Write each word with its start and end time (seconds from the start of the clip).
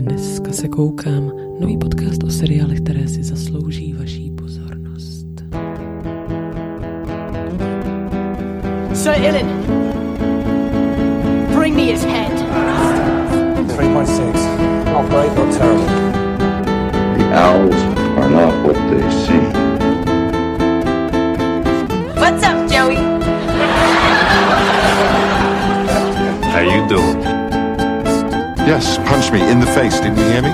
Dneska 0.00 0.52
se 0.52 0.68
koukám. 0.68 1.32
Nový 1.60 1.78
podcast 1.78 2.22
o 2.22 2.30
seriálech, 2.30 2.80
které 2.80 3.08
si 3.08 3.22
zaslouží 3.22 3.92
vaší 3.92 4.30
pozornost. 4.30 5.26
Sir 8.92 9.12
Ilan, 9.16 9.46
bring 11.58 11.76
me 11.76 11.82
his 11.82 12.04
head. 12.04 12.32
3.6. 13.66 14.92
Not 14.92 15.10
great, 15.10 15.36
not 15.36 15.58
terrible. 15.58 15.86
The 17.18 17.24
owls 17.34 17.76
are 18.16 18.30
not 18.30 18.54
what 18.66 18.76
they 18.90 19.10
seem. 19.10 19.52
What's 22.16 22.42
up, 22.42 22.70
Joey? 22.72 22.96
How 26.52 26.60
you 26.60 26.88
doing? 26.88 27.29
Yes, 28.70 28.98
punch 28.98 29.32
me 29.32 29.40
in 29.52 29.58
the 29.58 29.66
face. 29.66 29.98
Didn't 30.00 30.18
you 30.18 30.28
hear 30.32 30.42
me? 30.42 30.50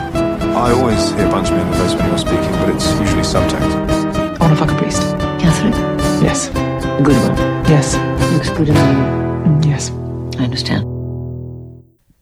I 0.57 0.73
always 0.73 1.12
hear 1.16 1.29
punch 1.30 1.51
me 1.51 1.61
in 1.61 1.70
the 1.70 1.77
face 1.77 1.95
when 1.95 2.07
you're 2.09 2.19
speaking, 2.19 2.52
but 2.61 2.69
it's 2.74 2.88
usually 3.01 3.23
subtext. 3.23 3.73
I 4.41 4.41
want 4.41 4.52
to 4.52 4.65
fuck 4.65 4.73
a 4.73 4.74
priest. 4.74 5.02
Catherine, 5.38 5.74
Yes. 6.24 6.48
a 6.98 7.02
good 7.02 7.16
one. 7.16 7.37
Yes. 7.69 7.97
Looks 8.33 8.51
good 8.57 8.71
on 8.71 8.77
you. 8.97 9.71
Yes. 9.71 9.91
I 10.38 10.45
understand. 10.45 10.84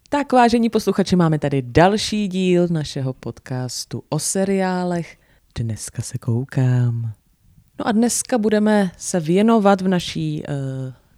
Tak, 0.09 0.33
vážení 0.33 0.71
posluchači, 0.71 1.17
máme 1.17 1.39
tady 1.39 1.63
další 1.63 2.29
díl 2.29 2.67
našeho 2.71 3.13
podcastu 3.13 4.03
o 4.09 4.19
seriálech. 4.19 5.17
Dneska 5.59 6.03
se 6.03 6.19
koukám. 6.19 7.13
No 7.79 7.87
a 7.87 7.93
dneska 7.93 8.39
budeme 8.39 8.91
se 8.97 9.21
věnovat 9.21 9.81
v 9.81 9.89
naší 9.89 10.43
uh, 10.49 10.55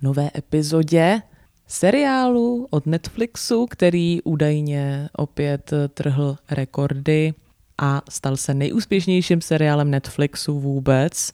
nové 0.03 0.31
epizodě 0.37 1.23
seriálu 1.67 2.67
od 2.71 2.87
Netflixu, 2.87 3.67
který 3.67 4.23
údajně 4.23 5.09
opět 5.13 5.71
trhl 5.95 6.37
rekordy 6.51 7.35
a 7.79 8.03
stal 8.09 8.37
se 8.37 8.55
nejúspěšnějším 8.55 9.41
seriálem 9.41 9.91
Netflixu 9.91 10.61
vůbec. 10.61 11.33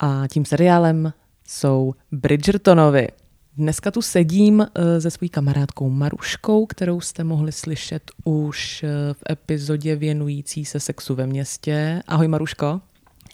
A 0.00 0.22
tím 0.32 0.44
seriálem 0.44 1.12
jsou 1.48 1.94
Bridgertonovi. 2.12 3.08
Dneska 3.56 3.90
tu 3.90 4.02
sedím 4.02 4.60
eh, 4.74 5.00
se 5.00 5.10
svojí 5.10 5.28
kamarádkou 5.28 5.90
Maruškou, 5.90 6.66
kterou 6.66 7.00
jste 7.00 7.24
mohli 7.24 7.52
slyšet 7.52 8.10
už 8.24 8.82
eh, 8.82 9.14
v 9.14 9.22
epizodě 9.30 9.96
věnující 9.96 10.64
se 10.64 10.80
sexu 10.80 11.14
ve 11.14 11.26
městě. 11.26 12.02
Ahoj 12.06 12.28
Maruško. 12.28 12.80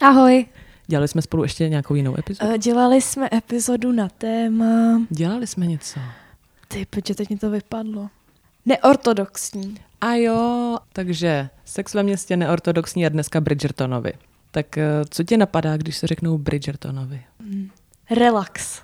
Ahoj. 0.01 0.45
Dělali 0.87 1.07
jsme 1.07 1.21
spolu 1.21 1.43
ještě 1.43 1.69
nějakou 1.69 1.95
jinou 1.95 2.19
epizodu? 2.19 2.51
Eh, 2.51 2.57
Dělali 2.57 3.01
jsme 3.01 3.29
epizodu 3.33 3.91
na 3.91 4.09
téma... 4.09 5.01
Dělali 5.09 5.47
jsme 5.47 5.65
něco. 5.67 5.99
Ty, 6.67 6.85
protože 6.85 7.15
teď 7.15 7.29
mi 7.29 7.37
to 7.37 7.49
vypadlo. 7.49 8.09
Neortodoxní. 8.65 9.75
A 10.01 10.13
jo, 10.13 10.77
takže 10.93 11.49
sex 11.65 11.93
ve 11.93 12.03
městě 12.03 12.37
neortodoxní 12.37 13.05
a 13.05 13.09
dneska 13.09 13.41
Bridgertonovi. 13.41 14.13
Tak 14.51 14.77
eh, 14.77 14.85
co 15.09 15.23
tě 15.23 15.37
napadá, 15.37 15.77
když 15.77 15.97
se 15.97 16.07
řeknou 16.07 16.37
Bridgertonovi? 16.37 17.21
Relax. 18.09 18.81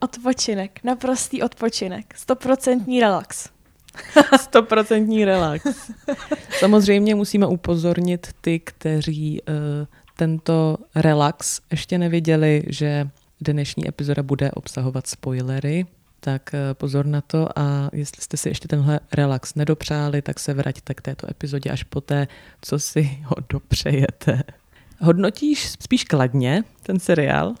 Odpočinek. 0.00 0.80
Naprostý 0.84 1.42
odpočinek. 1.42 2.14
Stoprocentní 2.16 3.00
relax. 3.00 3.48
Stoprocentní 4.40 5.24
relax. 5.24 5.90
Samozřejmě 6.58 7.14
musíme 7.14 7.46
upozornit 7.46 8.28
ty, 8.40 8.60
kteří 8.60 9.42
uh, 9.42 9.54
tento 10.16 10.76
relax 10.94 11.60
ještě 11.70 11.98
neviděli, 11.98 12.62
že 12.66 13.08
dnešní 13.40 13.88
epizoda 13.88 14.22
bude 14.22 14.50
obsahovat 14.50 15.06
spoilery, 15.06 15.86
tak 16.26 16.50
uh, 16.54 16.74
pozor 16.74 17.06
na 17.06 17.20
to 17.20 17.58
a 17.58 17.90
jestli 17.92 18.22
jste 18.22 18.36
si 18.36 18.48
ještě 18.48 18.68
tenhle 18.68 19.00
relax 19.12 19.54
nedopřáli, 19.54 20.22
tak 20.22 20.40
se 20.40 20.54
vraťte 20.54 20.94
k 20.94 21.00
této 21.00 21.30
epizodě 21.30 21.70
až 21.70 21.82
poté, 21.82 22.28
co 22.60 22.78
si 22.78 23.18
ho 23.24 23.36
dopřejete. 23.48 24.42
Hodnotíš 25.00 25.68
spíš 25.80 26.04
kladně 26.04 26.64
ten 26.82 26.98
seriál? 27.00 27.54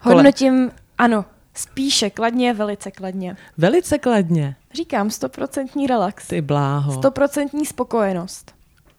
Kole- 0.00 0.14
Hodnotím, 0.14 0.70
ano, 0.98 1.24
spíše 1.54 2.10
kladně, 2.10 2.54
velice 2.54 2.90
kladně. 2.90 3.36
Velice 3.58 3.98
kladně. 3.98 4.56
Říkám, 4.74 5.10
stoprocentní 5.10 5.86
relax. 5.86 6.28
Ty 6.28 6.40
bláho. 6.40 6.92
Stoprocentní 6.92 7.66
spokojenost. 7.66 8.54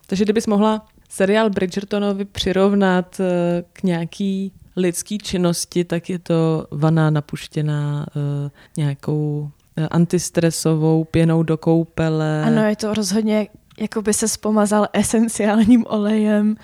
Takže 0.07 0.23
kdybys 0.23 0.47
mohla 0.47 0.88
seriál 1.09 1.50
Bridgertonovi 1.50 2.25
přirovnat 2.25 3.19
eh, 3.19 3.63
k 3.73 3.83
nějaký 3.83 4.51
lidský 4.75 5.17
činnosti, 5.17 5.84
tak 5.84 6.09
je 6.09 6.19
to 6.19 6.67
vana 6.72 7.09
napuštěná 7.09 8.06
eh, 8.09 8.51
nějakou 8.78 9.50
eh, 9.78 9.88
antistresovou 9.88 11.03
pěnou 11.03 11.44
do 11.44 11.57
koupele. 11.57 12.44
Ano, 12.44 12.66
je 12.66 12.75
to 12.75 12.94
rozhodně, 12.94 13.47
jako 13.79 14.01
by 14.01 14.13
se 14.13 14.28
spomazal 14.28 14.88
esenciálním 14.94 15.85
olejem 15.88 16.56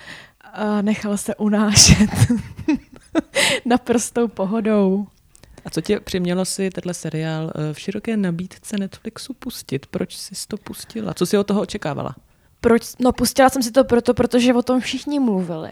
a 0.52 0.82
nechal 0.82 1.16
se 1.16 1.34
unášet 1.34 2.10
naprostou 3.64 4.28
pohodou. 4.28 5.06
A 5.64 5.70
co 5.70 5.80
tě 5.80 6.00
přimělo 6.00 6.44
si 6.44 6.70
tenhle 6.70 6.94
seriál 6.94 7.52
eh, 7.54 7.74
v 7.74 7.80
široké 7.80 8.16
nabídce 8.16 8.78
Netflixu 8.78 9.34
pustit? 9.34 9.86
Proč 9.86 10.16
jsi 10.16 10.34
to 10.48 10.56
pustila? 10.56 11.14
Co 11.14 11.26
jsi 11.26 11.38
od 11.38 11.46
toho 11.46 11.60
očekávala? 11.60 12.16
Proč? 12.60 12.82
No 12.98 13.12
pustila 13.12 13.48
jsem 13.48 13.62
si 13.62 13.70
to 13.72 13.84
proto, 13.84 14.14
protože 14.14 14.54
o 14.54 14.62
tom 14.62 14.80
všichni 14.80 15.20
mluvili. 15.20 15.70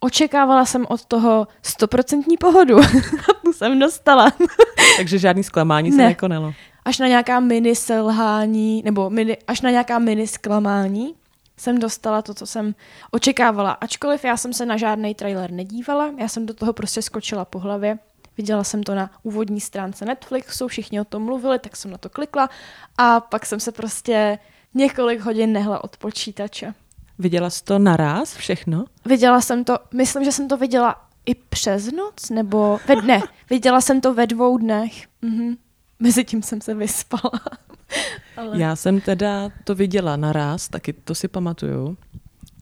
Očekávala 0.00 0.64
jsem 0.64 0.86
od 0.88 1.04
toho 1.04 1.48
stoprocentní 1.62 2.36
pohodu. 2.36 2.78
A 3.30 3.34
tu 3.44 3.52
jsem 3.52 3.78
dostala. 3.78 4.32
Takže 4.96 5.18
žádný 5.18 5.44
zklamání 5.44 5.90
se 5.90 5.96
Ne. 5.96 6.04
nekonalo. 6.04 6.52
Až 6.84 6.98
na 6.98 7.06
nějaká 7.06 7.40
mini 7.40 7.74
selhání, 7.76 8.82
nebo 8.84 9.10
mini, 9.10 9.36
až 9.46 9.60
na 9.60 9.70
nějaká 9.70 9.98
mini 9.98 10.26
zklamání 10.26 11.14
jsem 11.56 11.78
dostala 11.78 12.22
to, 12.22 12.34
co 12.34 12.46
jsem 12.46 12.74
očekávala. 13.10 13.70
Ačkoliv 13.70 14.24
já 14.24 14.36
jsem 14.36 14.52
se 14.52 14.66
na 14.66 14.76
žádný 14.76 15.14
trailer 15.14 15.50
nedívala, 15.50 16.10
já 16.18 16.28
jsem 16.28 16.46
do 16.46 16.54
toho 16.54 16.72
prostě 16.72 17.02
skočila 17.02 17.44
po 17.44 17.58
hlavě. 17.58 17.98
Viděla 18.36 18.64
jsem 18.64 18.82
to 18.82 18.94
na 18.94 19.10
úvodní 19.22 19.60
stránce 19.60 20.04
Netflixu, 20.04 20.68
všichni 20.68 21.00
o 21.00 21.04
tom 21.04 21.22
mluvili, 21.24 21.58
tak 21.58 21.76
jsem 21.76 21.90
na 21.90 21.98
to 21.98 22.08
klikla 22.08 22.50
a 22.98 23.20
pak 23.20 23.46
jsem 23.46 23.60
se 23.60 23.72
prostě 23.72 24.38
několik 24.74 25.20
hodin 25.20 25.52
nehla 25.52 25.84
od 25.84 25.96
počítače. 25.96 26.74
Viděla 27.18 27.50
jsi 27.50 27.64
to 27.64 27.78
naraz 27.78 28.36
všechno? 28.36 28.84
Viděla 29.04 29.40
jsem 29.40 29.64
to, 29.64 29.78
myslím, 29.94 30.24
že 30.24 30.32
jsem 30.32 30.48
to 30.48 30.56
viděla 30.56 31.08
i 31.26 31.34
přes 31.34 31.92
noc, 31.92 32.30
nebo 32.30 32.80
ve 32.88 32.96
dne. 32.96 33.22
Viděla 33.50 33.80
jsem 33.80 34.00
to 34.00 34.14
ve 34.14 34.26
dvou 34.26 34.58
dnech. 34.58 35.06
Mhm. 35.22 35.56
Mezitím 36.00 36.42
jsem 36.42 36.60
se 36.60 36.74
vyspala. 36.74 37.40
Ale... 38.36 38.60
Já 38.60 38.76
jsem 38.76 39.00
teda 39.00 39.50
to 39.64 39.74
viděla 39.74 40.16
naraz, 40.16 40.68
taky 40.68 40.92
to 40.92 41.14
si 41.14 41.28
pamatuju, 41.28 41.96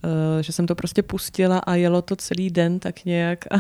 eh, 0.05 0.43
že 0.43 0.53
jsem 0.53 0.67
to 0.67 0.75
prostě 0.75 1.03
pustila 1.03 1.59
a 1.59 1.75
jelo 1.75 2.03
to 2.03 2.17
celý 2.17 2.51
den 2.51 2.79
tak 2.79 3.05
nějak. 3.05 3.53
A... 3.53 3.57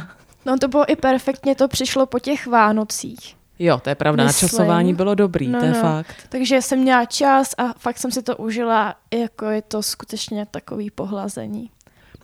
No 0.47 0.59
to 0.59 0.69
bylo 0.69 0.91
i 0.91 0.97
perfektně, 0.97 1.55
to 1.55 1.69
přišlo 1.69 2.06
po 2.06 2.19
těch 2.19 2.47
Vánocích. 2.47 3.36
Jo, 3.59 3.78
to 3.83 3.89
je 3.89 3.94
pravda, 3.94 4.25
Myslím. 4.25 4.47
načasování 4.47 4.94
bylo 4.94 5.15
dobrý, 5.15 5.49
No, 5.49 5.59
to 5.61 5.65
je 5.65 5.72
no. 5.72 5.81
fakt. 5.81 6.17
Takže 6.28 6.62
jsem 6.62 6.78
měla 6.78 7.05
čas 7.05 7.55
a 7.59 7.72
fakt 7.78 7.99
jsem 7.99 8.11
si 8.11 8.22
to 8.22 8.37
užila, 8.37 8.94
jako 9.15 9.44
je 9.47 9.62
to 9.62 9.83
skutečně 9.83 10.47
takový 10.50 10.91
pohlazení. 10.91 11.71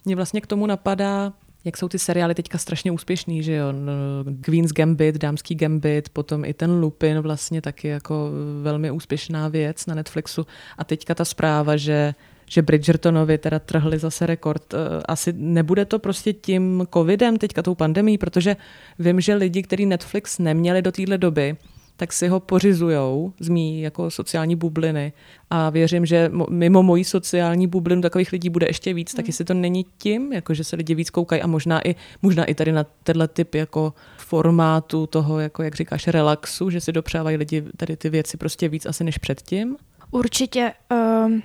Mě 0.04 0.16
vlastně 0.16 0.40
k 0.40 0.46
tomu 0.46 0.66
napadá, 0.66 1.32
jak 1.64 1.76
jsou 1.76 1.88
ty 1.88 1.98
seriály 1.98 2.34
teďka 2.34 2.58
strašně 2.58 2.92
úspěšný, 2.92 3.42
že 3.42 3.54
jo, 3.54 3.72
no, 3.72 3.92
Queen's 4.40 4.72
Gambit, 4.72 5.14
Dámský 5.18 5.54
Gambit, 5.54 6.08
potom 6.08 6.44
i 6.44 6.54
ten 6.54 6.70
Lupin 6.80 7.18
vlastně 7.20 7.62
taky 7.62 7.88
jako 7.88 8.30
velmi 8.62 8.90
úspěšná 8.90 9.48
věc 9.48 9.86
na 9.86 9.94
Netflixu 9.94 10.46
a 10.78 10.84
teďka 10.84 11.14
ta 11.14 11.24
zpráva, 11.24 11.76
že 11.76 12.14
že 12.52 12.62
Bridgertonovi 12.62 13.38
teda 13.38 13.58
trhli 13.58 13.98
zase 13.98 14.26
rekord. 14.26 14.74
Eh, 14.74 14.78
Asi 15.08 15.32
nebude 15.36 15.84
to 15.84 15.98
prostě 15.98 16.32
tím 16.32 16.86
covidem, 16.94 17.36
teďka 17.38 17.62
tou 17.62 17.74
pandemí, 17.74 18.18
protože 18.18 18.56
vím, 18.98 19.20
že 19.20 19.34
lidi, 19.34 19.62
kteří 19.62 19.86
Netflix 19.86 20.38
neměli 20.38 20.82
do 20.82 20.92
téhle 20.92 21.18
doby, 21.18 21.56
tak 21.96 22.12
si 22.12 22.28
ho 22.28 22.40
pořizujou 22.40 23.32
z 23.40 23.48
mý 23.48 23.80
jako 23.82 24.10
sociální 24.10 24.56
bubliny 24.56 25.12
a 25.50 25.70
věřím, 25.70 26.06
že 26.06 26.28
mo- 26.32 26.50
mimo 26.50 26.82
mojí 26.82 27.04
sociální 27.04 27.66
bublinu 27.66 28.02
takových 28.02 28.32
lidí 28.32 28.48
bude 28.48 28.66
ještě 28.66 28.94
víc, 28.94 29.14
tak 29.14 29.26
jestli 29.26 29.44
to 29.44 29.54
není 29.54 29.86
tím, 29.98 30.32
jako 30.32 30.54
že 30.54 30.64
se 30.64 30.76
lidi 30.76 30.94
víc 30.94 31.10
koukají 31.10 31.42
a 31.42 31.46
možná 31.46 31.88
i, 31.88 31.94
možná 32.22 32.44
i 32.44 32.54
tady 32.54 32.72
na 32.72 32.84
tenhle 33.02 33.28
typ 33.28 33.54
jako 33.54 33.94
formátu 34.16 35.06
toho, 35.06 35.40
jako 35.40 35.62
jak 35.62 35.74
říkáš, 35.74 36.06
relaxu, 36.08 36.70
že 36.70 36.80
si 36.80 36.92
dopřávají 36.92 37.36
lidi 37.36 37.62
tady 37.76 37.96
ty 37.96 38.10
věci 38.10 38.36
prostě 38.36 38.68
víc 38.68 38.86
asi 38.86 39.04
než 39.04 39.18
předtím. 39.18 39.76
Určitě 40.10 40.72
um, 40.92 41.42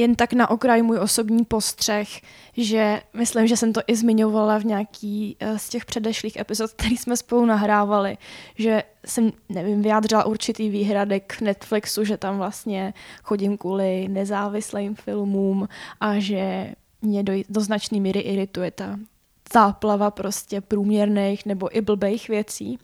jen 0.00 0.14
tak 0.14 0.32
na 0.32 0.50
okraj 0.50 0.82
můj 0.82 0.98
osobní 0.98 1.44
postřeh, 1.44 2.08
že 2.56 3.02
myslím, 3.12 3.46
že 3.46 3.56
jsem 3.56 3.72
to 3.72 3.80
i 3.86 3.96
zmiňovala 3.96 4.58
v 4.58 4.64
nějaký 4.64 5.36
uh, 5.42 5.56
z 5.56 5.68
těch 5.68 5.84
předešlých 5.84 6.36
epizod, 6.36 6.70
který 6.76 6.96
jsme 6.96 7.16
spolu 7.16 7.44
nahrávali, 7.44 8.18
že 8.54 8.82
jsem, 9.06 9.32
nevím, 9.48 9.82
vyjádřila 9.82 10.24
určitý 10.24 10.68
výhrady 10.68 11.20
k 11.20 11.40
Netflixu, 11.40 12.04
že 12.04 12.16
tam 12.16 12.38
vlastně 12.38 12.94
chodím 13.22 13.58
kvůli 13.58 14.08
nezávislým 14.08 14.94
filmům 14.94 15.68
a 16.00 16.18
že 16.18 16.74
mě 17.02 17.22
do, 17.22 17.32
do 17.48 17.60
značné 17.60 18.00
míry 18.00 18.20
irituje 18.20 18.70
ta 18.70 18.98
záplava 19.52 20.10
prostě 20.10 20.60
průměrných 20.60 21.46
nebo 21.46 21.76
i 21.76 21.80
blbejch 21.80 22.28
věcí, 22.28 22.78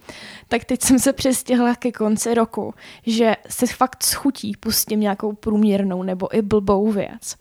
tak 0.49 0.65
teď 0.65 0.83
jsem 0.83 0.99
se 0.99 1.13
přestěhla 1.13 1.75
ke 1.75 1.93
konci 1.93 2.35
roku, 2.35 2.75
že 3.07 3.37
se 3.49 3.67
fakt 3.67 4.03
schutí 4.03 4.53
pustím 4.61 5.01
nějakou 5.01 5.33
průměrnou 5.33 6.03
nebo 6.03 6.37
i 6.37 6.43
blbou 6.43 6.93
věc. 6.93 7.37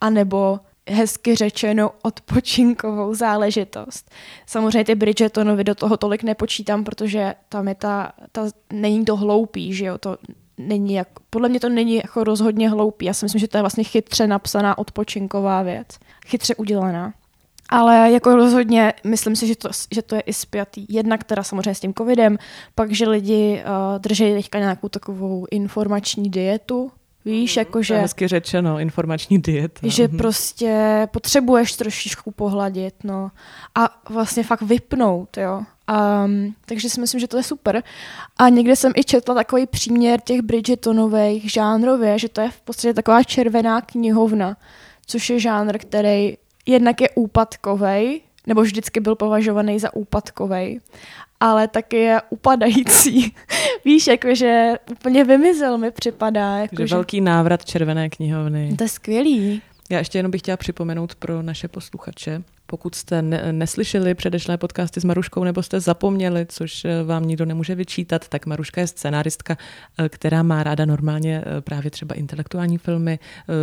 anebo 0.00 0.60
hezky 0.88 1.34
řečeno 1.34 1.90
odpočinkovou 2.02 3.14
záležitost. 3.14 4.10
Samozřejmě 4.46 4.84
ty 4.84 4.94
Bridgetonovi 4.94 5.64
do 5.64 5.74
toho 5.74 5.96
tolik 5.96 6.22
nepočítám, 6.22 6.84
protože 6.84 7.34
tam 7.48 7.68
je 7.68 7.74
ta, 7.74 8.12
ta 8.32 8.42
není 8.72 9.04
to 9.04 9.16
hloupý, 9.16 9.74
že 9.74 9.84
jo, 9.84 9.98
to 9.98 10.16
není 10.58 10.94
jak, 10.94 11.08
podle 11.30 11.48
mě 11.48 11.60
to 11.60 11.68
není 11.68 11.94
jako 11.94 12.24
rozhodně 12.24 12.70
hloupý. 12.70 13.06
Já 13.06 13.14
si 13.14 13.24
myslím, 13.24 13.40
že 13.40 13.48
to 13.48 13.58
je 13.58 13.62
vlastně 13.62 13.84
chytře 13.84 14.26
napsaná 14.26 14.78
odpočinková 14.78 15.62
věc. 15.62 15.86
Chytře 16.26 16.54
udělaná. 16.54 17.14
Ale 17.68 18.10
jako 18.10 18.36
rozhodně 18.36 18.92
myslím 19.04 19.36
si, 19.36 19.46
že 19.46 19.56
to, 19.56 19.68
že 19.90 20.02
to 20.02 20.14
je 20.14 20.20
i 20.20 20.32
spjatý. 20.32 20.86
Jednak 20.88 21.24
teda 21.24 21.42
samozřejmě 21.42 21.74
s 21.74 21.80
tím 21.80 21.94
covidem, 21.94 22.38
pak, 22.74 22.92
že 22.92 23.08
lidi 23.08 23.62
uh, 23.62 23.98
drží 23.98 24.34
teďka 24.34 24.58
nějakou 24.58 24.88
takovou 24.88 25.46
informační 25.50 26.30
dietu, 26.30 26.90
Víš, 27.26 27.56
jakože... 27.56 27.94
To 27.94 27.98
je 27.98 28.02
hezky 28.02 28.28
řečeno, 28.28 28.78
informační 28.78 29.38
dieta. 29.38 29.80
Že 29.82 30.08
prostě 30.08 31.08
potřebuješ 31.10 31.72
trošičku 31.72 32.30
pohladit, 32.30 32.94
no. 33.04 33.30
A 33.74 34.02
vlastně 34.10 34.42
fakt 34.42 34.62
vypnout, 34.62 35.36
jo. 35.36 35.62
Um, 36.24 36.54
takže 36.66 36.90
si 36.90 37.00
myslím, 37.00 37.20
že 37.20 37.28
to 37.28 37.36
je 37.36 37.42
super. 37.42 37.82
A 38.38 38.48
někde 38.48 38.76
jsem 38.76 38.92
i 38.96 39.04
četla 39.04 39.34
takový 39.34 39.66
příměr 39.66 40.20
těch 40.20 40.42
Bridgetonových 40.42 41.52
žánrově, 41.52 42.18
že 42.18 42.28
to 42.28 42.40
je 42.40 42.50
v 42.50 42.60
podstatě 42.60 42.94
taková 42.94 43.22
červená 43.22 43.80
knihovna, 43.80 44.56
což 45.06 45.30
je 45.30 45.40
žánr, 45.40 45.78
který 45.78 46.36
jednak 46.66 47.00
je 47.00 47.08
úpadkovej, 47.14 48.20
nebo 48.46 48.62
vždycky 48.62 49.00
byl 49.00 49.14
považovaný 49.14 49.78
za 49.78 49.94
úpadkovej, 49.94 50.80
ale 51.40 51.68
taky 51.68 51.96
je 51.96 52.20
upadající. 52.30 53.34
Víš, 53.84 54.06
jakože 54.06 54.72
úplně 54.90 55.24
vymizel 55.24 55.78
mi 55.78 55.90
připadá. 55.90 56.58
Jako, 56.58 56.86
že 56.86 56.94
velký 56.94 57.20
návrat 57.20 57.64
červené 57.64 58.08
knihovny. 58.08 58.74
To 58.78 58.84
je 58.84 58.88
skvělý. 58.88 59.62
Já 59.90 59.98
ještě 59.98 60.18
jenom 60.18 60.30
bych 60.30 60.40
chtěla 60.40 60.56
připomenout 60.56 61.14
pro 61.14 61.42
naše 61.42 61.68
posluchače, 61.68 62.42
pokud 62.66 62.94
jste 62.94 63.22
ne- 63.22 63.52
neslyšeli 63.52 64.14
předešlé 64.14 64.56
podcasty 64.56 65.00
s 65.00 65.04
Maruškou 65.04 65.44
nebo 65.44 65.62
jste 65.62 65.80
zapomněli, 65.80 66.46
což 66.48 66.84
eh, 66.84 67.02
vám 67.02 67.26
nikdo 67.26 67.44
nemůže 67.44 67.74
vyčítat, 67.74 68.28
tak 68.28 68.46
Maruška 68.46 68.80
je 68.80 68.86
scenáristka, 68.86 69.56
eh, 69.98 70.08
která 70.08 70.42
má 70.42 70.62
ráda 70.62 70.84
normálně 70.84 71.44
eh, 71.46 71.60
právě 71.60 71.90
třeba 71.90 72.14
intelektuální 72.14 72.78
filmy. 72.78 73.18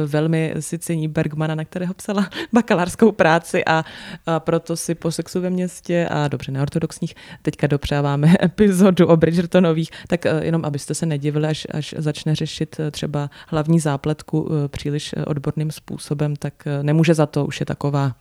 Velmi 0.05 0.53
si 0.59 0.79
cení 0.79 1.07
Bergmana, 1.07 1.55
na 1.55 1.65
kterého 1.65 1.93
psala 1.93 2.29
bakalářskou 2.53 3.11
práci 3.11 3.65
a, 3.65 3.83
a 4.25 4.39
proto 4.39 4.77
si 4.77 4.95
po 4.95 5.11
sexu 5.11 5.41
ve 5.41 5.49
městě 5.49 6.07
a 6.11 6.27
dobře 6.27 6.51
neortodoxních 6.51 7.15
teďka 7.41 7.67
dopřáváme 7.67 8.33
epizodu 8.43 9.07
o 9.07 9.17
Bridgertonových, 9.17 9.91
tak 10.07 10.25
jenom 10.41 10.65
abyste 10.65 10.95
se 10.95 11.05
nedivili, 11.05 11.47
až, 11.47 11.67
až 11.71 11.95
začne 11.97 12.35
řešit 12.35 12.79
třeba 12.91 13.29
hlavní 13.47 13.79
zápletku 13.79 14.49
příliš 14.67 15.15
odborným 15.25 15.71
způsobem, 15.71 16.35
tak 16.35 16.53
nemůže 16.81 17.13
za 17.13 17.25
to, 17.25 17.45
už 17.45 17.59
je 17.59 17.65
taková 17.65 18.13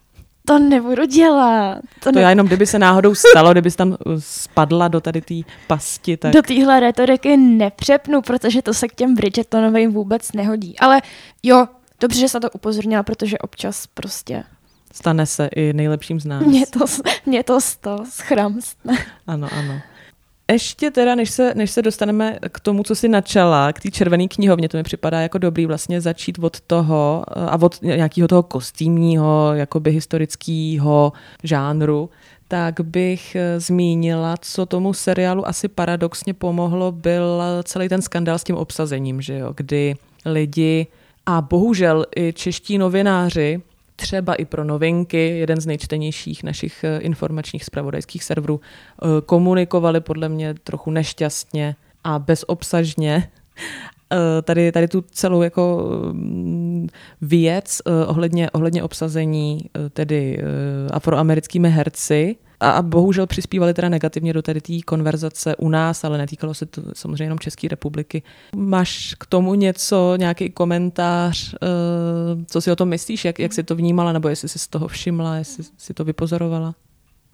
to 0.45 0.59
nebudu 0.59 1.05
dělat. 1.05 1.79
To, 2.01 2.01
to 2.01 2.13
ne... 2.13 2.21
já 2.21 2.29
jenom, 2.29 2.47
kdyby 2.47 2.67
se 2.67 2.79
náhodou 2.79 3.15
stalo, 3.15 3.53
kdyby 3.53 3.71
tam 3.71 3.89
uh, 3.89 3.97
spadla 4.19 4.89
do 4.89 5.01
tady 5.01 5.21
té 5.21 5.35
pasti, 5.67 6.17
tak... 6.17 6.33
Do 6.33 6.43
téhle 6.43 6.81
retoriky 6.81 7.37
nepřepnu, 7.37 8.23
protože 8.23 8.63
to 8.63 8.75
se 8.75 8.89
k 8.89 8.95
těm 8.95 9.15
Bridgetonovým 9.15 9.93
vůbec 9.93 10.33
nehodí. 10.33 10.79
Ale 10.79 11.03
jo, 11.43 11.67
dobře, 12.01 12.21
že 12.21 12.29
se 12.29 12.41
to 12.41 12.51
upozornila, 12.51 13.03
protože 13.03 13.39
občas 13.39 13.87
prostě... 13.87 14.45
Stane 14.93 15.27
se 15.27 15.47
i 15.47 15.73
nejlepším 15.73 16.21
z 16.21 16.25
nás. 16.25 16.43
Mě 16.43 16.67
to, 16.67 16.85
mě 17.27 17.45
to 17.45 17.61
sto 17.61 17.99
schramstne. 18.11 18.99
Ano, 19.27 19.49
ano. 19.59 19.81
Ještě 20.53 20.91
teda, 20.91 21.15
než 21.15 21.31
se, 21.31 21.53
než 21.55 21.71
se 21.71 21.83
dostaneme 21.83 22.39
k 22.53 22.61
tomu, 22.61 22.83
co 22.83 22.95
si 22.95 23.09
načala, 23.09 23.73
k 23.73 23.81
té 23.81 23.91
červené 23.91 24.29
knihovně, 24.29 24.69
to 24.69 24.77
mi 24.77 24.83
připadá 24.83 25.21
jako 25.21 25.39
dobrý 25.39 25.67
vlastně 25.67 26.01
začít 26.01 26.39
od 26.39 26.61
toho 26.61 27.25
a 27.37 27.63
od 27.63 27.83
nějakého 27.83 28.29
toho 28.29 28.43
kostýmního, 28.43 29.51
jakoby 29.55 29.91
historického 29.91 31.13
žánru, 31.43 32.11
tak 32.49 32.81
bych 32.81 33.37
eh, 33.37 33.61
zmínila, 33.61 34.37
co 34.41 34.67
tomu 34.67 34.93
seriálu 34.93 35.49
asi 35.49 35.69
paradoxně 35.69 36.35
pomohlo, 36.35 36.93
byl 36.93 37.43
celý 37.65 37.89
ten 37.89 38.03
skandál 38.03 38.39
s 38.39 38.45
tím 38.45 38.57
obsazením, 38.57 39.21
že 39.21 39.39
jo, 39.39 39.53
kdy 39.57 39.95
lidi 40.25 40.87
a 41.27 41.41
bohužel 41.41 42.05
i 42.17 42.33
čeští 42.33 42.79
novináři 42.79 43.63
třeba 43.97 44.35
i 44.35 44.45
pro 44.45 44.65
novinky, 44.65 45.39
jeden 45.39 45.61
z 45.61 45.67
nejčtenějších 45.67 46.45
našich 46.45 46.85
eh, 46.85 46.99
informačních 46.99 47.65
spravodajských 47.65 48.25
serverů, 48.25 48.61
eh, 48.61 49.07
komunikovali 49.27 50.01
podle 50.01 50.29
mě 50.29 50.55
trochu 50.55 50.91
nešťastně 50.91 51.77
a 52.05 52.19
bezobsažně. 52.19 53.29
Eh, 54.15 54.43
tady, 54.43 54.73
tady 54.73 54.89
tu 54.89 55.05
celou 55.11 55.43
jako 55.43 55.89
mm, 56.13 56.89
věc 57.21 57.83
ohledně, 58.07 58.51
ohledně 58.51 58.83
obsazení 58.83 59.61
tedy 59.93 60.39
afroamerickými 60.91 61.71
herci, 61.71 62.37
a, 62.63 62.71
a 62.71 62.83
bohužel 62.83 63.27
přispívali 63.27 63.75
teda 63.75 63.89
negativně 63.89 64.33
do 64.33 64.43
tady 64.43 64.61
té 64.61 64.73
konverzace 64.87 65.57
u 65.57 65.69
nás, 65.69 66.05
ale 66.05 66.19
netýkalo 66.19 66.55
se 66.55 66.67
to 66.67 66.83
samozřejmě 66.95 67.25
jenom 67.25 67.39
České 67.39 67.69
republiky. 67.69 68.23
Máš 68.57 69.15
k 69.19 69.27
tomu 69.27 69.55
něco, 69.55 70.15
nějaký 70.17 70.51
komentář, 70.51 71.55
uh, 71.55 71.59
co 72.47 72.61
si 72.61 72.71
o 72.71 72.77
tom 72.77 72.89
myslíš, 72.89 73.25
jak, 73.25 73.39
jak 73.39 73.53
jsi 73.53 73.63
to 73.63 73.77
vnímala, 73.77 74.13
nebo 74.13 74.29
jestli 74.29 74.49
jsi 74.49 74.59
z 74.59 74.69
toho 74.69 74.89
všimla, 74.89 75.37
jestli 75.37 75.65
jsi 75.79 75.95
to 75.95 76.05
vypozorovala? 76.05 76.75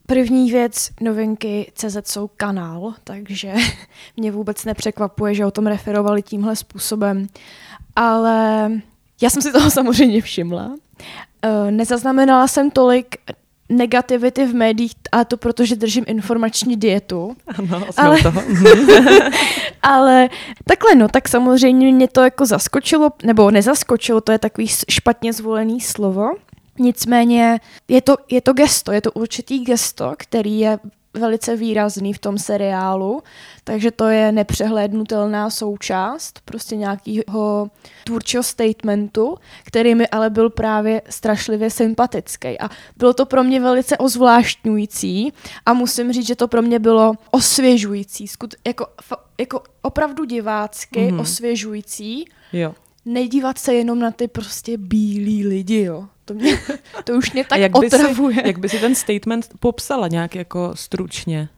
První 0.06 0.50
věc, 0.50 0.90
novinky 1.00 1.72
CZ 1.74 1.96
jsou 2.04 2.31
kanál, 2.36 2.94
takže 3.04 3.54
mě 4.16 4.32
vůbec 4.32 4.64
nepřekvapuje, 4.64 5.34
že 5.34 5.46
o 5.46 5.50
tom 5.50 5.66
referovali 5.66 6.22
tímhle 6.22 6.56
způsobem. 6.56 7.26
Ale 7.96 8.70
já 9.22 9.31
jsem 9.31 9.42
si 9.42 9.52
toho 9.52 9.70
samozřejmě 9.81 10.22
všimla. 10.22 10.66
Uh, 10.66 11.70
nezaznamenala 11.70 12.48
jsem 12.48 12.70
tolik 12.70 13.16
negativity 13.69 14.47
v 14.47 14.55
médiích, 14.55 14.93
a 15.12 15.25
to 15.25 15.37
protože 15.37 15.76
držím 15.76 16.05
informační 16.06 16.76
dietu. 16.76 17.37
Ano, 17.59 17.85
ale, 17.97 18.23
toho. 18.23 18.43
ale 19.82 20.29
takhle, 20.65 20.94
no, 20.94 21.09
tak 21.09 21.29
samozřejmě 21.29 21.93
mě 21.93 22.09
to 22.09 22.20
jako 22.20 22.47
zaskočilo, 22.47 23.11
nebo 23.23 23.50
nezaskočilo, 23.50 24.20
to 24.20 24.32
je 24.32 24.38
takový 24.38 24.69
špatně 24.91 25.32
zvolený 25.32 25.81
slovo. 25.81 26.31
Nicméně 26.79 27.61
je 27.88 28.03
to, 28.03 28.17
je 28.31 28.41
to 28.41 28.53
gesto, 28.53 28.93
je 28.93 29.00
to 29.00 29.12
určitý 29.12 29.65
gesto, 29.65 30.15
který 30.19 30.59
je 30.59 30.79
velice 31.19 31.56
výrazný 31.56 32.12
v 32.12 32.19
tom 32.19 32.38
seriálu, 32.38 33.23
takže 33.65 33.91
to 33.91 34.06
je 34.09 34.32
nepřehlédnutelná 34.32 35.50
součást 35.50 36.41
prostě 36.44 36.76
nějakého 36.76 37.70
tvůrčího 38.05 38.43
statementu, 38.43 39.37
který 39.65 39.94
mi 39.94 40.09
ale 40.09 40.31
byl 40.31 40.50
právě 40.50 41.03
strašlivě 41.11 41.70
sympatický. 41.70 42.60
A 42.60 42.69
bylo 42.96 43.13
to 43.15 43.27
pro 43.27 43.44
mě 43.44 43.60
velice 43.60 43.96
ozvláštňující 43.96 45.32
a 45.67 45.72
musím 45.72 46.13
říct, 46.13 46.27
že 46.27 46.37
to 46.37 46.48
pro 46.48 46.63
mě 46.63 46.79
bylo 46.79 47.13
osvěžující, 47.31 48.29
skut, 48.29 48.55
jako, 48.67 48.87
jako 49.39 49.63
opravdu 49.82 50.25
divácky 50.25 51.01
mm-hmm. 51.01 51.20
osvěžující. 51.20 52.25
Jo. 52.53 52.75
Nedívat 53.05 53.58
se 53.58 53.74
jenom 53.74 53.98
na 53.98 54.10
ty 54.10 54.28
prostě 54.28 54.76
bílí 54.76 55.46
lidi, 55.46 55.82
jo. 55.82 56.08
To, 56.24 56.34
mě, 56.34 56.60
to 57.05 57.12
už 57.12 57.32
mě 57.32 57.44
tak 57.44 57.58
jak 57.58 57.74
otravuje. 57.74 58.40
Si, 58.43 58.46
jak 58.46 58.58
by 58.58 58.69
si 58.69 58.78
ten 58.78 58.94
statement 58.94 59.48
popsala 59.60 60.08
nějak 60.08 60.34
jako 60.34 60.70
stručně? 60.74 61.48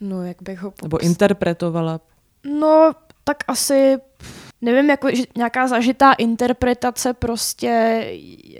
No, 0.00 0.24
jak 0.24 0.42
bych 0.42 0.58
ho 0.58 0.70
popsala? 0.70 0.86
Nebo 0.86 0.98
interpretovala? 0.98 2.00
No, 2.44 2.92
tak 3.24 3.36
asi, 3.48 3.96
nevím, 4.60 4.90
jako 4.90 5.08
že 5.14 5.22
nějaká 5.36 5.68
zažitá 5.68 6.12
interpretace 6.12 7.12
prostě 7.12 8.04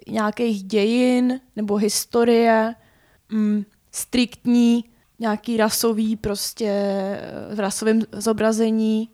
nějakých 0.09 0.63
dějin 0.63 1.41
nebo 1.57 1.77
historie, 1.77 2.75
mm, 3.29 3.65
striktní, 3.93 4.85
nějaký 5.19 5.57
rasový 5.57 6.17
prostě 6.17 6.73
v 7.55 7.61
rasovém 7.61 8.01
zobrazení 8.13 9.09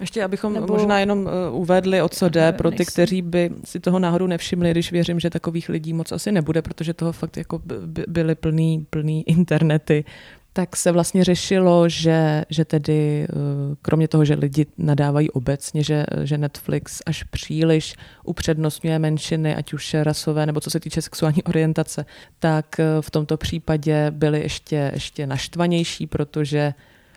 ještě 0.00 0.24
abychom 0.24 0.52
Nebo... 0.52 0.66
možná 0.66 1.00
jenom 1.00 1.18
uh, 1.18 1.60
uvedli, 1.60 2.02
o 2.02 2.08
co 2.08 2.28
jde, 2.28 2.52
pro 2.52 2.70
ty, 2.70 2.84
kteří 2.84 3.22
by 3.22 3.50
si 3.64 3.80
toho 3.80 3.98
náhodou 3.98 4.26
nevšimli, 4.26 4.70
když 4.70 4.92
věřím, 4.92 5.20
že 5.20 5.30
takových 5.30 5.68
lidí 5.68 5.92
moc 5.92 6.12
asi 6.12 6.32
nebude, 6.32 6.62
protože 6.62 6.94
toho 6.94 7.12
fakt 7.12 7.36
jako 7.36 7.58
by, 7.58 8.04
byly 8.08 8.34
plný, 8.34 8.86
plný 8.90 9.28
internety, 9.28 10.04
tak 10.52 10.76
se 10.76 10.92
vlastně 10.92 11.24
řešilo, 11.24 11.88
že, 11.88 12.44
že 12.50 12.64
tedy 12.64 13.26
uh, 13.32 13.74
kromě 13.82 14.08
toho, 14.08 14.24
že 14.24 14.34
lidi 14.34 14.66
nadávají 14.78 15.30
obecně, 15.30 15.82
že, 15.82 16.06
že 16.22 16.38
Netflix 16.38 17.02
až 17.06 17.22
příliš 17.22 17.94
upřednostňuje 18.24 18.98
menšiny, 18.98 19.56
ať 19.56 19.72
už 19.72 19.94
rasové 19.94 20.46
nebo 20.46 20.60
co 20.60 20.70
se 20.70 20.80
týče 20.80 21.02
sexuální 21.02 21.42
orientace, 21.42 22.06
tak 22.38 22.76
uh, 22.78 23.02
v 23.02 23.10
tomto 23.10 23.36
případě 23.36 24.10
byli 24.10 24.40
ještě, 24.40 24.90
ještě 24.94 25.26
naštvanější, 25.26 26.06
protože 26.06 26.74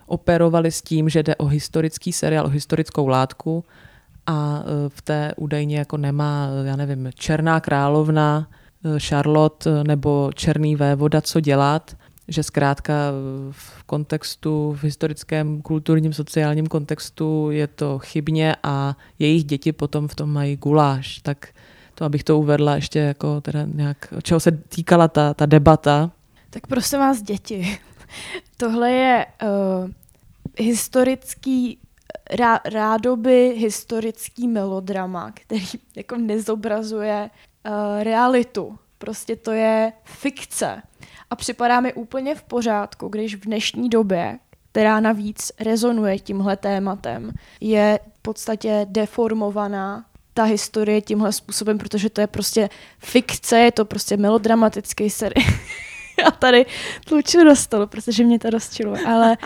operovali 0.09 0.71
s 0.71 0.81
tím, 0.81 1.09
že 1.09 1.23
jde 1.23 1.35
o 1.35 1.45
historický 1.45 2.13
seriál, 2.13 2.45
o 2.45 2.49
historickou 2.49 3.07
látku 3.07 3.65
a 4.27 4.63
e, 4.63 4.89
v 4.89 5.01
té 5.01 5.31
údajně 5.37 5.77
jako 5.77 5.97
nemá, 5.97 6.49
já 6.63 6.75
nevím, 6.75 7.09
Černá 7.15 7.59
královna, 7.59 8.47
e, 8.85 8.99
Charlotte 8.99 9.69
e, 9.69 9.83
nebo 9.83 10.31
Černý 10.35 10.75
vévoda 10.75 11.21
co 11.21 11.39
dělat, 11.39 11.95
že 12.27 12.43
zkrátka 12.43 12.93
v 13.51 13.83
kontextu, 13.83 14.75
v 14.79 14.83
historickém, 14.83 15.61
kulturním, 15.61 16.13
sociálním 16.13 16.67
kontextu 16.67 17.51
je 17.51 17.67
to 17.67 17.99
chybně 17.99 18.55
a 18.63 18.97
jejich 19.19 19.43
děti 19.43 19.71
potom 19.71 20.07
v 20.07 20.15
tom 20.15 20.33
mají 20.33 20.55
guláš. 20.55 21.19
Tak 21.19 21.47
To, 21.95 22.05
abych 22.05 22.23
to 22.23 22.39
uvedla 22.39 22.75
ještě 22.75 22.99
jako 22.99 23.41
teda 23.41 23.65
nějak, 23.65 24.13
čeho 24.23 24.39
se 24.39 24.51
týkala 24.51 25.07
ta, 25.07 25.33
ta 25.33 25.45
debata. 25.45 26.11
Tak 26.49 26.67
prosím 26.67 26.99
vás, 26.99 27.21
děti. 27.21 27.79
Tohle 28.57 28.91
je 28.91 29.25
uh, 29.43 29.89
historický, 30.57 31.79
rá, 32.31 32.59
rádoby 32.65 33.53
historický 33.57 34.47
melodrama, 34.47 35.31
který 35.31 35.65
jako 35.95 36.17
nezobrazuje 36.17 37.29
uh, 37.29 38.03
realitu. 38.03 38.79
Prostě 38.97 39.35
to 39.35 39.51
je 39.51 39.93
fikce. 40.03 40.81
A 41.29 41.35
připadá 41.35 41.79
mi 41.79 41.93
úplně 41.93 42.35
v 42.35 42.43
pořádku, 42.43 43.07
když 43.07 43.35
v 43.35 43.45
dnešní 43.45 43.89
době, 43.89 44.39
která 44.71 44.99
navíc 44.99 45.51
rezonuje 45.59 46.19
tímhle 46.19 46.57
tématem, 46.57 47.31
je 47.61 47.99
v 48.13 48.21
podstatě 48.21 48.85
deformovaná 48.89 50.05
ta 50.33 50.43
historie 50.43 51.01
tímhle 51.01 51.33
způsobem, 51.33 51.77
protože 51.77 52.09
to 52.09 52.21
je 52.21 52.27
prostě 52.27 52.69
fikce, 52.99 53.59
je 53.59 53.71
to 53.71 53.85
prostě 53.85 54.17
melodramatický 54.17 55.09
seriál. 55.09 55.47
Já 56.23 56.31
tady 56.31 56.65
tluču 57.05 57.43
do 57.43 57.55
stolu, 57.55 57.87
protože 57.87 58.23
mě 58.23 58.39
to 58.39 58.49
rozčiluje. 58.49 59.01
Ale, 59.01 59.37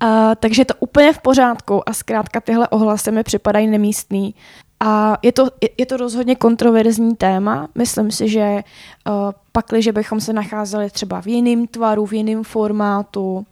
a, 0.00 0.34
takže 0.34 0.60
je 0.60 0.66
to 0.66 0.74
úplně 0.80 1.12
v 1.12 1.18
pořádku 1.18 1.88
a 1.88 1.92
zkrátka 1.92 2.40
tyhle 2.40 2.68
ohlasy 2.68 3.10
mi 3.10 3.22
připadají 3.22 3.66
nemístný. 3.66 4.34
A 4.80 5.16
je 5.22 5.32
to, 5.32 5.48
je, 5.62 5.68
je 5.78 5.86
to 5.86 5.96
rozhodně 5.96 6.36
kontroverzní 6.36 7.16
téma. 7.16 7.68
Myslím 7.74 8.10
si, 8.10 8.28
že 8.28 8.62
uh, 9.08 9.14
pakli, 9.52 9.82
že 9.82 9.92
bychom 9.92 10.20
se 10.20 10.32
nacházeli 10.32 10.90
třeba 10.90 11.20
v 11.20 11.26
jiném 11.26 11.66
tvaru, 11.66 12.06
v 12.06 12.12
jiném 12.12 12.44
formátu, 12.44 13.46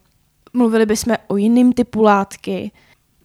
mluvili 0.52 0.87
bychom 0.87 1.17
o 1.26 1.37
jiném 1.37 1.73
typu 1.73 2.02
látky, 2.02 2.71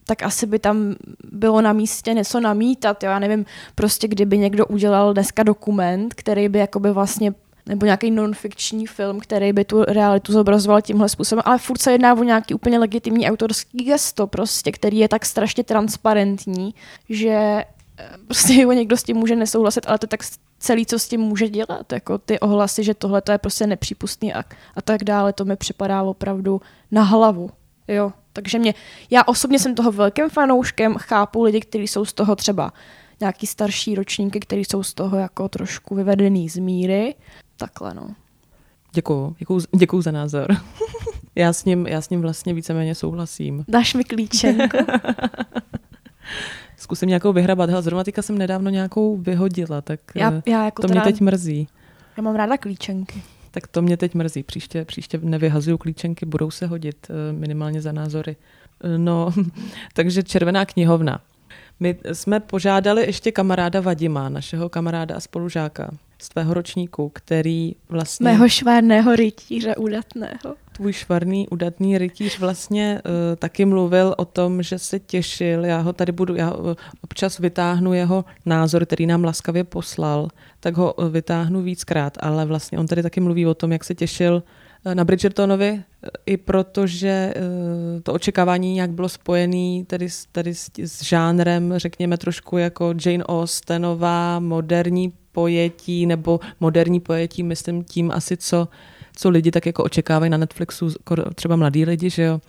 tak 0.06 0.22
asi 0.22 0.46
by 0.46 0.58
tam 0.58 0.94
bylo 1.32 1.60
na 1.60 1.72
místě 1.72 2.12
něco 2.12 2.40
namítat. 2.40 3.02
Jo? 3.02 3.10
Já 3.10 3.18
nevím, 3.18 3.46
prostě 3.74 4.08
kdyby 4.08 4.38
někdo 4.38 4.66
udělal 4.66 5.12
dneska 5.12 5.42
dokument, 5.42 6.14
který 6.14 6.48
by 6.48 6.58
jakoby 6.58 6.92
vlastně 6.92 7.34
nebo 7.68 7.86
nějaký 7.86 8.10
non-fikční 8.10 8.86
film, 8.86 9.20
který 9.20 9.52
by 9.52 9.64
tu 9.64 9.84
realitu 9.84 10.32
zobrazoval 10.32 10.80
tímhle 10.80 11.08
způsobem, 11.08 11.42
ale 11.46 11.58
furt 11.58 11.80
se 11.80 11.92
jedná 11.92 12.14
o 12.14 12.22
nějaký 12.22 12.54
úplně 12.54 12.78
legitimní 12.78 13.30
autorský 13.30 13.84
gesto, 13.84 14.26
prostě, 14.26 14.72
který 14.72 14.98
je 14.98 15.08
tak 15.08 15.26
strašně 15.26 15.64
transparentní, 15.64 16.74
že 17.08 17.28
eh, 17.28 17.64
prostě 18.26 18.54
jo, 18.62 18.72
někdo 18.72 18.96
s 18.96 19.02
tím 19.02 19.16
může 19.16 19.36
nesouhlasit, 19.36 19.86
ale 19.86 19.98
to 19.98 20.04
je 20.04 20.08
tak 20.08 20.20
celý, 20.58 20.86
co 20.86 20.98
s 20.98 21.08
tím 21.08 21.20
může 21.20 21.48
dělat, 21.48 21.92
jako 21.92 22.18
ty 22.18 22.40
ohlasy, 22.40 22.84
že 22.84 22.94
tohle 22.94 23.20
to 23.20 23.32
je 23.32 23.38
prostě 23.38 23.66
nepřípustný 23.66 24.34
a, 24.34 24.44
a 24.74 24.82
tak 24.82 25.04
dále, 25.04 25.32
to 25.32 25.44
mi 25.44 25.56
připadá 25.56 26.02
opravdu 26.02 26.60
na 26.90 27.02
hlavu, 27.02 27.50
jo. 27.88 28.12
Takže 28.32 28.58
mě, 28.58 28.74
já 29.10 29.22
osobně 29.26 29.58
jsem 29.58 29.74
toho 29.74 29.92
velkým 29.92 30.28
fanouškem, 30.28 30.94
chápu 30.94 31.42
lidi, 31.42 31.60
kteří 31.60 31.88
jsou 31.88 32.04
z 32.04 32.12
toho 32.12 32.36
třeba 32.36 32.72
nějaký 33.20 33.46
starší 33.46 33.94
ročníky, 33.94 34.40
kteří 34.40 34.64
jsou 34.64 34.82
z 34.82 34.94
toho 34.94 35.16
jako 35.16 35.48
trošku 35.48 35.94
vyvedený 35.94 36.48
z 36.48 36.56
míry. 36.58 37.14
Takhle, 37.56 37.94
no. 37.94 38.14
Děkuju, 38.92 39.36
děkuju, 39.38 39.60
děkuju 39.76 40.02
za 40.02 40.10
názor. 40.10 40.56
já, 41.34 41.52
s 41.52 41.64
ním, 41.64 41.86
já 41.86 42.00
s 42.00 42.10
ním 42.10 42.20
vlastně 42.22 42.54
víceméně 42.54 42.94
souhlasím. 42.94 43.64
Dáš 43.68 43.94
mi 43.94 44.04
klíčenko. 44.04 44.78
Zkusím 46.76 47.08
nějakou 47.08 47.32
vyhrabat. 47.32 47.70
Hele, 47.70 47.82
zrovna 47.82 48.04
teďka 48.04 48.22
jsem 48.22 48.38
nedávno 48.38 48.70
nějakou 48.70 49.16
vyhodila, 49.16 49.80
tak 49.80 50.00
já, 50.14 50.32
eh, 50.32 50.42
já 50.46 50.64
jako 50.64 50.82
to 50.82 50.88
mě 50.88 51.00
teď 51.00 51.20
mrzí. 51.20 51.68
Já 52.16 52.22
mám 52.22 52.34
ráda 52.36 52.56
klíčenky. 52.56 53.22
Tak 53.50 53.66
to 53.66 53.82
mě 53.82 53.96
teď 53.96 54.14
mrzí. 54.14 54.42
Příště, 54.42 54.84
příště 54.84 55.20
nevyhazuju 55.22 55.78
klíčenky, 55.78 56.26
budou 56.26 56.50
se 56.50 56.66
hodit 56.66 57.06
eh, 57.10 57.32
minimálně 57.32 57.82
za 57.82 57.92
názory. 57.92 58.36
Eh, 58.84 58.98
No, 58.98 59.30
takže 59.94 60.22
Červená 60.22 60.64
knihovna. 60.64 61.20
My 61.80 61.96
jsme 62.12 62.40
požádali 62.40 63.06
ještě 63.06 63.32
kamaráda 63.32 63.80
Vadima, 63.80 64.28
našeho 64.28 64.68
kamaráda 64.68 65.16
a 65.16 65.20
spolužáka 65.20 65.90
z 66.22 66.28
tvého 66.28 66.54
ročníku, 66.54 67.08
který 67.14 67.74
vlastně... 67.88 68.24
Mého 68.24 68.48
švárného 68.48 69.16
rytíře 69.16 69.76
udatného. 69.76 70.54
Tvůj 70.72 70.92
švarný, 70.92 71.48
udatný 71.48 71.98
rytíř 71.98 72.38
vlastně 72.38 73.02
uh, 73.04 73.36
taky 73.36 73.64
mluvil 73.64 74.14
o 74.18 74.24
tom, 74.24 74.62
že 74.62 74.78
se 74.78 74.98
těšil, 74.98 75.64
já 75.64 75.78
ho 75.78 75.92
tady 75.92 76.12
budu, 76.12 76.36
já 76.36 76.52
uh, 76.52 76.74
občas 77.00 77.38
vytáhnu 77.38 77.92
jeho 77.92 78.24
názor, 78.46 78.86
který 78.86 79.06
nám 79.06 79.24
laskavě 79.24 79.64
poslal, 79.64 80.28
tak 80.60 80.76
ho 80.76 80.92
uh, 80.92 81.08
vytáhnu 81.08 81.62
víckrát, 81.62 82.18
ale 82.20 82.44
vlastně 82.44 82.78
on 82.78 82.86
tady 82.86 83.02
taky 83.02 83.20
mluví 83.20 83.46
o 83.46 83.54
tom, 83.54 83.72
jak 83.72 83.84
se 83.84 83.94
těšil 83.94 84.42
na 84.94 85.04
Bridgertonovi, 85.04 85.82
i 86.26 86.36
protože 86.36 87.34
to 88.02 88.12
očekávání 88.12 88.74
nějak 88.74 88.90
bylo 88.90 89.08
spojené 89.08 89.84
tady, 89.86 90.08
tady 90.32 90.54
s, 90.54 90.70
s 90.78 91.02
žánrem, 91.02 91.74
řekněme 91.76 92.18
trošku 92.18 92.58
jako 92.58 92.94
Jane 93.06 93.24
Austenová, 93.24 94.40
moderní 94.40 95.12
pojetí, 95.32 96.06
nebo 96.06 96.40
moderní 96.60 97.00
pojetí, 97.00 97.42
myslím 97.42 97.84
tím 97.84 98.10
asi, 98.10 98.36
co, 98.36 98.68
co 99.16 99.30
lidi 99.30 99.50
tak 99.50 99.66
jako 99.66 99.84
očekávají 99.84 100.30
na 100.30 100.38
Netflixu, 100.38 100.88
třeba 101.34 101.56
mladí 101.56 101.84
lidi, 101.84 102.10
že 102.10 102.22
jo. 102.22 102.40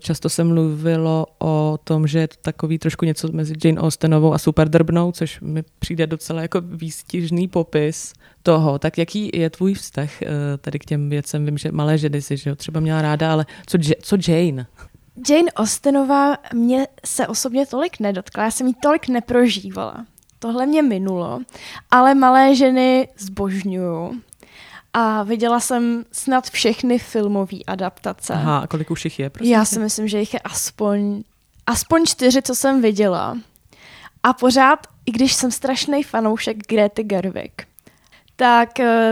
Často 0.00 0.28
se 0.28 0.44
mluvilo 0.44 1.26
o 1.38 1.78
tom, 1.84 2.06
že 2.06 2.18
je 2.18 2.28
to 2.28 2.36
takový 2.42 2.78
trošku 2.78 3.04
něco 3.04 3.28
mezi 3.32 3.54
Jane 3.64 3.80
Austenovou 3.80 4.34
a 4.34 4.38
Superdrbnou, 4.38 5.12
což 5.12 5.40
mi 5.40 5.62
přijde 5.78 6.06
docela 6.06 6.42
jako 6.42 6.60
výstižný 6.60 7.48
popis 7.48 8.12
toho. 8.42 8.78
Tak 8.78 8.98
jaký 8.98 9.30
je 9.34 9.50
tvůj 9.50 9.74
vztah 9.74 10.10
tady 10.60 10.78
k 10.78 10.84
těm 10.84 11.10
věcem? 11.10 11.46
Vím, 11.46 11.58
že 11.58 11.72
malé 11.72 11.98
ženy 11.98 12.22
si 12.22 12.36
že 12.36 12.50
jo, 12.50 12.56
třeba 12.56 12.80
měla 12.80 13.02
ráda, 13.02 13.32
ale 13.32 13.46
co, 13.66 13.78
co 14.02 14.16
Jane? 14.28 14.66
Jane 15.28 15.52
Austenová 15.52 16.36
mě 16.54 16.86
se 17.06 17.26
osobně 17.26 17.66
tolik 17.66 18.00
nedotkla, 18.00 18.44
já 18.44 18.50
jsem 18.50 18.66
ji 18.66 18.74
tolik 18.82 19.08
neprožívala. 19.08 20.06
Tohle 20.38 20.66
mě 20.66 20.82
minulo, 20.82 21.40
ale 21.90 22.14
malé 22.14 22.54
ženy 22.54 23.08
zbožňuju. 23.18 24.20
A 24.96 25.22
viděla 25.22 25.60
jsem 25.60 26.04
snad 26.12 26.50
všechny 26.50 26.98
filmové 26.98 27.58
adaptace. 27.66 28.32
Aha, 28.32 28.58
a 28.58 28.66
kolik 28.66 28.90
už 28.90 29.04
jich 29.04 29.18
je? 29.18 29.30
Prosím? 29.30 29.52
Já 29.52 29.64
si 29.64 29.78
myslím, 29.78 30.08
že 30.08 30.18
jich 30.18 30.34
je 30.34 30.40
aspoň, 30.40 31.22
aspoň 31.66 32.06
čtyři, 32.06 32.42
co 32.42 32.54
jsem 32.54 32.82
viděla. 32.82 33.38
A 34.22 34.32
pořád, 34.32 34.86
i 35.06 35.12
když 35.12 35.32
jsem 35.34 35.50
strašný 35.50 36.02
fanoušek 36.02 36.56
Grety 36.68 37.02
Gerwig, 37.02 37.66
tak 38.36 38.68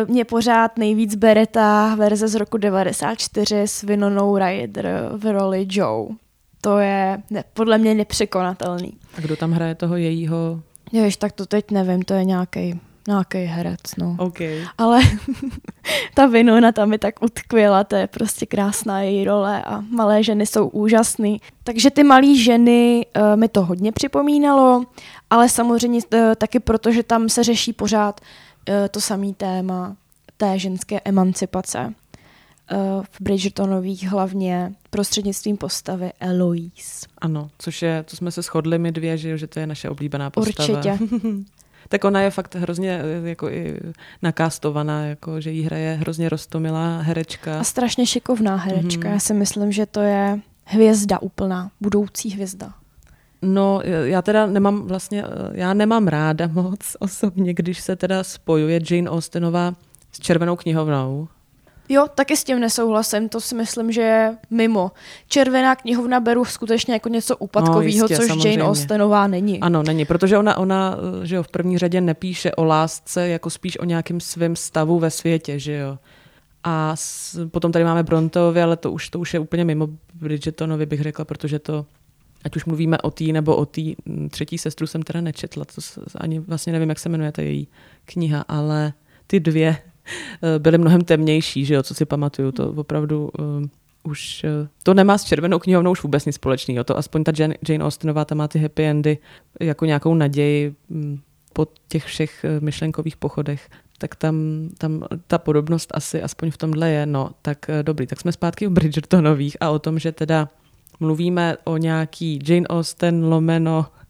mě 0.07 0.25
pořád 0.25 0.79
nejvíc 0.79 1.15
bere 1.15 1.47
ta 1.47 1.95
verze 1.95 2.29
z 2.29 2.35
roku 2.35 2.57
94 2.57 3.63
s 3.63 3.83
Vinonou 3.83 4.39
Ryder 4.39 5.11
v 5.17 5.33
roli 5.33 5.67
Joe. 5.71 6.09
To 6.61 6.79
je 6.79 7.23
ne, 7.31 7.45
podle 7.53 7.79
mě 7.79 7.95
nepřekonatelný. 7.95 8.93
A 9.19 9.21
kdo 9.21 9.37
tam 9.37 9.53
hraje 9.53 9.75
toho 9.75 9.97
jejího 9.97 10.61
Jež, 10.93 11.17
tak 11.17 11.33
to 11.33 11.47
teď 11.47 11.71
nevím, 11.71 12.03
to 12.03 12.15
je 12.15 12.25
nějaký 12.25 12.81
nějaký 13.09 13.39
herec, 13.39 13.81
no. 13.99 14.17
Okay. 14.19 14.65
Ale 14.79 15.01
ta 16.15 16.27
Vinona 16.27 16.73
tam 16.73 16.93
je 16.93 16.99
tak 16.99 17.23
utkvěla, 17.23 17.85
to 17.85 17.97
je 17.97 18.07
prostě 18.07 18.47
krásná 18.47 19.01
její 19.01 19.25
role 19.25 19.63
a 19.63 19.81
malé 19.81 20.23
ženy 20.23 20.47
jsou 20.47 20.69
úžasný. 20.69 21.41
Takže 21.65 21.91
ty 21.91 22.03
malé 22.03 22.37
ženy 22.37 23.07
uh, 23.17 23.37
mi 23.37 23.49
to 23.49 23.65
hodně 23.65 23.93
připomínalo, 23.93 24.85
ale 25.31 25.49
samozřejmě 25.49 26.01
uh, 26.13 26.21
taky 26.37 26.61
proto, 26.61 26.93
že 26.93 27.03
tam 27.03 27.29
se 27.29 27.45
řeší 27.45 27.73
pořád 27.73 28.21
uh, 28.21 28.75
to 28.91 29.01
samé 29.01 29.33
téma 29.33 29.97
té 30.37 30.59
ženské 30.59 31.01
emancipace. 31.05 31.95
Uh, 32.73 33.05
v 33.11 33.21
Bridgertonových 33.21 34.09
hlavně 34.09 34.73
prostřednictvím 34.91 35.57
postavy 35.57 36.13
Eloise. 36.21 37.07
Ano, 37.19 37.51
což 37.59 37.83
je, 37.83 38.03
to 38.03 38.17
jsme 38.17 38.31
se 38.31 38.43
shodli 38.43 38.79
my 38.79 38.93
dvě, 38.93 39.19
že, 39.19 39.39
že 39.39 39.47
to 39.47 39.61
je 39.61 39.67
naše 39.67 39.91
oblíbená 39.91 40.31
postava. 40.31 40.79
Určitě. 40.79 40.99
tak 41.89 42.05
ona 42.05 42.21
je 42.21 42.31
fakt 42.31 42.55
hrozně 42.55 43.01
jako 43.25 43.49
i 43.49 43.81
nakástovaná, 44.23 45.07
jako, 45.07 45.41
že 45.41 45.51
jí 45.51 45.63
hraje 45.63 45.95
hrozně 45.95 46.29
rostomilá 46.29 47.01
herečka. 47.01 47.61
A 47.61 47.65
strašně 47.65 48.07
šikovná 48.07 48.57
herečka. 48.57 49.09
Mm-hmm. 49.09 49.13
Já 49.13 49.19
si 49.19 49.35
myslím, 49.35 49.73
že 49.73 49.87
to 49.87 50.01
je 50.01 50.41
hvězda 50.65 51.23
úplná, 51.23 51.71
budoucí 51.81 52.31
hvězda. 52.31 52.73
No, 53.43 53.81
já 54.05 54.23
teda 54.23 54.47
nemám 54.47 54.83
vlastně, 54.83 55.25
já 55.53 55.75
nemám 55.75 56.09
ráda 56.09 56.47
moc 56.47 56.97
osobně, 56.99 57.55
když 57.55 57.81
se 57.81 57.97
teda 57.97 58.25
spojuje 58.25 58.81
Jane 58.91 59.11
Austenová 59.11 59.75
s 60.13 60.21
Červenou 60.21 60.57
knihovnou, 60.57 61.29
Jo, 61.89 62.07
taky 62.15 62.37
s 62.37 62.45
tím 62.45 62.61
nesouhlasím, 62.61 63.29
to 63.29 63.41
si 63.41 63.55
myslím, 63.55 63.93
že 63.93 64.01
je 64.01 64.37
mimo. 64.51 64.93
Červená 65.29 65.77
knihovna 65.77 66.21
beru 66.21 66.45
skutečně 66.45 66.95
jako 66.95 67.09
něco 67.09 67.37
úpadkového, 67.37 67.99
no, 67.99 68.09
což 68.09 68.27
samozřejmě. 68.27 68.51
Jane 68.51 68.65
Austenová 68.65 69.27
není. 69.27 69.61
Ano, 69.61 69.83
není, 69.83 70.05
protože 70.05 70.39
ona, 70.39 70.57
ona 70.59 70.97
že 71.23 71.37
jo, 71.37 71.43
v 71.43 71.49
první 71.49 71.79
řadě 71.79 72.01
nepíše 72.01 72.55
o 72.55 72.65
lásce, 72.65 73.29
jako 73.29 73.51
spíš 73.51 73.79
o 73.79 73.85
nějakém 73.85 74.21
svém 74.21 74.57
stavu 74.57 74.99
ve 74.99 75.11
světě, 75.11 75.59
že 75.59 75.73
jo. 75.73 75.99
A 76.65 76.97
s, 76.97 77.39
potom 77.49 77.73
tady 77.73 77.85
máme 77.85 78.03
Bronteovi, 78.03 78.63
ale 78.63 78.77
to 78.77 78.93
už, 78.93 79.09
to 79.09 79.19
už 79.19 79.35
je 79.35 79.41
úplně 79.41 79.65
mimo 79.65 79.89
Bridgetonovi, 80.15 80.87
bych 80.87 81.01
řekla, 81.01 81.25
protože 81.25 81.59
to, 81.59 81.87
ať 82.45 82.57
už 82.57 82.65
mluvíme 82.65 82.99
o 82.99 83.11
tý 83.11 83.33
nebo 83.33 83.57
o 83.57 83.67
tý 83.67 83.97
třetí 84.31 84.59
sestru 84.59 84.87
jsem 84.87 85.03
teda 85.03 85.21
nečetla, 85.21 85.65
to 85.65 85.81
ani 86.15 86.39
vlastně 86.39 86.73
nevím, 86.73 86.89
jak 86.89 86.99
se 86.99 87.09
jmenuje 87.09 87.33
ta 87.33 87.43
její 87.43 87.69
kniha, 88.05 88.45
ale 88.49 88.93
ty 89.27 89.41
dvě 89.41 89.77
byly 90.59 90.79
mnohem 90.79 91.01
temnější, 91.01 91.65
že 91.65 91.75
jo, 91.75 91.83
co 91.83 91.95
si 91.95 92.05
pamatuju, 92.05 92.53
to 92.53 92.71
opravdu 92.71 93.31
uh, 93.39 93.47
už, 94.03 94.45
uh, 94.45 94.69
to 94.83 94.95
nemá 94.95 95.19
s 95.19 95.25
červenou 95.25 95.59
knihovnou 95.59 95.91
už 95.91 96.03
vůbec 96.03 96.27
nic 96.27 96.35
společného, 96.35 96.85
to 96.85 96.99
aspoň 96.99 97.25
ta 97.25 97.33
Jane, 97.39 97.55
Jane 97.69 97.85
Austenová 97.85 98.25
tam 98.25 98.39
má 98.39 98.49
ty 98.49 98.59
happy 98.59 98.85
endy 98.85 99.19
jako 99.61 99.85
nějakou 99.85 100.15
naději, 100.15 100.75
um, 100.89 101.21
po 101.53 101.67
těch 101.89 102.05
všech 102.05 102.45
eh, 102.45 102.61
myšlenkových 102.61 103.17
pochodech, 103.17 103.69
tak 103.99 104.15
tam, 104.17 104.35
tam 104.79 105.05
ta 105.27 105.39
podobnost 105.39 105.93
asi 105.95 106.23
aspoň 106.23 106.51
v 106.51 106.57
tomhle 106.57 106.91
je. 106.91 107.07
No, 107.07 107.31
tak 107.43 107.71
eh, 107.71 107.83
dobrý, 107.83 108.07
tak 108.07 108.21
jsme 108.21 108.33
zpátky 108.33 108.67
u 108.67 108.71
Bridgertonových 108.71 109.57
a 109.61 109.71
o 109.71 109.79
tom, 109.79 109.99
že 109.99 110.13
teda 110.13 110.49
mluvíme 111.01 111.57
o 111.65 111.77
nějaký 111.77 112.39
Jane 112.49 112.67
Austen 112.67 113.25
lomeno 113.25 113.87
eh, 113.87 114.02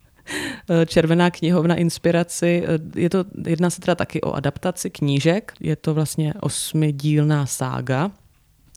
Červená 0.86 1.30
knihovna 1.30 1.74
inspiraci. 1.74 2.64
Je 2.96 3.10
to, 3.10 3.24
jedná 3.46 3.70
se 3.70 3.80
teda 3.80 3.94
taky 3.94 4.20
o 4.20 4.32
adaptaci 4.32 4.90
knížek. 4.90 5.52
Je 5.60 5.76
to 5.76 5.94
vlastně 5.94 6.34
osmidílná 6.40 7.46
sága. 7.46 8.10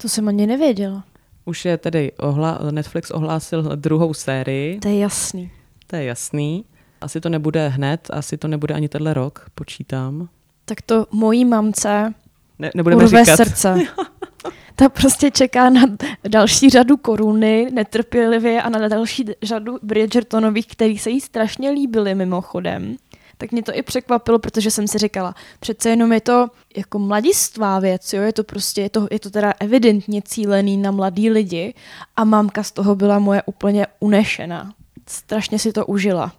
To 0.02 0.10
jsem 0.10 0.28
ani 0.28 0.48
nevěděla. 0.48 1.04
Už 1.46 1.66
je 1.66 1.78
tedy 1.78 2.12
ohla, 2.12 2.60
Netflix 2.72 3.12
ohlásil 3.12 3.62
druhou 3.76 4.14
sérii. 4.14 4.80
To 4.80 4.88
je 4.88 5.00
jasný. 5.00 5.52
To 5.88 5.96
je 5.96 6.04
jasný. 6.04 6.66
Asi 7.02 7.22
to 7.22 7.30
nebude 7.30 7.68
hned, 7.68 8.08
asi 8.14 8.38
to 8.38 8.48
nebude 8.48 8.74
ani 8.74 8.90
tenhle 8.90 9.14
rok, 9.14 9.50
počítám. 9.56 10.30
Tak 10.66 10.82
to 10.82 11.06
mojí 11.12 11.46
mamce 11.46 12.14
Ne, 12.60 12.72
nebudeme 12.76 13.04
urve 13.04 13.26
říkat. 13.26 13.38
srdce. 13.38 13.76
Ta 14.76 14.90
prostě 14.90 15.32
čeká 15.32 15.70
na 15.70 15.82
další 16.28 16.70
řadu 16.70 16.98
koruny, 16.98 17.70
netrpělivě 17.74 18.62
a 18.62 18.70
na 18.70 18.88
další 18.88 19.26
řadu 19.44 19.78
Bridgertonových, 19.82 20.68
který 20.68 20.98
se 20.98 21.10
jí 21.10 21.22
strašně 21.22 21.70
líbily 21.70 22.16
mimochodem. 22.16 22.96
Tak 23.38 23.52
mě 23.52 23.64
to 23.64 23.76
i 23.76 23.82
překvapilo, 23.82 24.40
protože 24.40 24.72
jsem 24.72 24.88
si 24.88 24.98
říkala, 24.98 25.36
přece 25.60 25.90
jenom 25.90 26.14
je 26.14 26.22
to 26.22 26.48
jako 26.78 27.00
mladistvá 27.00 27.80
věc, 27.80 28.14
jo? 28.14 28.22
je 28.22 28.34
to 28.34 28.44
prostě, 28.44 28.82
je 28.82 28.90
to, 28.90 29.08
je 29.12 29.20
to 29.20 29.30
teda 29.30 29.54
evidentně 29.60 30.22
cílený 30.22 30.78
na 30.78 30.92
mladý 30.92 31.30
lidi 31.30 31.74
a 32.16 32.24
mámka 32.24 32.64
z 32.64 32.72
toho 32.72 32.96
byla 32.96 33.20
moje 33.20 33.44
úplně 33.46 33.88
unešená. 34.00 34.74
Strašně 35.08 35.60
si 35.60 35.74
to 35.74 35.86
užila. 35.86 36.32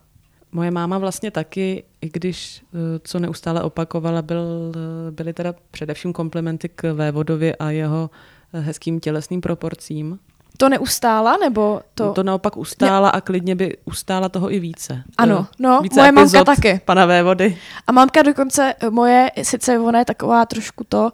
Moje 0.56 0.70
máma 0.70 0.98
vlastně 0.98 1.30
taky, 1.30 1.84
i 2.00 2.10
když 2.12 2.62
eh, 2.74 2.78
co 3.04 3.18
neustále 3.18 3.62
opakovala, 3.62 4.22
byl, 4.22 4.72
eh, 4.74 5.10
byly 5.10 5.32
teda 5.32 5.54
především 5.70 6.12
komplimenty 6.12 6.68
k 6.68 6.92
Vévodovi 6.92 7.56
a 7.56 7.70
jeho 7.70 8.10
eh, 8.52 8.60
hezkým 8.60 9.00
tělesným 9.00 9.40
proporcím. 9.40 10.18
To 10.56 10.68
neustála, 10.68 11.36
nebo 11.36 11.80
to... 11.94 12.04
To, 12.04 12.12
to 12.12 12.22
naopak 12.22 12.56
ustála 12.56 13.08
a 13.08 13.20
klidně 13.20 13.54
by 13.54 13.76
ustála 13.84 14.28
toho 14.28 14.52
i 14.52 14.60
více. 14.60 15.02
Ano, 15.18 15.46
no, 15.58 15.80
více 15.80 16.00
moje 16.00 16.12
mamka 16.12 16.44
taky. 16.44 16.80
Pana 16.84 17.06
Vévody. 17.06 17.58
A 17.86 17.92
mámka 17.92 18.22
dokonce 18.22 18.74
moje, 18.90 19.30
sice 19.42 19.78
ona 19.78 19.98
je 19.98 20.04
taková 20.04 20.46
trošku 20.46 20.84
to, 20.88 21.12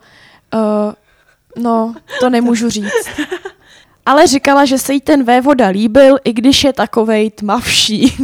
uh, 0.55 1.63
no, 1.63 1.95
to 2.21 2.31
nemůžu 2.31 2.71
říct. 2.71 3.09
Ale 4.07 4.27
říkala, 4.27 4.65
že 4.65 4.79
se 4.79 4.93
jí 4.93 5.01
ten 5.01 5.25
vévoda 5.25 5.69
líbil, 5.69 6.17
i 6.25 6.33
když 6.33 6.65
je 6.65 6.73
takovej 6.73 7.31
tmavší. 7.31 8.17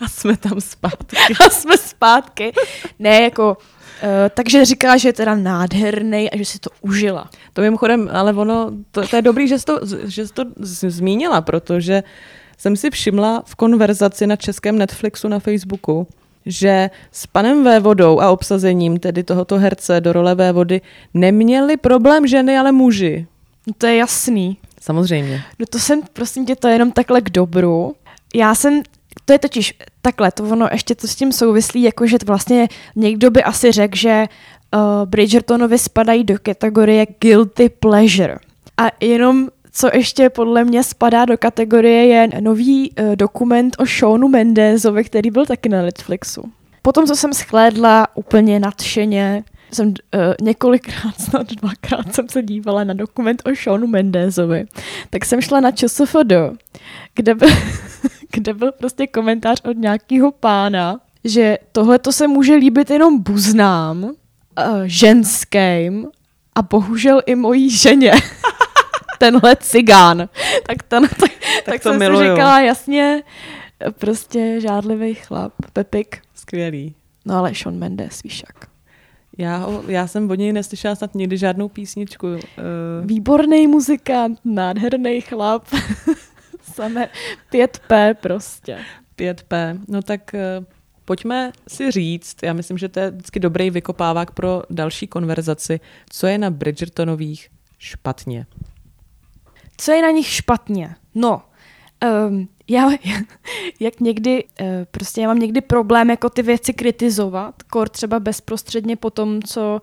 A 0.00 0.08
jsme 0.08 0.36
tam 0.36 0.60
zpátky. 0.60 1.16
A 1.46 1.50
jsme 1.50 1.78
zpátky. 1.78 2.52
Ne, 2.98 3.22
jako, 3.22 3.56
uh, 4.02 4.08
takže 4.34 4.64
říkala, 4.64 4.96
že 4.96 5.08
je 5.08 5.12
teda 5.12 5.34
nádherný 5.34 6.30
a 6.30 6.36
že 6.36 6.44
si 6.44 6.58
to 6.58 6.70
užila. 6.80 7.30
To 7.52 7.62
mimochodem, 7.62 8.08
ale 8.12 8.32
ono, 8.32 8.70
to, 8.90 9.08
to 9.08 9.16
je 9.16 9.22
dobrý, 9.22 9.48
že 9.48 9.58
jsi 9.58 9.64
to, 9.64 9.80
že 10.04 10.26
jsi 10.26 10.32
to 10.32 10.44
zmínila, 10.88 11.40
protože 11.40 12.02
jsem 12.58 12.76
si 12.76 12.90
všimla 12.90 13.42
v 13.46 13.54
konverzaci 13.54 14.26
na 14.26 14.36
českém 14.36 14.78
Netflixu 14.78 15.28
na 15.28 15.38
Facebooku, 15.38 16.06
že 16.46 16.90
s 17.12 17.26
panem 17.26 17.64
Vévodou 17.64 18.20
a 18.20 18.30
obsazením 18.30 18.98
tedy 18.98 19.22
tohoto 19.22 19.58
herce 19.58 20.00
do 20.00 20.12
role 20.12 20.34
Vévody 20.34 20.80
neměli 21.14 21.76
problém 21.76 22.26
ženy, 22.26 22.58
ale 22.58 22.72
muži. 22.72 23.26
No 23.66 23.72
to 23.78 23.86
je 23.86 23.96
jasný. 23.96 24.56
Samozřejmě. 24.80 25.42
No 25.58 25.66
to 25.66 25.78
jsem, 25.78 26.02
prosím 26.12 26.46
tě, 26.46 26.56
to 26.56 26.68
je 26.68 26.74
jenom 26.74 26.92
takhle 26.92 27.20
k 27.20 27.30
dobru. 27.30 27.94
Já 28.34 28.54
jsem, 28.54 28.82
to 29.24 29.32
je 29.32 29.38
totiž 29.38 29.74
takhle, 30.02 30.32
to 30.32 30.44
ono 30.44 30.68
ještě 30.72 30.94
to 30.94 31.06
s 31.06 31.14
tím 31.14 31.32
souvislí, 31.32 31.82
jakože 31.82 32.16
vlastně 32.26 32.68
někdo 32.96 33.30
by 33.30 33.42
asi 33.42 33.72
řekl, 33.72 33.96
že 33.96 34.26
uh, 34.74 34.80
Bridgertonovi 35.08 35.78
spadají 35.78 36.24
do 36.24 36.34
kategorie 36.42 37.06
guilty 37.20 37.68
pleasure. 37.68 38.36
A 38.76 38.90
jenom 39.00 39.48
co 39.72 39.90
ještě 39.94 40.30
podle 40.30 40.64
mě 40.64 40.84
spadá 40.84 41.24
do 41.24 41.38
kategorie 41.38 42.06
je 42.06 42.28
nový 42.40 42.90
uh, 42.90 43.16
dokument 43.16 43.76
o 43.78 43.86
Seanu 43.86 44.28
Mendezovi, 44.28 45.04
který 45.04 45.30
byl 45.30 45.46
taky 45.46 45.68
na 45.68 45.82
Netflixu. 45.82 46.42
Potom, 46.82 47.06
co 47.06 47.16
jsem 47.16 47.32
schlédla 47.32 48.06
úplně 48.14 48.60
nadšeně, 48.60 49.44
jsem 49.74 49.88
uh, 49.88 49.94
několikrát, 50.40 51.14
snad 51.20 51.52
dvakrát 51.52 52.14
jsem 52.14 52.28
se 52.28 52.42
dívala 52.42 52.84
na 52.84 52.94
dokument 52.94 53.42
o 53.44 53.56
Seanu 53.56 53.86
Mendezovi, 53.86 54.64
tak 55.10 55.24
jsem 55.24 55.40
šla 55.40 55.60
na 55.60 55.70
ČSFD, 55.70 56.32
kde 57.14 57.34
byl, 57.34 57.48
kde 58.32 58.54
byl 58.54 58.72
prostě 58.72 59.06
komentář 59.06 59.60
od 59.64 59.76
nějakého 59.76 60.32
pána, 60.32 61.00
že 61.24 61.58
tohle 61.72 61.98
to 61.98 62.12
se 62.12 62.28
může 62.28 62.54
líbit 62.54 62.90
jenom 62.90 63.22
buznám, 63.22 64.02
uh, 64.04 64.12
ženským 64.84 66.08
a 66.54 66.62
bohužel 66.62 67.22
i 67.26 67.34
mojí 67.34 67.70
ženě. 67.70 68.12
Tenhle 69.18 69.56
cigán. 69.56 70.28
Tak, 70.66 70.82
ten, 70.82 71.08
tak, 71.08 71.18
tak, 71.18 71.30
tak 71.64 71.82
to 71.82 71.90
jsem 71.90 71.98
miluju. 71.98 72.20
si 72.20 72.30
říkala, 72.30 72.60
jasně, 72.60 73.22
prostě 73.98 74.60
žádlivý 74.60 75.14
chlap, 75.14 75.52
Pepik. 75.72 76.18
Skvělý. 76.34 76.94
No 77.24 77.34
ale 77.36 77.54
Sean 77.54 77.78
Mendes, 77.78 78.22
víš 78.22 78.42
jak. 78.46 78.70
Já, 79.40 79.56
ho, 79.56 79.82
já 79.88 80.06
jsem 80.06 80.30
od 80.30 80.34
něj 80.34 80.52
neslyšela 80.52 80.94
snad 80.94 81.14
nikdy 81.14 81.38
žádnou 81.38 81.68
písničku. 81.68 82.26
Uh, 82.26 82.38
Výborný 83.04 83.66
muzikant, 83.66 84.38
nádherný 84.44 85.20
chlap. 85.20 85.64
Samé 86.62 87.08
5P 87.52 88.14
prostě. 88.14 88.78
5P. 89.18 89.80
No 89.88 90.02
tak 90.02 90.34
eh, 90.34 90.64
pojďme 91.04 91.52
si 91.68 91.90
říct, 91.90 92.36
já 92.42 92.52
myslím, 92.52 92.78
že 92.78 92.88
to 92.88 93.00
je 93.00 93.10
vždycky 93.10 93.40
dobrý 93.40 93.70
vykopávák 93.70 94.30
pro 94.30 94.62
další 94.70 95.06
konverzaci, 95.06 95.80
co 96.10 96.26
je 96.26 96.38
na 96.38 96.50
Bridgertonových 96.50 97.48
špatně. 97.78 98.46
Co 99.76 99.92
je 99.92 100.02
na 100.02 100.10
nich 100.10 100.26
špatně? 100.26 100.94
No, 101.14 101.42
um, 102.28 102.48
já, 102.70 102.90
jak 103.80 104.00
někdy, 104.00 104.44
uh, 104.60 104.66
prostě 104.90 105.20
já 105.20 105.28
mám 105.28 105.38
někdy 105.38 105.60
problém 105.60 106.10
jako 106.10 106.30
ty 106.30 106.42
věci 106.42 106.74
kritizovat, 106.74 107.62
kor 107.62 107.88
třeba 107.88 108.20
bezprostředně 108.20 108.96
po 108.96 109.10
tom, 109.10 109.42
co, 109.42 109.80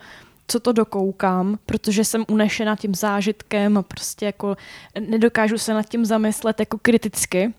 co 0.47 0.59
to 0.59 0.71
dokoukám, 0.71 1.59
protože 1.65 2.05
jsem 2.05 2.25
unešena 2.29 2.75
tím 2.75 2.95
zážitkem 2.95 3.77
a 3.77 3.81
prostě 3.81 4.25
jako 4.25 4.57
nedokážu 4.99 5.57
se 5.57 5.73
nad 5.73 5.89
tím 5.89 6.05
zamyslet 6.05 6.59
jako 6.59 6.77
kriticky, 6.81 7.53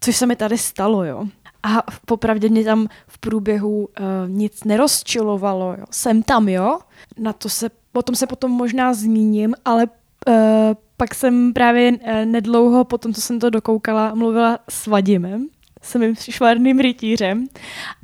což 0.00 0.16
se 0.16 0.26
mi 0.26 0.36
tady 0.36 0.58
stalo, 0.58 1.04
jo. 1.04 1.24
A 1.62 1.82
popravdě 2.06 2.48
mě 2.48 2.64
tam 2.64 2.88
v 3.06 3.18
průběhu 3.18 3.78
uh, 3.78 3.88
nic 4.26 4.64
nerozčilovalo, 4.64 5.74
jo. 5.78 5.84
Jsem 5.90 6.22
tam, 6.22 6.48
jo. 6.48 6.78
Na 7.18 7.32
to 7.32 7.48
se, 7.48 7.70
potom 7.92 8.14
se 8.14 8.26
potom 8.26 8.50
možná 8.50 8.94
zmíním, 8.94 9.54
ale 9.64 9.86
uh, 10.28 10.34
pak 10.98 11.14
jsem 11.14 11.52
právě 11.52 11.92
uh, 11.92 11.98
nedlouho 12.24 12.84
po 12.84 12.98
tom, 12.98 13.14
co 13.14 13.20
jsem 13.20 13.40
to 13.40 13.50
dokoukala, 13.50 14.14
mluvila 14.14 14.58
s 14.68 14.86
Vadimem, 14.86 15.48
s 15.82 15.94
mým 15.94 16.14
švarným 16.16 16.78
rytířem 16.78 17.48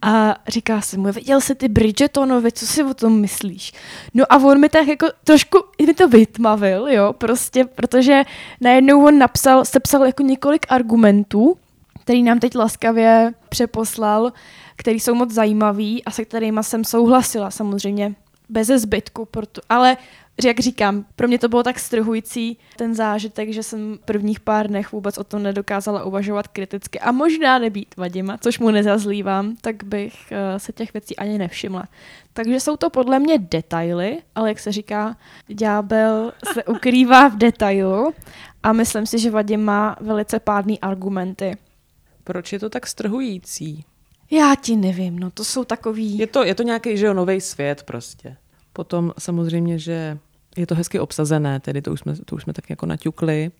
a 0.03 0.37
říká 0.49 0.81
se 0.81 0.99
mu, 0.99 1.13
viděl 1.13 1.41
jsi 1.41 1.55
ty 1.55 1.69
Bridgetonovi, 1.69 2.53
co 2.53 2.67
si 2.67 2.85
o 2.85 2.95
tom 2.95 3.21
myslíš? 3.21 3.73
No 4.15 4.25
a 4.29 4.37
on 4.37 4.61
mi 4.61 4.69
tak 4.69 4.89
jako 4.89 5.07
trošku 5.25 5.59
mi 5.87 5.95
to 5.95 6.09
vytmavil, 6.09 6.89
jo, 6.89 7.13
prostě, 7.13 7.65
protože 7.65 8.23
najednou 8.61 9.07
on 9.07 9.19
napsal, 9.19 9.65
sepsal 9.65 10.07
jako 10.07 10.23
několik 10.23 10.67
argumentů, 10.69 11.57
který 12.01 12.23
nám 12.23 12.39
teď 12.39 12.55
laskavě 12.55 13.35
přeposlal, 13.49 14.33
který 14.77 15.01
jsou 15.01 15.15
moc 15.15 15.31
zajímavý 15.31 16.05
a 16.05 16.11
se 16.11 16.25
kterými 16.25 16.61
jsem 16.63 16.85
souhlasila 16.85 17.51
samozřejmě 17.51 18.15
bez 18.49 18.69
zbytku, 18.69 19.25
proto, 19.25 19.61
ale 19.69 19.97
jak 20.43 20.61
říkám, 20.61 21.05
pro 21.17 21.29
mě 21.29 21.39
to 21.39 21.49
bylo 21.49 21.63
tak 21.63 21.79
strhující 21.79 22.59
ten 22.77 22.95
zážitek, 22.95 23.53
že 23.53 23.63
jsem 23.63 23.99
prvních 24.05 24.41
pár 24.41 24.69
dnech 24.69 24.93
vůbec 24.93 25.19
o 25.19 25.25
tom 25.25 25.43
nedokázala 25.43 26.05
uvažovat 26.05 26.49
kriticky 26.49 27.01
a 27.01 27.13
možná 27.13 27.59
nebýt 27.59 27.97
Vadima, 27.97 28.39
což 28.39 28.59
mu 28.59 28.71
nezazlívám, 28.71 29.57
tak 29.61 29.85
bych 29.85 30.15
uh, 30.15 30.59
se 30.59 30.73
těch 30.73 30.93
věcí 30.93 31.17
ani 31.17 31.39
nevšimla. 31.39 31.85
Takže 32.33 32.61
jsou 32.61 32.77
to 32.77 32.91
podle 32.91 33.19
mě 33.19 33.39
detaily, 33.39 34.19
ale 34.35 34.49
jak 34.49 34.59
se 34.59 34.73
říká, 34.73 35.17
ďábel 35.47 36.33
se 36.53 36.65
ukrývá 36.75 37.29
v 37.29 37.37
detailu 37.37 38.15
a 38.63 38.73
myslím 38.73 39.07
si, 39.07 39.19
že 39.19 39.31
Vadim 39.31 39.65
má 39.65 39.97
velice 40.01 40.41
pádný 40.41 40.81
argumenty. 40.81 41.57
Proč 42.25 42.53
je 42.53 42.59
to 42.59 42.71
tak 42.71 42.87
strhující? 42.87 43.85
Já 44.31 44.55
ti 44.61 44.77
nevím, 44.77 45.19
no 45.19 45.31
to 45.31 45.45
jsou 45.45 45.65
takový... 45.65 46.19
Je 46.19 46.27
to, 46.27 46.45
je 46.45 46.55
to 46.55 46.63
nějaký, 46.63 46.97
že 46.97 47.07
jo, 47.07 47.15
nový 47.15 47.41
svět 47.41 47.83
prostě. 47.83 48.37
Potom 48.73 49.13
samozřejmě, 49.19 49.79
že 49.79 50.19
je 50.57 50.67
to 50.67 50.75
hezky 50.75 51.01
obsazené, 51.01 51.61
tedy 51.61 51.83
to 51.83 51.93
už 51.93 52.01
jsme, 52.01 52.17
to 52.25 52.37
už 52.37 52.43
jsme 52.43 52.53
tak 52.53 52.71
jako 52.71 52.87
naťukli, 52.87 53.51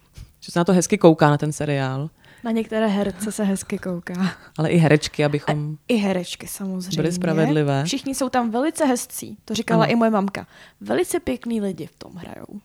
že 0.41 0.53
se 0.53 0.59
na 0.59 0.65
to 0.65 0.73
hezky 0.73 0.99
kouká 0.99 1.31
na 1.31 1.39
ten 1.39 1.53
seriál, 1.53 2.11
Na 2.45 2.51
některé 2.51 2.87
herce 2.87 3.33
se 3.33 3.45
hezky 3.45 3.79
kouká. 3.79 4.15
ale 4.59 4.71
i 4.71 4.77
herečky, 4.77 5.25
abychom... 5.25 5.77
I 5.89 5.97
herečky 5.97 6.47
samozřejmě. 6.47 6.97
Byly 7.03 7.13
spravedlivé. 7.13 7.85
Všichni 7.85 8.15
jsou 8.15 8.29
tam 8.29 8.51
velice 8.51 8.85
hezcí, 8.85 9.37
to 9.45 9.55
říkala 9.55 9.85
Ano. 9.85 9.93
i 9.93 9.97
moje 9.97 10.11
mamka. 10.11 10.47
Velice 10.81 11.21
pěkný 11.21 11.61
lidi 11.61 11.87
v 11.87 11.95
tom 11.99 12.13
hrajou. 12.15 12.61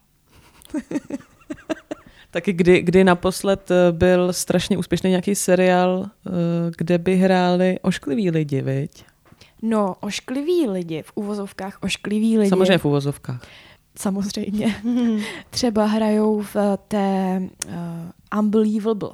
Taky 2.32 2.54
kdy, 2.54 2.82
kdy 2.82 3.04
naposled 3.04 3.72
eh, 3.72 3.92
byl 3.92 4.34
strašně 4.34 4.78
úspěšný 4.78 5.10
nějaký 5.10 5.36
seriál, 5.36 6.06
eh, 6.28 6.32
kde 6.78 6.98
by 6.98 7.16
hráli 7.16 7.80
oškliví 7.82 8.32
lidi, 8.32 8.62
viď? 8.62 9.04
No, 9.62 9.96
oškliví 10.00 10.68
lidi, 10.70 11.02
v 11.02 11.12
uvozovkách 11.16 11.78
oškliví 11.82 12.38
lidi. 12.38 12.50
Samozřejmě 12.50 12.78
v 12.78 12.86
uvozovkách. 12.86 13.42
Samozřejmě. 14.00 14.82
Třeba 15.50 15.86
hrajou 15.86 16.42
v 16.42 16.56
té 16.88 17.42
uh, 17.68 18.40
Unbelievable. 18.40 19.10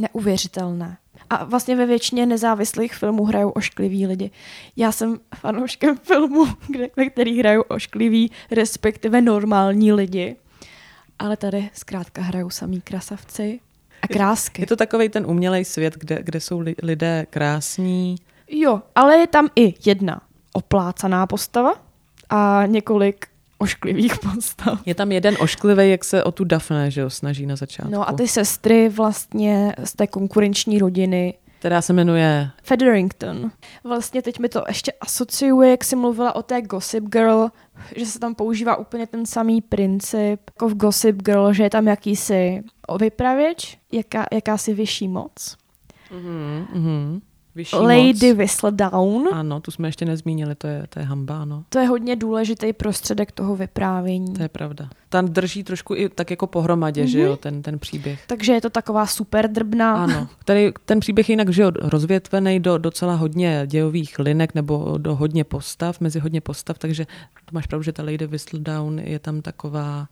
Neuvěřitelné. 0.00 0.96
A 1.30 1.44
vlastně 1.44 1.76
ve 1.76 1.86
většině 1.86 2.26
nezávislých 2.26 2.94
filmů 2.94 3.24
hrajou 3.24 3.50
oškliví 3.50 4.06
lidi. 4.06 4.30
Já 4.76 4.92
jsem 4.92 5.20
fanouškem 5.34 5.96
filmu, 5.96 6.46
kde, 6.68 6.88
ve 6.96 7.10
kterých 7.10 7.38
hrajou 7.38 7.62
oškliví, 7.62 8.30
respektive 8.50 9.20
normální 9.20 9.92
lidi. 9.92 10.36
Ale 11.18 11.36
tady 11.36 11.70
zkrátka 11.72 12.22
hrajou 12.22 12.50
samý 12.50 12.80
krasavci 12.80 13.60
a 14.02 14.08
krásky. 14.08 14.62
Je 14.62 14.66
to 14.66 14.76
takový 14.76 15.08
ten 15.08 15.26
umělej 15.26 15.64
svět, 15.64 15.94
kde, 15.94 16.18
kde 16.22 16.40
jsou 16.40 16.60
li, 16.60 16.74
lidé 16.82 17.26
krásní. 17.30 18.16
Jo, 18.48 18.82
ale 18.94 19.16
je 19.16 19.26
tam 19.26 19.48
i 19.56 19.74
jedna 19.86 20.20
oplácaná 20.52 21.26
postava 21.26 21.74
a 22.30 22.62
několik 22.66 23.31
ošklivých 23.62 24.18
postav. 24.18 24.78
Je 24.86 24.94
tam 24.94 25.12
jeden 25.12 25.36
ošklivý, 25.40 25.90
jak 25.90 26.04
se 26.04 26.24
o 26.24 26.32
tu 26.32 26.44
Daphne 26.44 26.90
že 26.90 27.00
jo, 27.00 27.10
snaží 27.10 27.46
na 27.46 27.56
začátku. 27.56 27.92
No 27.92 28.08
a 28.08 28.12
ty 28.12 28.28
sestry 28.28 28.88
vlastně 28.88 29.74
z 29.84 29.92
té 29.96 30.06
konkurenční 30.06 30.78
rodiny 30.78 31.34
Která 31.62 31.82
se 31.82 31.92
jmenuje... 31.92 32.50
Featherington. 32.62 33.50
Vlastně 33.84 34.22
teď 34.22 34.38
mi 34.38 34.48
to 34.48 34.64
ještě 34.68 34.92
asociuje, 35.00 35.70
jak 35.70 35.84
jsi 35.84 35.96
mluvila 35.96 36.36
o 36.36 36.42
té 36.42 36.62
Gossip 36.62 37.04
Girl, 37.04 37.48
že 37.96 38.06
se 38.06 38.18
tam 38.18 38.34
používá 38.34 38.76
úplně 38.76 39.06
ten 39.06 39.26
samý 39.26 39.60
princip, 39.60 40.40
jako 40.46 40.68
v 40.68 40.74
Gossip 40.74 41.22
Girl, 41.22 41.52
že 41.52 41.62
je 41.62 41.70
tam 41.70 41.86
jakýsi 41.86 42.62
vypravěč, 42.98 43.78
jaká, 43.92 44.26
jakási 44.32 44.74
vyšší 44.74 45.08
moc. 45.08 45.56
Mhm. 46.10 47.20
Vyšší 47.54 47.76
Lady 47.76 48.28
moc. 48.28 48.36
Whistledown. 48.36 49.28
Ano, 49.32 49.60
tu 49.60 49.70
jsme 49.70 49.88
ještě 49.88 50.04
nezmínili, 50.04 50.54
to 50.54 50.66
je, 50.66 50.86
to 50.88 50.98
je 50.98 51.04
hamba, 51.04 51.42
ano. 51.42 51.64
To 51.68 51.78
je 51.78 51.86
hodně 51.86 52.16
důležitý 52.16 52.72
prostředek 52.72 53.32
toho 53.32 53.56
vyprávění. 53.56 54.34
To 54.34 54.42
je 54.42 54.48
pravda. 54.48 54.90
Tam 55.08 55.28
drží 55.28 55.64
trošku 55.64 55.94
i 55.94 56.08
tak 56.08 56.30
jako 56.30 56.46
pohromadě, 56.46 57.06
že 57.06 57.20
jo, 57.20 57.36
ten, 57.36 57.62
ten 57.62 57.78
příběh. 57.78 58.24
Takže 58.26 58.52
je 58.52 58.60
to 58.60 58.70
taková 58.70 59.06
super 59.06 59.50
drbná. 59.50 60.02
Ano, 60.02 60.28
který, 60.38 60.70
ten 60.84 61.00
příběh 61.00 61.28
je 61.28 61.32
jinak 61.32 61.48
že 61.52 61.62
jo, 61.62 61.70
rozvětvený 61.74 62.60
do 62.60 62.78
docela 62.78 63.14
hodně 63.14 63.62
dějových 63.66 64.18
linek 64.18 64.54
nebo 64.54 64.98
do 64.98 65.14
hodně 65.14 65.44
postav, 65.44 66.00
mezi 66.00 66.18
hodně 66.18 66.40
postav, 66.40 66.78
takže 66.78 67.04
to 67.44 67.50
máš 67.52 67.66
pravdu, 67.66 67.82
že 67.82 67.92
ta 67.92 68.02
Lady 68.02 68.26
Whistledown 68.26 68.98
je 68.98 69.18
tam 69.18 69.42
taková 69.42 70.08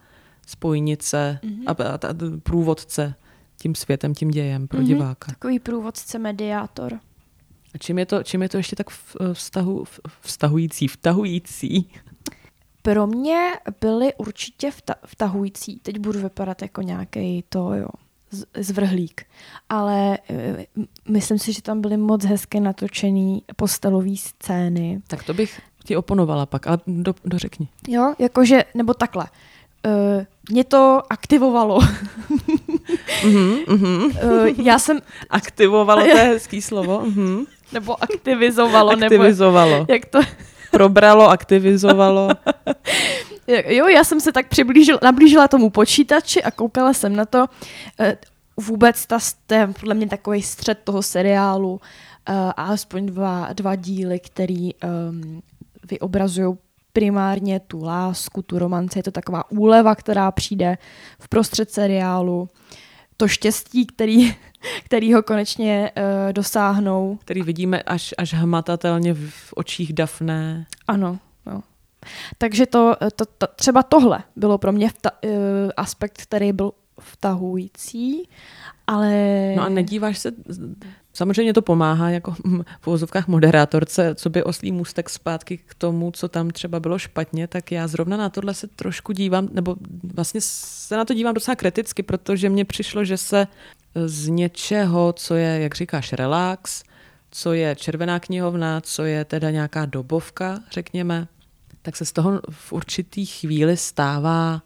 spojnice 0.46 1.38
mm-hmm. 1.42 1.62
a, 1.66 1.70
a, 1.70 1.94
a 1.94 2.14
průvodce 2.42 3.14
tím 3.57 3.74
světem, 3.74 4.14
tím 4.14 4.31
dějem 4.31 4.68
pro 4.68 4.79
mm-hmm. 4.79 4.87
diváka. 4.87 5.33
Takový 5.33 5.59
průvodce 5.59 6.18
mediátor. 6.18 6.98
A 7.74 7.78
čím 7.78 7.98
je 7.98 8.06
to, 8.06 8.22
čím 8.22 8.42
je 8.42 8.48
to 8.48 8.56
ještě 8.56 8.76
tak 8.76 8.90
v- 8.90 9.16
vztahu, 9.33 9.85
vztahující, 10.20 10.88
vtahující? 10.88 11.90
Pro 12.83 13.06
mě 13.06 13.50
byly 13.80 14.14
určitě 14.14 14.70
vta- 14.70 14.94
vtahující. 15.06 15.78
Teď 15.83 15.98
budu 15.98 16.20
vypadat 16.20 16.62
jako 16.62 16.83
nějaký 16.83 17.44
to, 17.48 17.74
jo, 17.74 17.88
zvrhlík. 18.56 19.24
Ale 19.68 20.18
eh, 20.30 20.66
myslím 21.09 21.38
si, 21.38 21.52
že 21.52 21.62
tam 21.62 21.80
byly 21.80 21.96
moc 21.96 22.24
hezky 22.24 22.61
natočený 22.61 23.42
postelové 23.56 24.16
scény. 24.16 25.00
Tak 25.06 25.24
to 25.24 25.35
bych 25.35 25.61
ti 25.85 25.96
oponovala 25.96 26.46
pak, 26.46 26.66
ale 26.66 26.78
do, 26.87 27.14
dořekni. 27.24 27.68
Jo, 27.88 28.14
jakože, 28.18 28.64
nebo 28.74 28.94
takhle. 28.94 29.26
Uh, 29.87 30.24
mě 30.50 30.64
to 30.64 31.02
aktivovalo. 31.11 31.78
Mm-hmm, 33.22 33.64
mm-hmm. 33.64 34.24
Uh, 34.24 34.66
já 34.66 34.78
jsem, 34.78 34.98
Aktivovalo, 35.30 36.00
to 36.02 36.09
je 36.09 36.14
hezký 36.24 36.62
slovo. 36.62 37.02
Mm-hmm. 37.04 37.46
Nebo 37.72 38.02
aktivizovalo, 38.02 38.96
nebo 38.96 39.14
Aktivizovalo. 39.14 39.87
jak 39.88 40.06
to, 40.06 40.20
Probralo, 40.70 41.28
aktivizovalo. 41.30 42.28
Jo, 43.66 43.88
já 43.88 44.04
jsem 44.04 44.20
se 44.20 44.33
tak 44.33 44.48
přiblížila, 44.48 44.98
nablížila 45.02 45.48
tomu 45.48 45.70
počítači 45.70 46.42
a 46.42 46.50
koukala 46.50 46.92
jsem 46.92 47.16
na 47.16 47.24
to. 47.24 47.46
Eh, 48.00 48.16
Vůbec 48.56 49.06
ta, 49.06 49.18
to 49.46 49.54
je 49.54 49.66
podle 49.80 49.94
mě 49.94 50.06
takový 50.09 50.42
střed 50.42 50.78
toho 50.85 51.02
seriálu 51.02 51.80
eh, 52.28 52.33
a 52.33 52.50
alespoň 52.50 53.06
dva, 53.06 53.48
dva 53.52 53.74
díly, 53.76 54.20
který 54.20 54.70
um, 54.74 55.42
vyobrazují 55.90 56.56
primárně 56.92 57.61
tu 57.61 57.85
lásku, 57.85 58.42
tu 58.42 58.59
romanci. 58.59 58.98
Je 58.98 59.02
to 59.02 59.11
taková 59.11 59.50
úleva, 59.50 59.94
která 59.94 60.30
přijde 60.30 60.78
v 61.20 61.28
prostřed 61.28 61.70
seriálu. 61.70 62.48
To 63.20 63.28
štěstí, 63.28 63.87
který, 63.87 64.35
který 64.85 65.14
ho 65.14 65.22
konečně 65.22 65.90
uh, 65.96 66.33
dosáhnou. 66.33 67.18
který 67.20 67.42
vidíme 67.42 67.83
až, 67.83 68.14
až 68.18 68.35
hmatatelně 68.35 69.14
v 69.14 69.52
očích 69.56 69.92
Dafne. 69.92 70.66
Ano, 70.88 71.18
no. 71.46 71.62
Takže 72.38 72.66
to, 72.66 72.96
to, 73.16 73.24
to, 73.26 73.46
třeba 73.56 73.83
tohle 73.83 74.22
bylo 74.37 74.59
pro 74.59 74.72
mě 74.72 74.88
vta, 74.88 75.11
uh, 75.24 75.30
aspekt, 75.76 76.22
který 76.22 76.52
byl 76.52 76.72
vtahující, 77.00 78.28
ale... 78.87 79.12
No 79.56 79.62
a 79.62 79.68
nedíváš 79.68 80.18
se, 80.18 80.33
samozřejmě 81.12 81.53
to 81.53 81.62
pomáhá 81.62 82.11
jako 82.11 82.35
v 82.81 82.87
uvozovkách 82.87 83.29
moderátorce, 83.29 84.14
co 84.14 84.31
by 84.31 84.44
oslý 84.44 84.73
můstek 84.73 85.11
zpátky 85.11 85.59
k 85.59 85.75
tomu, 85.75 86.11
co 86.11 86.29
tam 86.29 86.51
třeba 86.51 86.81
bylo 86.81 86.99
špatně, 86.99 87.46
tak 87.46 87.73
já 87.73 87.87
zrovna 87.87 88.16
na 88.16 88.29
tohle 88.29 88.55
se 88.55 88.66
trošku 88.66 89.12
dívám, 89.12 89.49
nebo 89.53 89.77
vlastně 90.14 90.40
se 90.44 90.96
na 90.96 91.05
to 91.05 91.14
dívám 91.14 91.35
docela 91.35 91.55
kriticky, 91.55 92.03
protože 92.03 92.49
mně 92.49 92.64
přišlo, 92.64 93.05
že 93.05 93.16
se 93.16 93.46
z 94.07 94.29
něčeho, 94.29 95.12
co 95.12 95.35
je, 95.35 95.61
jak 95.61 95.75
říkáš, 95.75 96.12
relax, 96.12 96.83
co 97.31 97.53
je 97.53 97.77
červená 97.77 98.20
knihovna, 98.20 98.81
co 98.81 99.05
je 99.05 99.25
teda 99.25 99.51
nějaká 99.51 99.87
dobovka, 99.87 100.59
řekněme, 100.70 101.29
tak 101.83 101.96
se 101.96 102.05
z 102.05 102.12
toho 102.12 102.40
v 102.51 102.73
určitý 102.73 103.27
chvíli 103.27 103.77
stává 103.77 104.62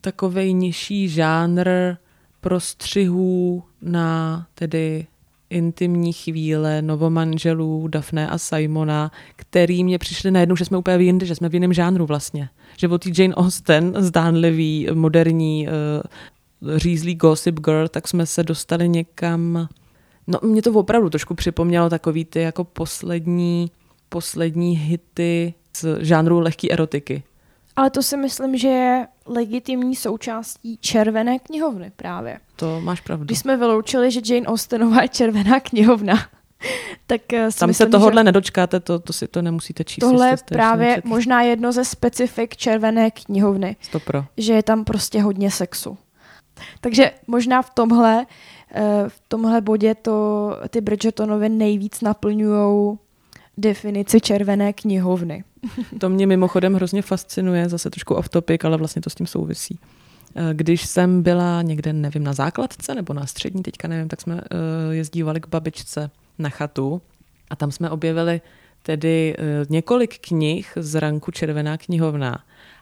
takovej 0.00 0.54
nižší 0.54 1.08
žánr 1.08 1.96
prostřihů 2.40 3.64
na 3.82 4.46
tedy 4.54 5.06
intimní 5.50 6.12
chvíle 6.12 6.82
novomanželů 6.82 7.88
Daphne 7.88 8.28
a 8.28 8.38
Simona, 8.38 9.10
který 9.36 9.84
mě 9.84 9.98
přišli 9.98 10.30
najednou, 10.30 10.56
že 10.56 10.64
jsme 10.64 10.78
úplně 10.78 11.04
jinde, 11.04 11.26
že 11.26 11.34
jsme 11.34 11.48
v 11.48 11.54
jiném 11.54 11.72
žánru 11.72 12.06
vlastně. 12.06 12.48
Že 12.76 12.88
té 12.88 13.10
Jane 13.22 13.34
Austen, 13.34 13.94
zdánlivý, 13.98 14.88
moderní, 14.92 15.68
uh, 15.68 16.76
řízlý 16.76 17.14
gossip 17.14 17.60
girl, 17.60 17.88
tak 17.88 18.08
jsme 18.08 18.26
se 18.26 18.42
dostali 18.42 18.88
někam... 18.88 19.68
No, 20.26 20.38
mě 20.42 20.62
to 20.62 20.72
opravdu 20.72 21.10
trošku 21.10 21.34
připomnělo 21.34 21.90
takový 21.90 22.24
ty 22.24 22.40
jako 22.40 22.64
poslední, 22.64 23.70
poslední 24.08 24.76
hity 24.76 25.54
z 25.76 25.98
žánru 26.00 26.40
lehký 26.40 26.72
erotiky. 26.72 27.22
Ale 27.76 27.90
to 27.90 28.02
si 28.02 28.16
myslím, 28.16 28.56
že 28.56 28.68
je 28.68 29.06
legitimní 29.26 29.96
součástí 29.96 30.78
červené 30.80 31.38
knihovny 31.38 31.92
právě. 31.96 32.40
To 32.56 32.80
máš 32.80 33.00
pravdu. 33.00 33.24
Když 33.24 33.38
jsme 33.38 33.56
vyloučili, 33.56 34.10
že 34.10 34.20
Jane 34.24 34.46
Austenová 34.46 35.02
je 35.02 35.08
červená 35.08 35.60
knihovna, 35.60 36.14
tak 37.06 37.32
eh, 37.32 37.52
si 37.52 37.58
Tam 37.58 37.68
myslím, 37.68 37.86
se 37.86 37.90
tohohle 37.90 38.20
že 38.20 38.24
nedočkáte, 38.24 38.80
to, 38.80 38.98
to 38.98 39.12
si 39.12 39.28
to 39.28 39.42
nemusíte 39.42 39.84
číst. 39.84 40.00
tohle 40.00 40.28
je 40.28 40.36
právě 40.48 40.88
nečetli. 40.88 41.10
možná 41.10 41.42
jedno 41.42 41.72
ze 41.72 41.84
specifik 41.84 42.56
červené 42.56 43.10
knihovny. 43.10 43.76
Stopro. 43.80 44.24
že 44.36 44.52
je 44.52 44.62
tam 44.62 44.84
prostě 44.84 45.22
hodně 45.22 45.50
sexu. 45.50 45.98
Takže 46.80 47.10
možná 47.26 47.62
v 47.62 47.70
tomhle, 47.70 48.26
eh, 48.74 49.04
v 49.08 49.20
tomhle 49.28 49.60
bodě 49.60 49.94
to 49.94 50.50
ty 50.68 50.80
Bridgertonovy 50.80 51.48
nejvíc 51.48 52.00
naplňují 52.00 52.98
definici 53.58 54.20
červené 54.20 54.72
knihovny. 54.72 55.44
To 56.00 56.08
mě 56.08 56.26
mimochodem 56.26 56.74
hrozně 56.74 57.02
fascinuje, 57.02 57.68
zase 57.68 57.90
trošku 57.90 58.14
off 58.14 58.28
topic, 58.28 58.64
ale 58.64 58.76
vlastně 58.76 59.02
to 59.02 59.10
s 59.10 59.14
tím 59.14 59.26
souvisí. 59.26 59.78
Eh, 60.34 60.54
Když 60.54 60.86
jsem 60.86 61.22
byla 61.22 61.62
někde, 61.62 61.92
nevím, 61.92 62.24
na 62.24 62.32
základce 62.32 62.94
nebo 62.94 63.14
na 63.14 63.26
střední, 63.26 63.62
teďka 63.62 63.88
nevím, 63.88 64.08
tak 64.08 64.20
jsme 64.20 64.34
uh, 64.34 64.40
jezdívali 64.90 65.40
k 65.40 65.48
babičce 65.48 66.10
na 66.38 66.48
chatu 66.48 67.02
a 67.50 67.56
tam 67.56 67.72
jsme 67.72 67.90
objevili 67.90 68.40
tedy 68.82 69.36
uh, 69.38 69.44
několik 69.68 70.18
knih 70.18 70.72
z 70.76 70.94
ranku 70.94 71.30
Červená 71.30 71.76
knihovna. 71.76 72.38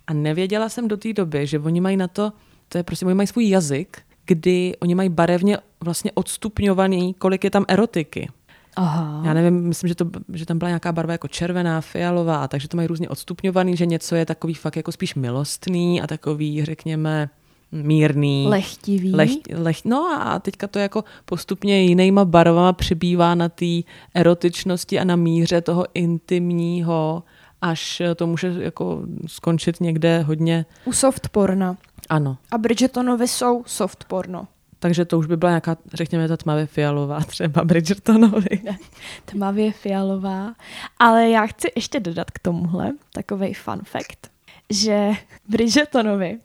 A 0.07 0.13
nevěděla 0.13 0.69
jsem 0.69 0.89
do 0.89 0.97
té 0.97 1.13
doby, 1.13 1.47
že 1.47 1.59
oni 1.59 1.81
mají 1.81 1.97
na 1.97 2.09
to, 2.09 2.33
to 2.69 2.79
je 2.79 2.85
prostě, 2.85 3.07
oni 3.07 3.15
mají 3.15 3.27
svůj 3.27 3.49
jazyk, 3.49 4.03
kdy 4.27 4.77
oni 4.81 4.95
mají 4.95 5.09
barevně 5.09 5.59
vlastně 5.81 6.13
odstupňovaný, 6.15 7.15
kolik 7.15 7.45
je 7.45 7.51
tam 7.51 7.65
erotiky. 7.69 8.29
Aha. 8.77 9.23
Já 9.25 9.35
nevím, 9.35 9.55
myslím, 9.61 9.89
že, 9.89 9.95
to, 9.95 10.11
že 10.33 10.47
tam 10.47 10.59
byla 10.59 10.69
nějaká 10.69 10.93
barva 10.93 11.13
jako 11.13 11.29
červená, 11.29 11.81
fialová, 11.81 12.49
takže 12.49 12.69
to 12.69 12.77
mají 12.77 12.87
různě 12.89 13.09
odstupňovaný, 13.09 13.77
že 13.77 13.87
něco 13.87 14.15
je 14.15 14.27
takový 14.27 14.55
fakt 14.55 14.77
jako 14.77 14.93
spíš 14.93 15.15
milostný 15.15 16.03
a 16.03 16.07
takový, 16.07 16.65
řekněme, 16.65 17.29
mírný. 17.73 18.47
Lechtivý. 18.49 19.13
Lech, 19.15 19.31
lech, 19.55 19.85
no 19.85 20.19
a 20.23 20.39
teďka 20.39 20.67
to 20.67 20.79
jako 20.79 21.05
postupně 21.25 21.83
jinýma 21.83 22.25
barvama 22.25 22.73
přibývá 22.73 23.35
na 23.35 23.49
té 23.49 23.67
erotičnosti 24.15 24.99
a 24.99 25.05
na 25.05 25.17
míře 25.17 25.61
toho 25.61 25.87
intimního 25.95 27.23
až 27.63 28.03
to 28.17 28.27
může 28.27 28.55
jako 28.59 29.03
skončit 29.27 29.81
někde 29.81 30.23
hodně, 30.23 30.67
U 30.85 30.93
soft 30.93 31.29
porna. 31.29 31.77
ano. 32.09 32.37
A 32.51 32.59
Bridgertonovi 32.59 33.29
jsou 33.29 33.63
soft 33.67 34.05
porno. 34.05 34.49
Takže 34.85 35.05
to 35.05 35.19
už 35.19 35.27
by 35.27 35.37
byla 35.37 35.51
nějaká, 35.51 35.77
řekněme, 35.95 36.29
ta 36.29 36.37
tmavě 36.37 36.67
fialová 36.67 37.21
třeba 37.21 37.65
Bridgertonovi. 37.65 38.63
Tmavě 39.25 39.73
fialová. 39.73 40.55
Ale 40.99 41.29
já 41.29 41.47
chci 41.47 41.73
ještě 41.77 42.01
dodat 42.01 42.31
k 42.31 42.39
tomuhle 42.39 42.93
takový 43.13 43.55
fun 43.55 43.81
fact, 43.85 44.31
že 44.71 45.11
Bridgertonovi 45.49 46.39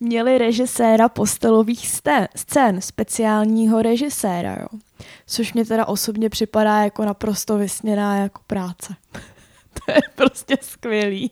měli 0.00 0.38
režiséra 0.38 1.08
postelových 1.08 1.88
scén, 2.34 2.80
speciálního 2.80 3.82
režiséra, 3.82 4.56
jo. 4.60 4.78
Což 5.26 5.52
mě 5.52 5.64
teda 5.64 5.86
osobně 5.86 6.30
připadá 6.30 6.82
jako 6.82 7.04
naprosto 7.04 7.58
vysněná 7.58 8.16
jako 8.16 8.40
práce. 8.46 8.96
to 9.86 9.92
je 9.92 10.00
prostě 10.14 10.56
skvělý, 10.60 11.30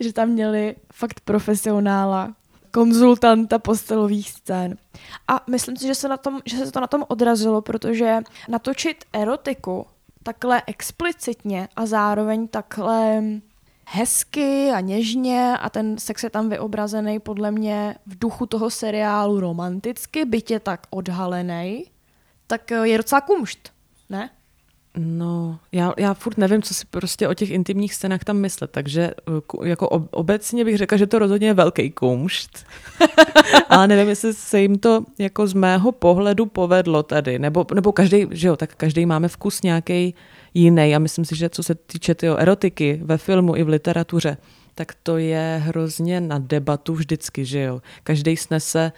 že 0.00 0.12
tam 0.12 0.28
měli 0.28 0.76
fakt 0.92 1.20
profesionála, 1.20 2.34
konzultanta 2.70 3.58
postelových 3.58 4.30
scén. 4.30 4.76
A 5.28 5.44
myslím 5.50 5.76
si, 5.76 5.86
že 5.86 5.94
se, 5.94 6.08
na 6.08 6.16
tom, 6.16 6.40
že 6.44 6.56
se 6.56 6.72
to 6.72 6.80
na 6.80 6.86
tom 6.86 7.04
odrazilo, 7.08 7.62
protože 7.62 8.18
natočit 8.48 9.04
erotiku 9.12 9.86
takhle 10.22 10.62
explicitně 10.66 11.68
a 11.76 11.86
zároveň 11.86 12.48
takhle 12.48 13.22
hezky 13.86 14.70
a 14.70 14.80
něžně 14.80 15.58
a 15.60 15.70
ten 15.70 15.98
sex 15.98 16.22
je 16.22 16.30
tam 16.30 16.48
vyobrazený 16.48 17.18
podle 17.18 17.50
mě 17.50 17.96
v 18.06 18.18
duchu 18.18 18.46
toho 18.46 18.70
seriálu 18.70 19.40
romanticky, 19.40 20.24
je 20.50 20.60
tak 20.60 20.86
odhalený, 20.90 21.84
tak 22.46 22.70
je 22.70 22.96
docela 22.96 23.20
kumšt, 23.20 23.72
ne? 24.08 24.30
No, 24.96 25.58
já, 25.72 25.94
já 25.98 26.14
furt 26.14 26.38
nevím, 26.38 26.62
co 26.62 26.74
si 26.74 26.86
prostě 26.90 27.28
o 27.28 27.34
těch 27.34 27.50
intimních 27.50 27.94
scénách 27.94 28.24
tam 28.24 28.36
myslet, 28.36 28.70
takže 28.70 29.10
eh, 29.62 29.68
jako 29.68 29.88
ob, 29.88 30.08
obecně 30.10 30.64
bych 30.64 30.78
řekla, 30.78 30.98
že 30.98 31.06
to 31.06 31.18
rozhodně 31.18 31.46
je 31.46 31.54
velký 31.54 31.90
kumšt. 31.90 32.66
Ale 33.68 33.88
nevím, 33.88 34.08
jestli 34.08 34.34
se 34.34 34.60
jim 34.60 34.78
to 34.78 35.04
jako 35.18 35.46
z 35.46 35.54
mého 35.54 35.92
pohledu 35.92 36.46
povedlo 36.46 37.02
tady, 37.02 37.38
nebo, 37.38 37.66
nebo 37.74 37.92
každý, 37.92 38.26
že 38.30 38.48
jo, 38.48 38.56
tak 38.56 38.74
každý 38.74 39.06
máme 39.06 39.28
vkus 39.28 39.62
nějaký 39.62 40.14
jiný 40.54 40.96
a 40.96 40.98
myslím 40.98 41.24
si, 41.24 41.36
že 41.36 41.48
co 41.48 41.62
se 41.62 41.74
týče 41.74 42.14
tyho 42.14 42.36
erotiky 42.36 43.00
ve 43.02 43.18
filmu 43.18 43.56
i 43.56 43.62
v 43.62 43.68
literatuře, 43.68 44.36
tak 44.74 44.94
to 45.02 45.16
je 45.18 45.62
hrozně 45.64 46.20
na 46.20 46.38
debatu 46.38 46.94
vždycky, 46.94 47.44
že 47.44 47.60
jo. 47.60 47.82
Každý 48.04 48.36
snese 48.36 48.92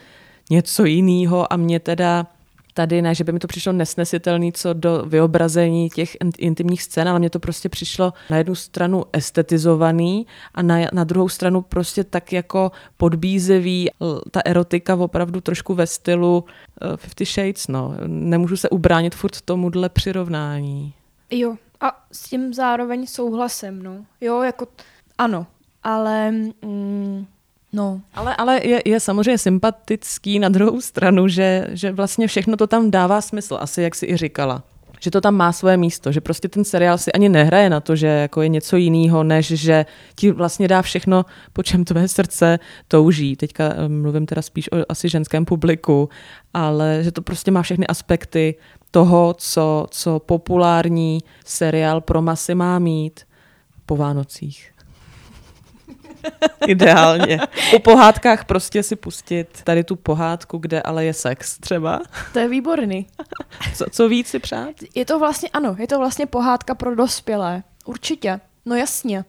něco 0.51 0.85
jiného 0.85 1.53
a 1.53 1.57
mě 1.57 1.81
teda 1.81 2.27
tady 2.75 3.03
ne, 3.03 3.15
že 3.15 3.25
by 3.25 3.33
mi 3.33 3.39
to 3.39 3.47
přišlo 3.47 3.73
nesnesitelný 3.73 4.53
co 4.53 4.73
do 4.73 5.03
vyobrazení 5.07 5.91
těch 5.91 6.17
in- 6.21 6.33
intimních 6.39 6.83
scén, 6.83 7.09
ale 7.09 7.19
mně 7.19 7.31
to 7.31 7.39
prostě 7.41 7.69
přišlo 7.69 8.13
na 8.31 8.37
jednu 8.37 8.55
stranu 8.55 9.05
estetizovaný 9.13 10.27
a 10.55 10.63
na, 10.63 10.77
na 10.93 11.05
druhou 11.05 11.29
stranu 11.29 11.63
prostě 11.63 12.05
tak 12.05 12.33
jako 12.33 12.73
podbízevý. 12.97 13.91
Ta 14.31 14.41
erotika 14.45 14.95
opravdu 14.95 15.41
trošku 15.41 15.75
ve 15.75 15.87
stylu 15.87 16.45
uh, 16.45 16.97
Fifty 16.97 17.25
Shades, 17.25 17.69
no. 17.69 17.95
Nemůžu 18.07 18.57
se 18.57 18.69
ubránit 18.69 19.15
furt 19.15 19.41
tomuhle 19.41 19.89
přirovnání. 19.89 20.95
Jo, 21.31 21.57
a 21.81 22.05
s 22.13 22.23
tím 22.23 22.55
zároveň 22.55 23.07
souhlasem, 23.07 23.83
no. 23.83 24.05
Jo, 24.21 24.43
jako, 24.43 24.67
t- 24.67 24.83
ano, 25.19 25.47
ale, 25.83 26.31
mm, 26.31 27.27
no, 27.73 28.01
Ale, 28.15 28.37
ale 28.37 28.61
je, 28.67 28.83
je 28.85 29.01
samozřejmě 29.01 29.39
sympatický 29.39 30.39
na 30.39 30.49
druhou 30.49 30.81
stranu, 30.81 31.29
že, 31.29 31.67
že 31.71 31.93
vlastně 31.93 32.27
všechno 32.27 32.57
to 32.57 32.67
tam 32.67 32.91
dává 32.91 33.21
smysl, 33.21 33.59
asi 33.61 33.83
jak 33.83 33.95
si 33.95 34.07
i 34.07 34.17
říkala. 34.17 34.63
Že 35.01 35.11
to 35.11 35.21
tam 35.21 35.35
má 35.35 35.53
svoje 35.53 35.77
místo, 35.77 36.13
že 36.13 36.21
prostě 36.21 36.49
ten 36.49 36.65
seriál 36.65 36.99
si 36.99 37.13
ani 37.13 37.29
nehraje 37.29 37.71
na 37.71 37.81
to, 37.81 37.97
že 37.97 38.07
jako 38.07 38.43
je 38.43 38.49
něco 38.49 38.77
jiného, 38.77 39.25
než 39.25 39.47
že 39.47 39.87
ti 40.15 40.33
vlastně 40.33 40.69
dá 40.69 40.83
všechno, 40.83 41.25
po 41.53 41.63
čem 41.63 41.85
tvé 41.85 42.09
srdce 42.09 42.59
touží. 42.89 43.37
Teďka 43.37 43.65
eh, 43.65 43.89
mluvím 43.89 44.27
teda 44.27 44.43
spíš 44.43 44.73
o 44.73 44.77
asi 44.89 45.09
ženském 45.09 45.45
publiku, 45.45 46.09
ale 46.55 46.99
že 47.03 47.13
to 47.13 47.23
prostě 47.23 47.51
má 47.51 47.63
všechny 47.63 47.87
aspekty 47.87 48.55
toho, 48.91 49.35
co, 49.39 49.87
co 49.91 50.19
populární 50.19 51.19
seriál 51.45 52.01
pro 52.01 52.23
masy 52.23 52.55
má 52.55 52.79
mít 52.79 53.21
po 53.87 53.97
Vánocích. 53.97 54.72
Ideálně. 56.67 57.39
Po 57.71 57.79
pohádkách 57.79 58.45
prostě 58.45 58.83
si 58.83 58.97
pustit 58.97 59.49
tady 59.65 59.85
tu 59.85 59.97
pohádku, 59.97 60.59
kde 60.59 60.83
ale 60.83 61.05
je 61.05 61.15
sex 61.15 61.59
třeba. 61.59 62.01
to 62.33 62.39
je 62.39 62.49
výborný. 62.49 63.07
Co, 63.75 63.85
co 63.91 64.09
víc 64.09 64.29
si 64.29 64.39
přát? 64.39 64.75
Je 64.95 65.05
to 65.05 65.19
vlastně, 65.19 65.49
ano, 65.53 65.77
je 65.79 65.87
to 65.87 65.99
vlastně 65.99 66.27
pohádka 66.27 66.75
pro 66.75 66.95
dospělé. 66.95 67.63
Určitě. 67.85 68.41
No 68.67 68.77
jasně. 68.77 69.25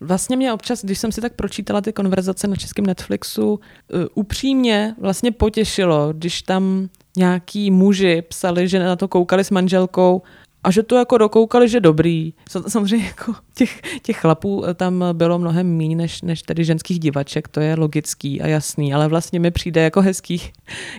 Vlastně 0.00 0.36
mě 0.36 0.52
občas, 0.52 0.84
když 0.84 0.98
jsem 0.98 1.12
si 1.12 1.20
tak 1.20 1.32
pročítala 1.32 1.80
ty 1.80 1.92
konverzace 1.92 2.48
na 2.48 2.56
českém 2.56 2.86
Netflixu, 2.86 3.52
uh, 3.52 3.60
upřímně 4.14 4.94
vlastně 5.00 5.32
potěšilo, 5.32 6.12
když 6.12 6.42
tam 6.42 6.88
nějaký 7.16 7.70
muži 7.70 8.22
psali, 8.28 8.68
že 8.68 8.78
na 8.78 8.96
to 8.96 9.08
koukali 9.08 9.44
s 9.44 9.50
manželkou 9.50 10.22
a 10.68 10.70
že 10.70 10.82
to 10.82 10.96
jako 10.96 11.18
dokoukali, 11.18 11.68
že 11.68 11.80
dobrý. 11.80 12.34
Sa- 12.50 12.68
Samozřejmě 12.68 13.06
jako 13.06 13.34
těch, 13.54 13.80
těch 14.02 14.16
chlapů 14.16 14.64
eh, 14.66 14.74
tam 14.74 15.04
bylo 15.12 15.38
mnohem 15.38 15.76
méně 15.76 15.96
než, 15.96 16.22
než 16.22 16.42
tady 16.42 16.64
ženských 16.64 16.98
divaček, 17.00 17.48
to 17.48 17.60
je 17.60 17.74
logický 17.74 18.40
a 18.42 18.46
jasný, 18.46 18.94
ale 18.94 19.08
vlastně 19.08 19.40
mi 19.40 19.50
přijde 19.50 19.82
jako 19.82 20.00
hezký, 20.02 20.42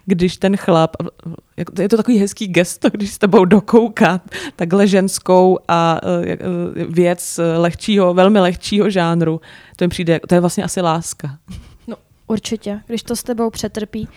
když 0.05 0.37
ten 0.37 0.57
chlap, 0.57 0.95
jako- 1.57 1.81
je 1.81 1.89
to 1.89 1.97
takový 1.97 2.17
hezký 2.17 2.47
gesto, 2.47 2.89
když 2.89 3.13
s 3.13 3.17
tebou 3.17 3.45
dokouká 3.45 4.21
takhle 4.55 4.87
ženskou 4.87 5.59
a 5.67 5.99
eh, 6.03 6.31
eh, 6.31 6.37
věc 6.89 7.39
eh, 7.39 7.57
lehčího, 7.57 8.13
velmi 8.13 8.39
lehčího 8.39 8.89
žánru, 8.89 9.41
to 9.75 9.85
mi 9.85 9.89
přijde, 9.89 10.19
to 10.27 10.35
je 10.35 10.39
vlastně 10.41 10.63
asi 10.63 10.81
láska. 10.81 11.37
No 11.87 11.95
určitě, 12.27 12.79
když 12.87 13.03
to 13.03 13.15
s 13.15 13.23
tebou 13.23 13.49
přetrpí. 13.49 14.07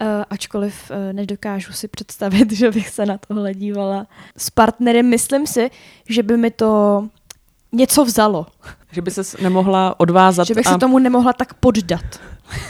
Uh, 0.00 0.24
ačkoliv 0.30 0.90
uh, 0.90 1.12
nedokážu 1.12 1.72
si 1.72 1.88
představit, 1.88 2.52
že 2.56 2.70
bych 2.70 2.88
se 2.88 3.06
na 3.06 3.18
tohle 3.28 3.54
dívala 3.54 4.06
s 4.36 4.50
partnerem, 4.50 5.06
myslím 5.10 5.46
si, 5.46 5.70
že 6.08 6.22
by 6.22 6.36
mi 6.36 6.50
to 6.50 7.02
něco 7.72 8.04
vzalo. 8.04 8.46
Že 8.92 9.02
by 9.02 9.10
se 9.10 9.22
nemohla 9.42 10.00
odvázat 10.00 10.46
Že 10.46 10.54
bych 10.54 10.66
a 10.66 10.72
se 10.72 10.78
tomu 10.78 10.98
nemohla 10.98 11.32
tak 11.32 11.54
poddat. 11.54 12.04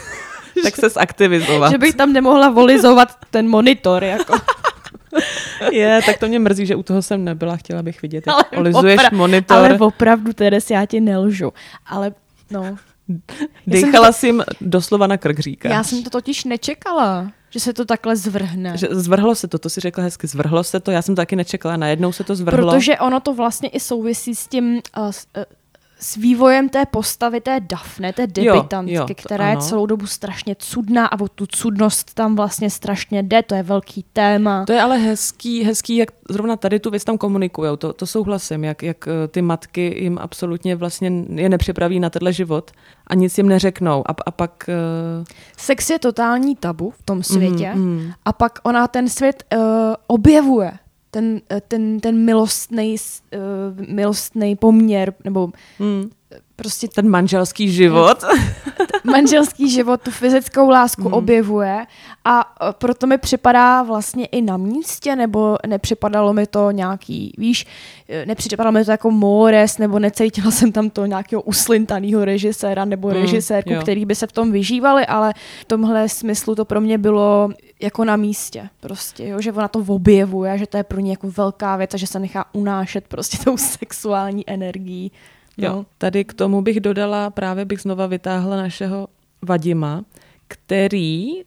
tak 0.62 0.76
se 0.76 0.88
zaktivizovat. 0.88 1.72
Že 1.72 1.78
bych 1.78 1.94
tam 1.94 2.12
nemohla 2.12 2.50
volizovat 2.50 3.08
ten 3.30 3.48
monitor. 3.48 4.04
Jako. 4.04 4.36
Je, 5.72 6.00
tak 6.06 6.18
to 6.18 6.28
mě 6.28 6.38
mrzí, 6.38 6.66
že 6.66 6.76
u 6.76 6.82
toho 6.82 7.02
jsem 7.02 7.24
nebyla. 7.24 7.56
Chtěla 7.56 7.82
bych 7.82 8.02
vidět, 8.02 8.24
jak 8.26 8.36
Ale 8.36 8.44
olizuješ 8.56 9.00
opra- 9.00 9.16
monitor. 9.16 9.56
Ale 9.56 9.78
opravdu, 9.78 10.32
Teres, 10.32 10.70
já 10.70 10.86
ti 10.86 11.00
nelžu. 11.00 11.52
Ale 11.86 12.12
no, 12.50 12.76
Dejchala 13.66 14.12
jsi 14.12 14.26
jim 14.26 14.42
doslova 14.60 15.06
na 15.06 15.16
krk, 15.16 15.38
říkáš. 15.40 15.72
já 15.72 15.84
jsem 15.84 16.02
to 16.02 16.10
totiž 16.10 16.44
nečekala, 16.44 17.32
že 17.50 17.60
se 17.60 17.72
to 17.72 17.84
takhle 17.84 18.16
zvrhne. 18.16 18.76
Že 18.76 18.88
zvrhlo 18.90 19.34
se 19.34 19.48
to, 19.48 19.58
to 19.58 19.70
si 19.70 19.80
řekla 19.80 20.04
hezky, 20.04 20.26
zvrhlo 20.26 20.64
se 20.64 20.80
to, 20.80 20.90
já 20.90 21.02
jsem 21.02 21.14
to 21.14 21.22
taky 21.22 21.36
nečekala, 21.36 21.76
najednou 21.76 22.12
se 22.12 22.24
to 22.24 22.34
zvrhlo. 22.34 22.72
Protože 22.72 22.98
ono 22.98 23.20
to 23.20 23.34
vlastně 23.34 23.68
i 23.68 23.80
souvisí 23.80 24.34
s 24.34 24.46
tím, 24.46 24.64
uh, 24.74 25.04
uh, 25.06 25.12
s 25.98 26.16
vývojem 26.16 26.68
té 26.68 26.86
postavy, 26.86 27.40
té 27.40 27.60
Dafne, 27.60 28.12
té 28.12 28.26
debitantky, 28.26 28.94
jo, 28.94 29.06
to 29.06 29.14
která 29.14 29.48
je 29.48 29.52
ano. 29.52 29.62
celou 29.62 29.86
dobu 29.86 30.06
strašně 30.06 30.56
cudná 30.58 31.06
a 31.06 31.20
o 31.20 31.28
tu 31.28 31.46
cudnost 31.46 32.14
tam 32.14 32.36
vlastně 32.36 32.70
strašně 32.70 33.22
jde, 33.22 33.42
to 33.42 33.54
je 33.54 33.62
velký 33.62 34.04
téma. 34.12 34.64
To 34.66 34.72
je 34.72 34.80
ale 34.80 34.98
hezký, 34.98 35.62
hezký, 35.62 35.96
jak 35.96 36.08
zrovna 36.30 36.56
tady 36.56 36.80
tu 36.80 36.90
věc 36.90 37.04
tam 37.04 37.18
komunikujou, 37.18 37.76
to, 37.76 37.92
to 37.92 38.06
souhlasím, 38.06 38.64
jak, 38.64 38.82
jak 38.82 39.08
eh, 39.08 39.28
ty 39.28 39.42
matky 39.42 39.96
jim 40.02 40.18
absolutně 40.18 40.76
vlastně 40.76 41.12
je 41.28 41.48
nepřipraví 41.48 42.00
na 42.00 42.10
tenhle 42.10 42.32
život 42.32 42.70
a 43.06 43.14
nic 43.14 43.38
jim 43.38 43.48
neřeknou. 43.48 44.04
A, 44.06 44.14
a 44.26 44.30
pak 44.30 44.64
uh, 44.68 45.24
Sex 45.56 45.90
je 45.90 45.98
totální 45.98 46.56
tabu 46.56 46.90
v 46.90 47.02
tom 47.02 47.22
světě 47.22 47.72
mm. 47.74 48.12
a 48.24 48.32
pak 48.32 48.58
ona 48.62 48.88
ten 48.88 49.08
svět 49.08 49.44
uh, 49.56 49.60
objevuje. 50.06 50.72
Ten, 51.16 51.40
eh, 51.50 51.60
ten, 51.68 52.00
ten 52.00 52.24
milostný, 52.24 52.96
uh, 53.34 53.86
milostný 53.88 54.56
poměr, 54.56 55.14
nebo 55.24 55.48
mm, 55.78 56.10
prostě 56.56 56.88
ten 56.88 57.08
manželský 57.08 57.70
život. 57.70 58.24
manželský 59.04 59.70
život, 59.70 60.00
tu 60.02 60.10
fyzickou 60.10 60.68
lásku 60.70 61.02
Mhm. 61.02 61.10
mm. 61.10 61.14
objevuje 61.14 61.86
a 62.24 62.54
eh, 62.62 62.72
proto 62.78 63.06
mi 63.06 63.18
připadá 63.18 63.82
vlastně 63.82 64.26
i 64.26 64.42
na 64.42 64.56
místě, 64.56 65.16
nebo 65.16 65.56
nepřipadalo 65.66 66.32
mi 66.32 66.46
to 66.46 66.70
nějaký, 66.70 67.32
víš, 67.38 67.66
eh, 68.08 68.26
nepřipadalo 68.26 68.72
mi 68.72 68.84
to 68.84 68.90
jako 68.90 69.10
mores, 69.10 69.78
nebo 69.78 69.98
necítila 69.98 70.50
jsem 70.50 70.72
tam 70.72 70.90
to 70.90 71.06
nějakého 71.06 71.42
uslintaného 71.42 72.24
režiséra 72.24 72.84
nebo 72.84 73.08
Mm, 73.08 73.14
mm, 73.14 73.20
režisérku, 73.20 73.72
jo. 73.72 73.80
který 73.82 74.04
by 74.04 74.14
se 74.14 74.26
v 74.26 74.32
tom 74.32 74.52
vyžívali, 74.52 75.06
ale 75.06 75.32
v 75.60 75.64
tomhle 75.64 76.08
smyslu 76.08 76.54
to 76.54 76.64
pro 76.64 76.80
mě 76.80 76.98
bylo 76.98 77.50
jako 77.80 78.04
na 78.04 78.16
místě 78.16 78.68
prostě, 78.80 79.28
jo, 79.28 79.40
že 79.40 79.52
ona 79.52 79.68
to 79.68 79.78
objevuje, 79.86 80.58
že 80.58 80.66
to 80.66 80.76
je 80.76 80.82
pro 80.84 81.00
ní 81.00 81.10
jako 81.10 81.30
velká 81.30 81.76
věc 81.76 81.94
a 81.94 81.96
že 81.96 82.06
se 82.06 82.18
nechá 82.18 82.44
unášet 82.54 83.08
prostě 83.08 83.38
tou 83.44 83.56
sexuální 83.56 84.44
energií. 84.50 85.12
Jo, 85.56 85.72
No. 85.76 85.86
tady 85.98 86.24
k 86.24 86.34
tomu 86.34 86.62
bych 86.62 86.80
dodala, 86.80 87.30
právě 87.30 87.64
bych 87.64 87.80
znova 87.80 88.06
vytáhla 88.06 88.56
našeho 88.56 89.08
Vadima, 89.42 90.04
který, 90.48 91.40
eh, 91.40 91.44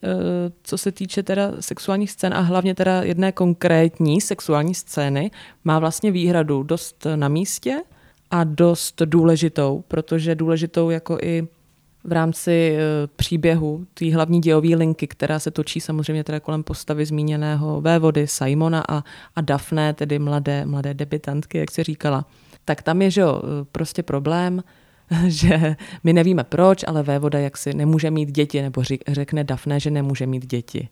co 0.63 0.77
se 0.77 0.91
týče 0.91 1.23
teda 1.23 1.51
sexuálních 1.59 2.11
scén 2.11 2.33
a 2.33 2.39
hlavně 2.39 2.75
teda 2.75 3.03
jedné 3.03 3.31
konkrétní 3.31 4.21
sexuální 4.21 4.75
scény, 4.75 5.31
má 5.63 5.79
vlastně 5.79 6.11
výhradu 6.11 6.63
dost 6.63 7.07
na 7.15 7.27
místě 7.27 7.81
a 8.31 8.43
dost 8.43 9.01
důležitou, 9.05 9.83
protože 9.87 10.35
důležitou 10.35 10.89
jako 10.89 11.17
i 11.21 11.47
v 12.03 12.11
rámci 12.11 12.75
eh, 12.77 13.07
příběhu, 13.15 13.85
té 13.93 14.13
hlavní 14.13 14.41
dějové 14.41 14.75
linky, 14.75 15.07
která 15.07 15.39
se 15.39 15.51
točí 15.51 15.79
samozřejmě 15.79 16.23
teda 16.23 16.39
kolem 16.39 16.63
postavy 16.63 17.05
zmíněného 17.05 17.81
vévody 17.81 18.27
Simona 18.27 18.83
a, 18.89 19.03
a 19.35 19.41
Daphne, 19.41 19.93
tedy 19.93 20.19
mladé, 20.19 20.65
mladé 20.65 20.93
debitantky, 20.93 21.57
jak 21.57 21.71
se 21.71 21.83
říkala. 21.83 22.25
Tak 22.65 22.81
tam 22.81 23.01
je, 23.01 23.11
že 23.11 23.21
jo, 23.21 23.41
eh, 23.43 23.65
prostě 23.71 24.03
problém, 24.03 24.63
že 25.27 25.75
my 26.03 26.13
nevíme 26.13 26.43
proč, 26.43 26.83
ale 26.87 27.03
vévoda 27.03 27.39
jaksi 27.39 27.73
nemůže 27.73 28.11
mít 28.11 28.31
děti, 28.31 28.61
nebo 28.61 28.83
řekne 29.07 29.43
Daphne, 29.43 29.79
že 29.79 29.91
nemůže 29.91 30.27
mít 30.27 30.45
děti. 30.45 30.89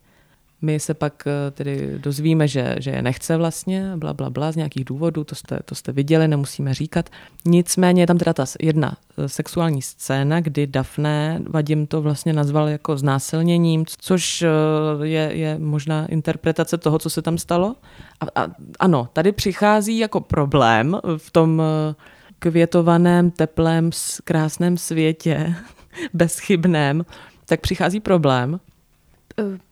My 0.62 0.80
se 0.80 0.94
pak 0.94 1.24
eh, 1.28 1.52
tedy 1.52 1.94
dozvíme, 1.98 2.48
že, 2.48 2.76
že 2.80 2.92
je 2.92 3.02
nechce 3.02 3.38
vlastně, 3.38 3.92
bla, 3.96 4.14
bla, 4.14 4.30
bla, 4.30 4.52
z 4.52 4.56
nějakých 4.56 4.86
důvodů, 4.86 5.24
to 5.24 5.36
jste, 5.36 5.60
to 5.66 5.76
jste 5.76 5.92
viděli, 5.92 6.28
nemusíme 6.28 6.74
říkat. 6.74 7.10
Nicméně 7.46 8.02
je 8.02 8.08
tam 8.08 8.18
teda 8.18 8.34
ta 8.34 8.46
jedna 8.62 8.98
eh, 9.18 9.30
sexuální 9.30 9.82
scéna, 9.82 10.40
kdy 10.40 10.68
Daphne, 10.68 11.42
Vadim 11.50 11.88
to 11.88 12.02
vlastně 12.02 12.34
nazval 12.34 12.70
jako 12.70 12.98
znásilněním, 12.98 13.86
což 13.88 14.42
eh, 14.42 14.48
je, 15.04 15.30
je 15.34 15.60
možná 15.60 16.06
interpretace 16.06 16.78
toho, 16.78 17.00
co 17.00 17.10
se 17.10 17.22
tam 17.22 17.38
stalo. 17.38 17.76
A, 18.20 18.44
a 18.44 18.48
ano, 18.80 19.10
tady 19.14 19.32
přichází 19.32 19.98
jako 19.98 20.22
problém 20.22 21.00
v 21.18 21.32
tom 21.32 21.62
květovaném, 22.40 23.32
teplém, 23.32 23.90
krásném 24.24 24.78
světě, 24.78 25.56
bezchybném, 26.14 27.06
tak 27.46 27.62
přichází 27.62 28.00
problém, 28.00 28.60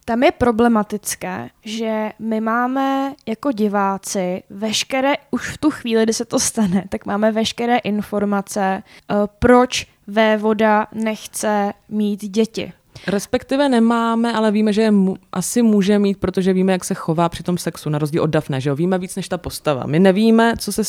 tam 0.06 0.24
je 0.24 0.32
problematické, 0.32 1.50
že 1.66 2.12
my 2.20 2.42
máme 2.42 3.14
jako 3.26 3.52
diváci 3.52 4.44
veškeré, 4.50 5.14
už 5.32 5.50
v 5.50 5.58
tu 5.58 5.72
chvíli, 5.72 6.04
kdy 6.04 6.14
se 6.14 6.26
to 6.26 6.40
stane, 6.40 6.84
tak 6.90 7.06
máme 7.06 7.32
veškeré 7.32 7.78
informace, 7.78 8.84
eh, 8.84 9.16
proč 9.40 9.88
vévoda 10.08 10.88
nechce 10.94 11.74
mít 11.90 12.26
děti. 12.26 12.74
Respektive 13.08 13.70
nemáme, 13.70 14.34
ale 14.34 14.52
víme, 14.52 14.74
že 14.74 14.82
je 14.82 14.92
mu, 14.92 15.16
asi 15.32 15.62
může 15.62 16.00
mít, 16.00 16.18
protože 16.18 16.54
víme, 16.54 16.72
jak 16.72 16.84
se 16.84 16.94
chová 16.94 17.30
při 17.30 17.44
tom 17.44 17.58
sexu, 17.58 17.90
na 17.90 18.00
rozdíl 18.00 18.24
od 18.24 18.30
Dafne, 18.30 18.62
že 18.62 18.70
jo? 18.70 18.76
Víme 18.76 18.98
víc 18.98 19.16
než 19.16 19.30
ta 19.30 19.38
postava. 19.38 19.84
My 19.86 20.00
nevíme, 20.00 20.54
co 20.58 20.72
se 20.72 20.84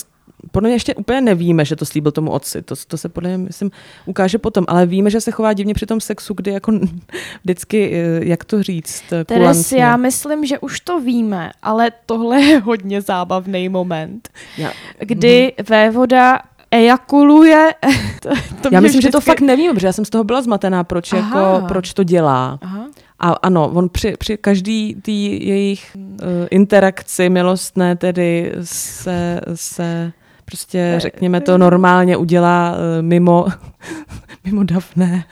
podle 0.50 0.68
mě 0.68 0.74
ještě 0.74 0.94
úplně 0.94 1.20
nevíme, 1.20 1.64
že 1.64 1.76
to 1.76 1.86
slíbil 1.86 2.12
tomu 2.12 2.30
otci. 2.30 2.62
To, 2.62 2.74
to 2.88 2.96
se 2.96 3.08
podle 3.08 3.28
mě, 3.28 3.38
myslím, 3.38 3.70
ukáže 4.06 4.38
potom. 4.38 4.64
Ale 4.68 4.86
víme, 4.86 5.10
že 5.10 5.20
se 5.20 5.30
chová 5.30 5.52
divně 5.52 5.74
při 5.74 5.86
tom 5.86 6.00
sexu, 6.00 6.34
kdy 6.34 6.50
jako 6.50 6.72
vždycky, 7.44 7.90
eh, 7.94 8.24
jak 8.24 8.44
to 8.44 8.62
říct, 8.62 9.04
Teres, 9.26 9.72
já 9.72 9.96
myslím, 9.96 10.46
že 10.46 10.58
už 10.58 10.80
to 10.80 11.00
víme, 11.00 11.50
ale 11.62 11.92
tohle 12.06 12.42
je 12.42 12.58
hodně 12.58 13.00
zábavný 13.00 13.68
moment, 13.68 14.28
já. 14.58 14.72
kdy 14.98 15.52
mm-hmm. 15.58 15.70
vévoda 15.70 16.40
ejakuluje. 16.70 17.74
to, 18.22 18.28
to 18.62 18.68
já 18.72 18.80
myslím, 18.80 18.98
vždycky... 18.98 19.02
že 19.02 19.10
to 19.10 19.20
fakt 19.20 19.40
nevím, 19.40 19.74
protože 19.74 19.86
já 19.86 19.92
jsem 19.92 20.04
z 20.04 20.10
toho 20.10 20.24
byla 20.24 20.42
zmatená, 20.42 20.84
proč, 20.84 21.12
jako, 21.12 21.64
proč 21.68 21.94
to 21.94 22.04
dělá. 22.04 22.58
Aha. 22.62 22.86
A 23.18 23.32
ano, 23.32 23.70
on 23.74 23.88
při, 23.88 24.14
při 24.18 24.36
každý 24.36 24.94
tý 25.02 25.48
jejich 25.48 25.96
uh, 25.96 26.08
interakci 26.50 27.28
milostné 27.28 27.96
tedy 27.96 28.52
se, 28.62 29.40
se 29.54 30.12
prostě 30.44 30.94
řekněme 30.98 31.40
to 31.40 31.58
normálně 31.58 32.16
udělá 32.16 32.72
uh, 32.72 33.02
mimo, 33.02 33.46
mimo 34.44 34.64
Dafne. 34.64 35.24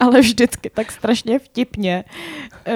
Ale 0.00 0.20
vždycky 0.20 0.70
tak 0.70 0.92
strašně 0.92 1.38
vtipně. 1.38 2.04
Uh, 2.68 2.74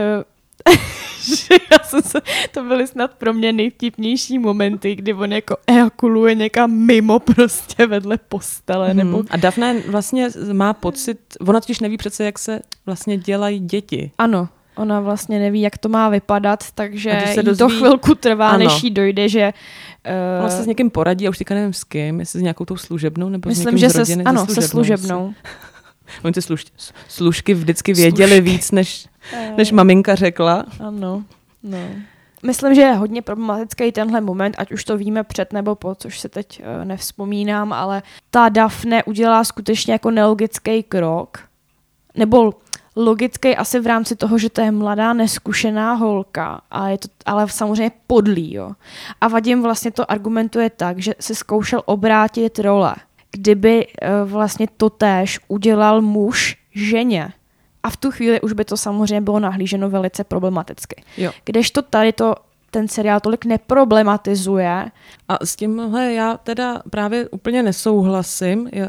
že 1.25 1.55
já 1.73 1.79
jsem 1.79 2.03
se, 2.03 2.21
to 2.51 2.65
byly 2.65 2.87
snad 2.87 3.15
pro 3.15 3.33
mě 3.33 3.53
nejvtipnější 3.53 4.39
momenty, 4.39 4.95
kdy 4.95 5.15
on 5.15 5.33
jako 5.33 5.57
ejakuluje 5.67 6.35
někam 6.35 6.71
mimo 6.71 7.19
prostě 7.19 7.87
vedle 7.87 8.19
postele. 8.29 8.91
Mm. 8.91 8.97
Nebo... 8.97 9.23
A 9.31 9.37
Daphne 9.37 9.81
vlastně 9.81 10.29
má 10.53 10.73
pocit, 10.73 11.19
ona 11.49 11.61
totiž 11.61 11.81
neví 11.81 11.97
přece, 11.97 12.25
jak 12.25 12.39
se 12.39 12.61
vlastně 12.87 13.17
dělají 13.19 13.59
děti. 13.59 14.11
Ano, 14.19 14.49
ona 14.77 15.01
vlastně 15.01 15.39
neví, 15.39 15.61
jak 15.61 15.79
to 15.79 15.89
má 15.89 16.09
vypadat, 16.09 16.65
takže 16.75 17.23
se 17.35 17.43
dozví... 17.43 17.59
to 17.59 17.69
chvilku 17.69 18.15
trvá, 18.15 18.49
ano. 18.49 18.59
než 18.59 18.83
jí 18.83 18.91
dojde, 18.91 19.29
že... 19.29 19.53
Uh... 20.39 20.45
Ona 20.45 20.49
se 20.49 20.63
s 20.63 20.67
někým 20.67 20.91
poradí, 20.91 21.27
a 21.27 21.31
už 21.31 21.39
teďka 21.39 21.55
nevím 21.55 21.73
s 21.73 21.85
kým, 21.85 22.21
jestli 22.21 22.39
s 22.41 22.43
nějakou 22.43 22.65
tou 22.65 22.77
služebnou, 22.77 23.29
nebo 23.29 23.49
Myslím, 23.49 23.79
s 23.79 23.81
že 23.81 23.91
se, 23.91 23.99
rodiny, 23.99 24.25
ano, 24.25 24.47
se 24.47 24.47
služebnou. 24.47 24.65
Se 24.65 24.69
služebnou. 24.69 25.35
Oni 26.25 26.33
ty 26.33 26.43
služ, 26.43 26.65
služky 27.09 27.55
vždycky 27.55 27.93
věděli 27.93 28.37
Služky. 28.37 28.51
víc, 28.51 28.71
než, 28.71 29.07
eh. 29.33 29.55
než 29.57 29.73
maminka 29.73 30.15
řekla. 30.15 30.65
Ano, 30.81 31.25
no. 31.63 31.91
Myslím, 32.47 32.75
že 32.75 32.81
je 32.81 32.95
hodně 32.95 33.23
problematický 33.23 33.93
tenhle 33.93 34.21
moment, 34.21 34.55
ať 34.59 34.73
už 34.73 34.85
to 34.85 34.97
víme 34.97 35.25
před 35.25 35.53
nebo 35.53 35.75
po, 35.75 35.95
což 35.95 36.21
se 36.21 36.29
teď 36.29 36.61
uh, 36.61 36.85
nevzpomínám, 36.85 37.73
ale 37.73 38.03
ta 38.31 38.49
Daphne 38.49 39.05
udělá 39.05 39.45
skutečně 39.45 39.93
jako 39.93 40.11
nelogický 40.11 40.83
krok, 40.83 41.39
nebo 42.15 42.53
logický 42.97 43.57
asi 43.57 43.81
v 43.81 43.87
rámci 43.87 44.17
toho, 44.17 44.39
že 44.39 44.51
to 44.51 44.61
je 44.61 44.71
mladá, 44.71 45.13
neskušená 45.13 45.95
holka, 45.95 46.61
a 46.71 46.89
je 46.89 46.99
to, 46.99 47.09
ale 47.27 47.49
samozřejmě 47.49 47.91
podlý, 48.07 48.55
jo. 48.55 48.73
A 49.21 49.29
Vadim 49.29 49.63
vlastně 49.63 49.91
to 49.91 50.11
argumentuje 50.11 50.71
tak, 50.71 50.99
že 50.99 51.15
se 51.21 51.35
zkoušel 51.35 51.83
obrátit 51.85 52.59
role 52.59 52.95
kdyby 53.33 53.87
uh, 53.87 54.31
vlastně 54.31 54.67
to 54.77 54.91
též 54.91 55.41
udělal 55.49 56.01
muž 56.01 56.59
ženě. 56.75 57.33
A 57.83 57.91
v 57.91 57.97
tu 57.97 58.11
chvíli 58.11 58.41
už 58.41 58.53
by 58.53 58.65
to 58.65 58.77
samozřejmě 58.77 59.21
bylo 59.21 59.41
nahlíženo 59.41 59.91
velice 59.91 60.25
problematicky. 60.25 61.03
Jo. 61.17 61.33
Kdežto 61.45 61.83
tady 61.83 62.13
to 62.13 62.35
ten 62.73 62.89
seriál 62.89 63.21
tolik 63.21 63.45
neproblematizuje. 63.45 64.91
A 65.29 65.47
s 65.47 65.57
tímhle 65.57 66.13
já 66.13 66.37
teda 66.37 66.83
právě 66.91 67.29
úplně 67.29 67.63
nesouhlasím, 67.63 68.69
eh, 68.73 68.81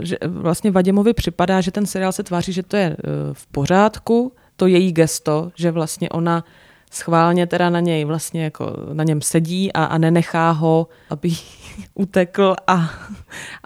že 0.00 0.16
vlastně 0.26 0.70
Vadimovi 0.70 1.14
připadá, 1.14 1.60
že 1.60 1.70
ten 1.70 1.86
seriál 1.86 2.12
se 2.12 2.22
tváří, 2.22 2.52
že 2.52 2.62
to 2.62 2.76
je 2.76 2.86
eh, 2.86 2.96
v 3.32 3.46
pořádku, 3.46 4.32
to 4.56 4.66
její 4.66 4.92
gesto, 4.92 5.50
že 5.54 5.70
vlastně 5.70 6.10
ona 6.10 6.44
schválně 6.92 7.46
teda 7.46 7.70
na 7.70 7.80
něj 7.80 8.04
vlastně 8.04 8.44
jako 8.44 8.76
na 8.92 9.04
něm 9.04 9.22
sedí 9.22 9.72
a, 9.72 9.84
a 9.84 9.98
nenechá 9.98 10.50
ho, 10.50 10.88
aby 11.10 11.30
utekl 11.94 12.54
a, 12.66 12.90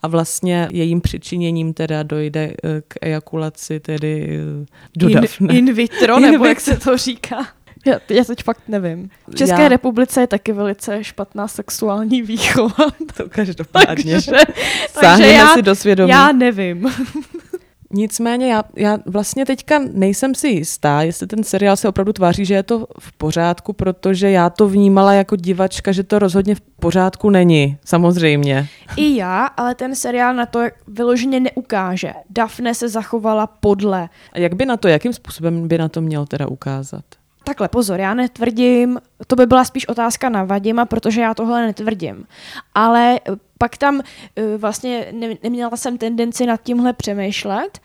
a 0.03 0.09
vlastně 0.09 0.69
jejím 0.73 1.01
přičiněním 1.01 1.75
teda 1.75 2.03
dojde 2.03 2.53
eh, 2.65 2.83
k 2.89 2.95
ejakulaci 3.01 3.81
tedy 3.81 4.41
eh, 4.63 4.67
do 4.97 5.09
in, 5.09 5.27
in 5.51 5.73
vitro, 5.73 6.21
nebo 6.21 6.45
in 6.45 6.49
jak 6.49 6.61
se 6.61 6.77
to 6.77 6.97
říká. 6.97 7.47
Já, 7.87 7.99
já 8.09 8.25
teď 8.25 8.43
fakt 8.43 8.63
nevím. 8.69 9.11
V 9.29 9.35
České 9.35 9.63
já... 9.63 9.69
republice 9.69 10.21
je 10.21 10.27
taky 10.27 10.53
velice 10.53 11.05
špatná 11.05 11.49
sexuální 11.49 12.23
výchova. 12.23 12.87
To 13.17 13.29
každopádně. 13.29 14.15
takže, 14.15 14.33
takže 15.01 15.27
já, 15.27 15.55
si 15.55 15.63
do 15.63 15.75
svědomí. 15.75 16.11
Já 16.11 16.33
nevím. 16.33 16.87
Nicméně 17.91 18.53
já, 18.53 18.65
já 18.77 18.99
vlastně 19.07 19.47
teďka 19.47 19.81
nejsem 19.93 20.35
si 20.35 20.49
jistá, 20.49 21.03
jestli 21.03 21.27
ten 21.27 21.45
seriál 21.45 21.77
se 21.77 21.89
opravdu 21.89 22.13
tváří, 22.13 22.45
že 22.45 22.55
je 22.55 22.63
to 22.63 22.87
v 23.01 23.13
pořádku, 23.13 23.73
protože 23.73 24.31
já 24.31 24.51
to 24.51 24.69
vnímala 24.69 25.13
jako 25.13 25.37
divačka, 25.37 25.93
že 25.93 26.03
to 26.03 26.19
rozhodně 26.19 26.55
v 26.55 26.61
pořádku 26.61 27.31
není, 27.31 27.79
samozřejmě. 27.85 28.69
I 28.97 29.17
já, 29.17 29.47
ale 29.47 29.75
ten 29.75 29.95
seriál 29.95 30.35
na 30.35 30.47
to 30.47 30.61
vyloženě 30.89 31.41
neukáže. 31.41 32.13
Daphne 32.31 32.75
se 32.75 32.89
zachovala 32.89 33.47
podle. 33.47 34.09
A 34.33 34.39
jak 34.39 34.55
by 34.55 34.67
na 34.67 34.77
to, 34.77 34.89
jakým 34.89 35.13
způsobem 35.13 35.69
by 35.69 35.79
na 35.79 35.89
to 35.89 36.01
měl 36.01 36.27
teda 36.27 36.47
ukázat? 36.47 37.05
Takhle, 37.47 37.69
pozor, 37.69 38.01
já 38.01 38.15
netvrdím, 38.15 39.01
to 39.27 39.37
by 39.37 39.47
byla 39.47 39.65
spíš 39.65 39.89
otázka 39.89 40.29
na 40.29 40.45
Vadima, 40.45 40.85
protože 40.85 41.21
já 41.21 41.35
tohle 41.35 41.67
netvrdím. 41.67 42.27
Ale 42.75 43.21
pak 43.59 43.77
tam 43.77 43.95
uh, 43.95 44.03
vlastně 44.61 45.07
ne, 45.13 45.29
neměla 45.43 45.77
jsem 45.77 45.99
tendenci 45.99 46.47
nad 46.47 46.63
tímhle 46.63 46.93
přemýšlet, 46.93 47.79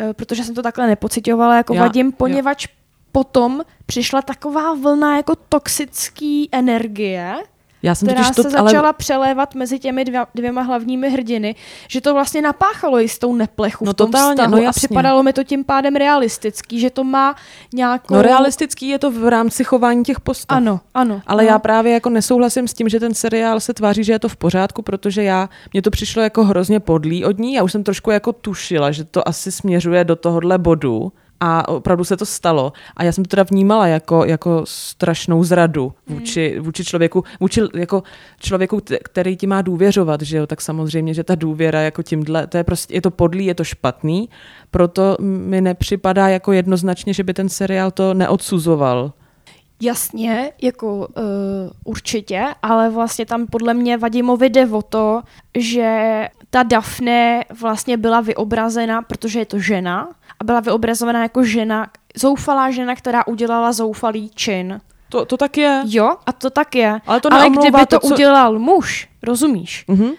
uh, 0.00 0.12
protože 0.12 0.44
jsem 0.44 0.54
to 0.54 0.62
takhle 0.62 0.86
nepocitovala 0.86 1.56
jako 1.56 1.74
já, 1.74 1.82
Vadim, 1.82 2.12
poněvadž 2.12 2.66
já. 2.66 2.74
potom 3.12 3.62
přišla 3.86 4.22
taková 4.22 4.74
vlna 4.74 5.16
jako 5.16 5.34
toxický 5.48 6.48
energie, 6.52 7.34
já 7.82 7.94
jsem 7.94 8.08
která 8.08 8.30
to, 8.30 8.42
se 8.42 8.50
začala 8.50 8.88
ale... 8.88 8.92
přelévat 8.92 9.54
mezi 9.54 9.78
těmi 9.78 10.04
dvě, 10.04 10.20
dvěma 10.34 10.62
hlavními 10.62 11.10
hrdiny, 11.10 11.54
že 11.88 12.00
to 12.00 12.14
vlastně 12.14 12.42
napáchalo 12.42 12.98
jistou 12.98 13.34
neplechu 13.34 13.84
no 13.84 13.92
v 13.92 13.94
tom 13.94 14.06
totálně, 14.06 14.34
vztahu 14.42 14.62
no 14.62 14.68
a 14.68 14.72
připadalo 14.72 15.22
mi 15.22 15.32
to 15.32 15.44
tím 15.44 15.64
pádem 15.64 15.96
realistický, 15.96 16.80
že 16.80 16.90
to 16.90 17.04
má 17.04 17.36
nějakou... 17.74 18.14
No 18.14 18.22
realistický 18.22 18.88
je 18.88 18.98
to 18.98 19.10
v 19.10 19.28
rámci 19.28 19.64
chování 19.64 20.04
těch 20.04 20.20
postav. 20.20 20.56
Ano, 20.56 20.80
ano. 20.94 21.22
Ale 21.26 21.42
no. 21.42 21.48
já 21.48 21.58
právě 21.58 21.92
jako 21.92 22.10
nesouhlasím 22.10 22.68
s 22.68 22.74
tím, 22.74 22.88
že 22.88 23.00
ten 23.00 23.14
seriál 23.14 23.60
se 23.60 23.74
tváří, 23.74 24.04
že 24.04 24.12
je 24.12 24.18
to 24.18 24.28
v 24.28 24.36
pořádku, 24.36 24.82
protože 24.82 25.22
já, 25.22 25.48
mně 25.72 25.82
to 25.82 25.90
přišlo 25.90 26.22
jako 26.22 26.44
hrozně 26.44 26.80
podlý 26.80 27.24
od 27.24 27.38
ní, 27.38 27.54
já 27.54 27.62
už 27.62 27.72
jsem 27.72 27.84
trošku 27.84 28.10
jako 28.10 28.32
tušila, 28.32 28.90
že 28.90 29.04
to 29.04 29.28
asi 29.28 29.52
směřuje 29.52 30.04
do 30.04 30.16
tohohle 30.16 30.58
bodu, 30.58 31.12
a 31.44 31.68
opravdu 31.68 32.04
se 32.04 32.16
to 32.16 32.26
stalo. 32.26 32.72
A 32.96 33.04
já 33.04 33.12
jsem 33.12 33.24
to 33.24 33.28
teda 33.28 33.42
vnímala 33.42 33.86
jako, 33.86 34.24
jako 34.24 34.62
strašnou 34.64 35.44
zradu 35.44 35.92
vůči, 36.06 36.52
hmm. 36.54 36.64
vůči 36.64 36.84
člověku, 36.84 37.24
vůči 37.40 37.60
jako 37.74 38.02
člověku, 38.40 38.80
který 39.04 39.36
ti 39.36 39.46
má 39.46 39.62
důvěřovat, 39.62 40.22
že 40.22 40.36
jo, 40.36 40.46
tak 40.46 40.60
samozřejmě, 40.60 41.14
že 41.14 41.24
ta 41.24 41.34
důvěra 41.34 41.80
jako 41.80 42.02
tímhle, 42.02 42.46
to 42.46 42.56
je 42.56 42.64
prostě, 42.64 42.94
je 42.94 43.00
to 43.00 43.10
podlý, 43.10 43.46
je 43.46 43.54
to 43.54 43.64
špatný, 43.64 44.28
proto 44.70 45.16
mi 45.20 45.60
nepřipadá 45.60 46.28
jako 46.28 46.52
jednoznačně, 46.52 47.14
že 47.14 47.24
by 47.24 47.34
ten 47.34 47.48
seriál 47.48 47.90
to 47.90 48.14
neodsuzoval. 48.14 49.12
Jasně, 49.80 50.52
jako 50.62 50.96
uh, 50.96 51.04
určitě, 51.84 52.44
ale 52.62 52.90
vlastně 52.90 53.26
tam 53.26 53.46
podle 53.46 53.74
mě 53.74 53.96
Vadimovi 53.96 54.50
jde 54.50 54.66
o 54.66 54.82
to, 54.82 55.22
že 55.58 56.28
ta 56.50 56.62
Daphne 56.62 57.44
vlastně 57.60 57.96
byla 57.96 58.20
vyobrazena, 58.20 59.02
protože 59.02 59.38
je 59.38 59.46
to 59.46 59.58
žena, 59.58 60.08
a 60.42 60.44
byla 60.44 60.60
vyobrazovaná 60.60 61.22
jako 61.22 61.44
žena, 61.44 61.86
zoufalá 62.16 62.70
žena, 62.70 62.94
která 62.96 63.26
udělala 63.26 63.72
zoufalý 63.72 64.30
čin. 64.34 64.80
To, 65.08 65.24
to 65.24 65.36
tak 65.36 65.56
je. 65.58 65.82
Jo, 65.86 66.16
a 66.26 66.32
to 66.32 66.50
tak 66.50 66.74
je. 66.74 67.00
Ale 67.06 67.20
to 67.20 67.32
Ale 67.32 67.50
kdyby 67.50 67.78
to, 67.78 67.86
to, 67.86 68.08
co- 68.08 68.14
udělal 68.14 68.58
muž, 68.58 69.08
rozumíš, 69.22 69.84
Mhm. 69.88 70.10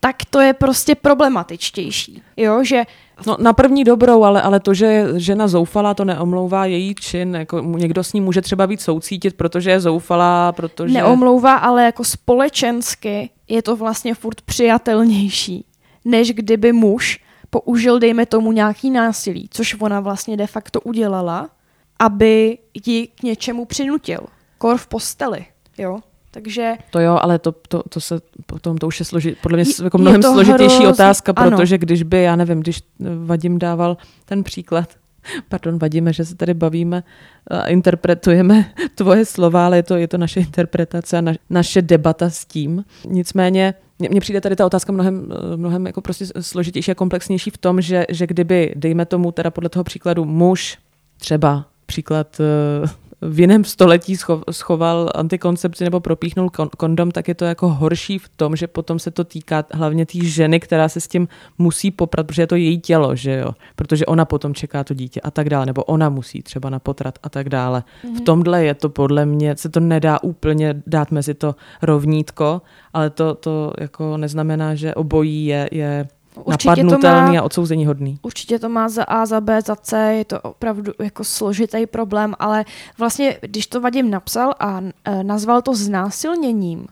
tak 0.00 0.16
to 0.30 0.40
je 0.40 0.52
prostě 0.52 0.94
problematičtější. 0.94 2.22
Jo, 2.36 2.64
že 2.64 2.82
No, 3.26 3.36
na 3.40 3.52
první 3.52 3.84
dobrou, 3.84 4.24
ale, 4.24 4.42
ale 4.42 4.60
to, 4.60 4.74
že 4.74 5.06
žena 5.16 5.48
zoufalá, 5.48 5.94
to 5.94 6.04
neomlouvá 6.04 6.66
její 6.66 6.94
čin. 6.94 7.34
Jako 7.34 7.60
někdo 7.60 8.04
s 8.04 8.12
ní 8.12 8.20
může 8.20 8.40
třeba 8.42 8.66
víc 8.66 8.80
soucítit, 8.80 9.36
protože 9.36 9.70
je 9.70 9.80
zoufalá, 9.80 10.52
protože... 10.52 10.94
neomlouvá, 10.94 11.56
ale 11.56 11.84
jako 11.84 12.04
společensky 12.04 13.30
je 13.48 13.62
to 13.62 13.76
vlastně 13.76 14.14
furt 14.14 14.40
přijatelnější, 14.40 15.64
než 16.04 16.32
kdyby 16.32 16.72
muž 16.72 17.20
použil, 17.52 17.98
dejme 17.98 18.26
tomu, 18.26 18.52
nějaký 18.52 18.90
násilí, 18.90 19.48
což 19.50 19.76
ona 19.80 20.00
vlastně 20.00 20.36
de 20.36 20.46
facto 20.46 20.80
udělala, 20.80 21.50
aby 21.98 22.58
ji 22.86 23.06
k 23.06 23.22
něčemu 23.22 23.64
přinutil. 23.64 24.20
Kor 24.58 24.76
v 24.76 24.86
posteli, 24.86 25.46
jo. 25.78 26.00
Takže 26.30 26.72
To 26.90 27.00
jo, 27.00 27.18
ale 27.22 27.38
to, 27.38 27.52
to, 27.68 27.82
to 27.88 28.00
se 28.00 28.20
potom, 28.46 28.78
to 28.78 28.86
už 28.86 28.98
je 29.00 29.04
složi, 29.06 29.36
podle 29.42 29.56
mě 29.58 29.70
Je- 29.78 29.84
jako 29.84 29.98
je 29.98 30.00
mnohem 30.02 30.22
to 30.22 30.32
složitější 30.32 30.74
hrozný- 30.76 30.86
otázka, 30.92 31.32
ano. 31.36 31.50
protože 31.50 31.78
když 31.78 32.02
by, 32.02 32.22
já 32.22 32.36
nevím, 32.36 32.60
když 32.60 32.80
Vadim 33.24 33.58
dával 33.58 33.96
ten 34.24 34.42
příklad, 34.44 34.88
pardon, 35.48 35.78
Vadíme, 35.78 36.12
že 36.12 36.24
se 36.24 36.34
tady 36.34 36.54
bavíme 36.54 37.02
a 37.50 37.66
interpretujeme 37.66 38.72
tvoje 38.94 39.24
slova, 39.24 39.66
ale 39.66 39.76
je 39.76 39.82
to, 39.82 39.96
je 39.96 40.08
to 40.08 40.18
naše 40.18 40.40
interpretace 40.40 41.18
a 41.18 41.20
na, 41.20 41.32
naše 41.50 41.82
debata 41.82 42.30
s 42.30 42.44
tím. 42.44 42.84
Nicméně 43.06 43.74
mně 44.08 44.20
přijde 44.20 44.40
tady 44.40 44.56
ta 44.56 44.66
otázka 44.66 44.92
mnohem, 44.92 45.32
mnohem 45.56 45.86
jako 45.86 46.00
prostě 46.00 46.24
složitější 46.40 46.90
a 46.90 46.94
komplexnější 46.94 47.50
v 47.50 47.58
tom, 47.58 47.80
že, 47.80 48.04
že 48.08 48.26
kdyby, 48.26 48.72
dejme 48.76 49.06
tomu 49.06 49.32
teda 49.32 49.50
podle 49.50 49.68
toho 49.68 49.84
příkladu, 49.84 50.24
muž 50.24 50.78
třeba 51.18 51.64
příklad 51.86 52.40
eh, 52.40 52.88
v 53.22 53.40
jiném 53.40 53.64
století 53.64 54.16
scho- 54.16 54.42
schoval 54.50 55.10
antikoncepci 55.14 55.84
nebo 55.84 56.00
propíchnul 56.00 56.48
kon- 56.48 56.68
kondom, 56.76 57.10
tak 57.10 57.28
je 57.28 57.34
to 57.34 57.44
jako 57.44 57.68
horší 57.68 58.18
v 58.18 58.28
tom, 58.28 58.56
že 58.56 58.66
potom 58.66 58.98
se 58.98 59.10
to 59.10 59.24
týká 59.24 59.64
hlavně 59.72 60.06
té 60.06 60.18
ženy, 60.24 60.60
která 60.60 60.88
se 60.88 61.00
s 61.00 61.08
tím 61.08 61.28
musí 61.58 61.90
poprat, 61.90 62.26
protože 62.26 62.42
je 62.42 62.46
to 62.46 62.56
její 62.56 62.80
tělo, 62.80 63.16
že 63.16 63.36
jo, 63.36 63.52
protože 63.76 64.06
ona 64.06 64.24
potom 64.24 64.54
čeká 64.54 64.84
to 64.84 64.94
dítě 64.94 65.20
a 65.20 65.30
tak 65.30 65.48
dále, 65.48 65.66
nebo 65.66 65.84
ona 65.84 66.08
musí 66.08 66.42
třeba 66.42 66.70
na 66.70 66.78
potrat 66.78 67.18
a 67.22 67.28
tak 67.28 67.48
dále. 67.48 67.82
V 68.16 68.20
tomhle 68.20 68.64
je 68.64 68.74
to 68.74 68.88
podle 68.88 69.26
mě, 69.26 69.56
se 69.56 69.68
to 69.68 69.80
nedá 69.80 70.22
úplně 70.22 70.82
dát 70.86 71.10
mezi 71.10 71.34
to 71.34 71.54
rovnítko, 71.82 72.62
ale 72.92 73.10
to, 73.10 73.34
to 73.34 73.72
jako 73.80 74.16
neznamená, 74.16 74.74
že 74.74 74.94
obojí 74.94 75.46
je, 75.46 75.68
je 75.72 76.08
Určitě 76.34 76.74
to 76.74 76.82
napadnutelný 76.82 77.36
má- 77.36 77.40
a 77.40 77.42
odsouzení 77.42 77.86
hodný. 77.86 78.18
Určitě 78.22 78.58
to 78.58 78.68
má 78.68 78.88
za 78.88 79.04
A, 79.04 79.26
za 79.26 79.40
B, 79.40 79.60
za 79.62 79.76
C, 79.76 79.96
je 80.14 80.24
to 80.24 80.40
opravdu 80.40 80.92
jako 80.98 81.24
složitý 81.24 81.86
problém, 81.86 82.34
ale 82.38 82.64
vlastně, 82.98 83.38
když 83.40 83.66
to 83.66 83.80
Vadim 83.80 84.10
napsal 84.10 84.54
a 84.60 84.80
e, 85.04 85.24
nazval 85.24 85.62
to 85.62 85.74
znásilněním, 85.74 86.86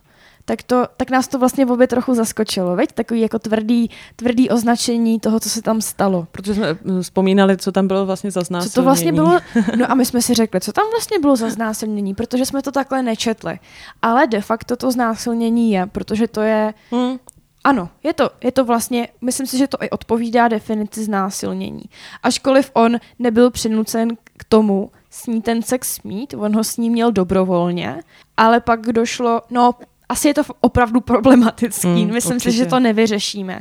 tak, 0.44 0.62
to, 0.62 0.86
tak 0.96 1.10
nás 1.10 1.28
to 1.28 1.38
vlastně 1.38 1.64
v 1.64 1.72
obě 1.72 1.86
trochu 1.86 2.14
zaskočilo, 2.14 2.76
veď? 2.76 2.92
Takový 2.92 3.20
jako 3.20 3.38
tvrdý, 3.38 3.90
tvrdý 4.16 4.50
označení 4.50 5.20
toho, 5.20 5.40
co 5.40 5.48
se 5.50 5.62
tam 5.62 5.80
stalo. 5.80 6.26
Protože 6.32 6.54
jsme 6.54 7.02
vzpomínali, 7.02 7.56
co 7.56 7.72
tam 7.72 7.86
bylo 7.86 8.06
vlastně 8.06 8.30
za 8.30 8.40
znásilnění. 8.40 8.70
Co 8.70 8.80
to 8.80 8.84
vlastně 8.84 9.12
bylo? 9.12 9.38
No 9.78 9.90
a 9.90 9.94
my 9.94 10.04
jsme 10.06 10.22
si 10.22 10.34
řekli, 10.34 10.60
co 10.60 10.72
tam 10.72 10.84
vlastně 10.90 11.18
bylo 11.18 11.36
za 11.36 11.50
znásilnění, 11.50 12.14
protože 12.14 12.46
jsme 12.46 12.62
to 12.62 12.72
takhle 12.72 13.02
nečetli. 13.02 13.58
Ale 14.02 14.26
de 14.26 14.40
facto 14.40 14.76
to 14.76 14.90
znásilnění 14.92 15.72
je, 15.72 15.86
protože 15.86 16.28
to 16.28 16.40
je 16.40 16.74
Hmm. 16.90 17.18
Ano, 17.64 17.88
je 18.02 18.12
to, 18.12 18.30
je 18.44 18.52
to 18.52 18.64
vlastně, 18.64 19.08
myslím 19.20 19.46
si, 19.46 19.58
že 19.58 19.66
to 19.66 19.76
i 19.80 19.90
odpovídá 19.90 20.48
definici 20.48 21.04
znásilnění. 21.04 21.82
Ačkoliv 22.22 22.70
on 22.74 22.96
nebyl 23.18 23.50
přinucen 23.50 24.16
k 24.36 24.44
tomu 24.48 24.90
s 25.10 25.26
ní 25.26 25.42
ten 25.42 25.62
sex 25.62 26.02
mít, 26.02 26.34
on 26.34 26.56
ho 26.56 26.64
s 26.64 26.76
ní 26.76 26.90
měl 26.90 27.12
dobrovolně, 27.12 28.02
ale 28.36 28.60
pak 28.60 28.80
došlo, 28.80 29.42
no 29.50 29.74
asi 30.08 30.28
je 30.28 30.34
to 30.34 30.42
opravdu 30.60 31.00
problematický, 31.00 31.88
Hmm, 31.88 32.04
mm, 32.04 32.12
myslím 32.12 32.36
určitě. 32.36 32.50
si, 32.52 32.56
že 32.56 32.66
to 32.66 32.80
nevyřešíme. 32.80 33.60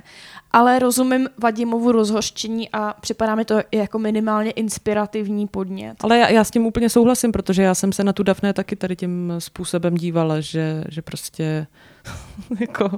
Ale 0.51 0.79
rozumím 0.79 1.29
Vadimovu 1.37 1.91
rozhořčení 1.91 2.69
a 2.73 2.95
připadá 3.01 3.35
mi 3.35 3.45
to 3.45 3.61
jako 3.71 3.99
minimálně 3.99 4.51
inspirativní 4.51 5.47
podnět. 5.47 5.97
Ale 6.03 6.17
já, 6.17 6.29
já 6.29 6.43
s 6.43 6.51
tím 6.51 6.65
úplně 6.65 6.89
souhlasím, 6.89 7.31
protože 7.31 7.63
já 7.63 7.75
jsem 7.75 7.93
se 7.93 8.03
na 8.03 8.13
tu 8.13 8.23
Dafne 8.23 8.53
taky 8.53 8.75
tady 8.75 8.95
tím 8.95 9.33
způsobem 9.39 9.95
dívala, 9.95 10.39
že, 10.39 10.83
že 10.89 11.01
prostě 11.01 11.67
jako... 12.59 12.89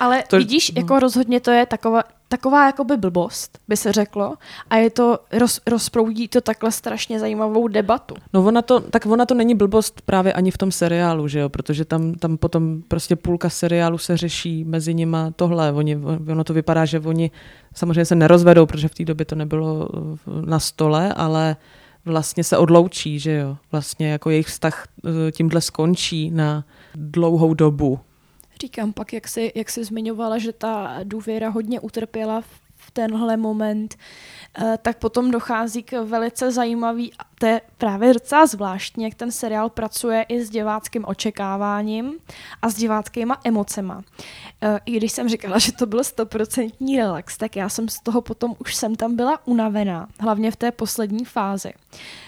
Ale 0.00 0.24
To- 0.28 0.36
vidíš, 0.36 0.72
jako 0.76 0.98
rozhodně 0.98 1.40
to 1.40 1.50
je 1.50 1.66
taková, 1.66 2.02
taková 2.28 2.66
jakoby 2.66 2.96
blbost, 2.96 3.58
by 3.68 3.76
se 3.76 3.92
řeklo, 3.92 4.34
a 4.70 4.76
je 4.76 4.90
to, 4.90 5.18
roz, 5.32 5.60
rozproudí 5.66 6.28
to 6.28 6.40
takhle 6.40 6.72
strašně 6.72 7.20
zajímavou 7.20 7.68
debatu. 7.68 8.14
No 8.32 8.44
ona 8.44 8.62
to, 8.62 8.80
tak 8.80 9.06
ona 9.06 9.26
to 9.26 9.34
není 9.34 9.54
blbost 9.54 10.00
právě 10.00 10.32
ani 10.32 10.50
v 10.50 10.58
tom 10.58 10.72
seriálu, 10.72 11.28
že 11.28 11.38
jo, 11.38 11.48
protože 11.48 11.84
tam, 11.84 12.14
tam 12.14 12.36
potom 12.36 12.82
prostě 12.88 13.16
půlka 13.16 13.50
seriálu 13.50 13.98
se 13.98 14.16
řeší 14.16 14.64
mezi 14.64 14.94
nima 14.94 15.30
tohle. 15.36 15.72
Oni, 15.72 15.98
ono 16.30 16.44
to 16.44 16.54
vypadá, 16.54 16.84
že 16.84 17.00
oni 17.00 17.30
samozřejmě 17.74 18.04
se 18.04 18.14
nerozvedou, 18.14 18.66
protože 18.66 18.88
v 18.88 18.94
té 18.94 19.04
době 19.04 19.26
to 19.26 19.34
nebylo 19.34 19.88
eh, 19.94 20.46
na 20.46 20.58
stole, 20.58 21.14
ale 21.14 21.56
vlastně 22.04 22.44
se 22.44 22.56
odloučí, 22.56 23.18
že 23.18 23.32
jo. 23.32 23.56
Vlastně 23.72 24.10
jako 24.10 24.30
jejich 24.30 24.46
vztah 24.46 24.84
eh, 25.04 25.32
tímhle 25.32 25.60
skončí 25.60 26.30
na 26.30 26.64
dlouhou 26.94 27.54
dobu. 27.54 28.00
Říkám 28.62 28.92
pak, 28.92 29.12
jak 29.12 29.28
jsi, 29.28 29.52
jak 29.54 29.70
jsi 29.70 29.84
zmiňovala, 29.84 30.38
že 30.38 30.52
ta 30.52 30.96
důvěra 31.04 31.48
hodně 31.48 31.80
utrpěla 31.80 32.40
v 32.40 32.90
tenhle 32.92 33.36
moment, 33.36 33.96
eh, 34.58 34.78
tak 34.82 34.98
potom 34.98 35.30
dochází 35.30 35.82
k 35.82 36.02
velice 36.02 36.52
zajímavý, 36.52 37.12
a 37.18 37.22
to 37.38 37.46
je 37.46 37.60
právě 37.78 38.14
docela 38.14 38.46
zvláštní, 38.46 39.04
jak 39.04 39.14
ten 39.14 39.32
seriál 39.32 39.70
pracuje 39.70 40.22
i 40.22 40.44
s 40.44 40.50
diváckým 40.50 41.04
očekáváním 41.06 42.12
a 42.62 42.70
s 42.70 42.74
diváckýma 42.74 43.40
emocema. 43.44 44.02
Eh, 44.62 44.80
I 44.86 44.96
když 44.96 45.12
jsem 45.12 45.28
říkala, 45.28 45.58
že 45.58 45.72
to 45.72 45.86
byl 45.86 46.04
stoprocentní 46.04 46.96
relax, 46.96 47.36
tak 47.36 47.56
já 47.56 47.68
jsem 47.68 47.88
z 47.88 48.00
toho 48.00 48.20
potom 48.20 48.54
už 48.58 48.74
jsem 48.74 48.94
tam 48.94 49.16
byla 49.16 49.46
unavená, 49.46 50.08
hlavně 50.20 50.50
v 50.50 50.56
té 50.56 50.72
poslední 50.72 51.24
fázi, 51.24 51.72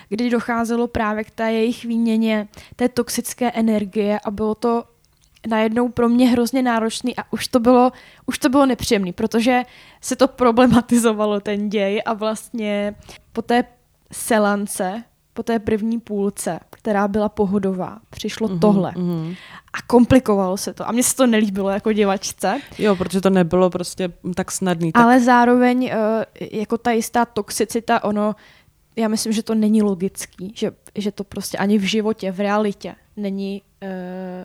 kdy 0.08 0.30
docházelo 0.30 0.86
právě 0.86 1.24
k 1.24 1.30
té 1.30 1.52
jejich 1.52 1.84
výměně 1.84 2.48
té 2.76 2.88
toxické 2.88 3.50
energie 3.50 4.20
a 4.24 4.30
bylo 4.30 4.54
to 4.54 4.84
najednou 5.46 5.88
pro 5.88 6.08
mě 6.08 6.28
hrozně 6.28 6.62
náročný 6.62 7.16
a 7.16 7.32
už 7.32 7.48
to 7.48 7.60
bylo, 7.60 7.92
už 8.26 8.38
to 8.38 8.48
bylo 8.48 8.66
nepříjemný, 8.66 9.12
protože 9.12 9.62
se 10.00 10.16
to 10.16 10.28
problematizovalo 10.28 11.40
ten 11.40 11.68
děj 11.68 12.02
a 12.06 12.12
vlastně 12.12 12.94
po 13.32 13.42
té 13.42 13.64
selance, 14.12 15.04
po 15.34 15.42
té 15.42 15.58
první 15.58 16.00
půlce, 16.00 16.60
která 16.70 17.08
byla 17.08 17.28
pohodová, 17.28 17.98
přišlo 18.10 18.48
mm-hmm, 18.48 18.58
tohle. 18.58 18.92
Mhm. 18.96 19.34
A 19.72 19.82
komplikovalo 19.86 20.56
se 20.56 20.74
to. 20.74 20.88
A 20.88 20.92
mně 20.92 21.02
se 21.02 21.16
to 21.16 21.26
nelíbilo 21.26 21.70
jako 21.70 21.92
divačce, 21.92 22.60
Jo, 22.78 22.96
protože 22.96 23.20
to 23.20 23.30
nebylo 23.30 23.70
prostě 23.70 24.12
tak 24.34 24.52
snadný. 24.52 24.92
Tak 24.92 25.02
ale 25.02 25.20
zároveň 25.20 25.90
eh, 25.92 26.26
jako 26.52 26.78
ta 26.78 26.90
jistá 26.90 27.24
toxicita, 27.24 28.04
ono, 28.04 28.34
já 28.96 29.08
myslím, 29.08 29.32
že 29.32 29.42
to 29.42 29.54
není 29.54 29.82
logický, 29.82 30.52
že, 30.56 30.72
že 30.94 31.12
to 31.12 31.24
prostě 31.24 31.58
ani 31.58 31.78
v 31.78 31.82
životě, 31.82 32.32
v 32.32 32.40
realitě 32.40 32.94
není, 33.16 33.62
eh, 33.82 34.44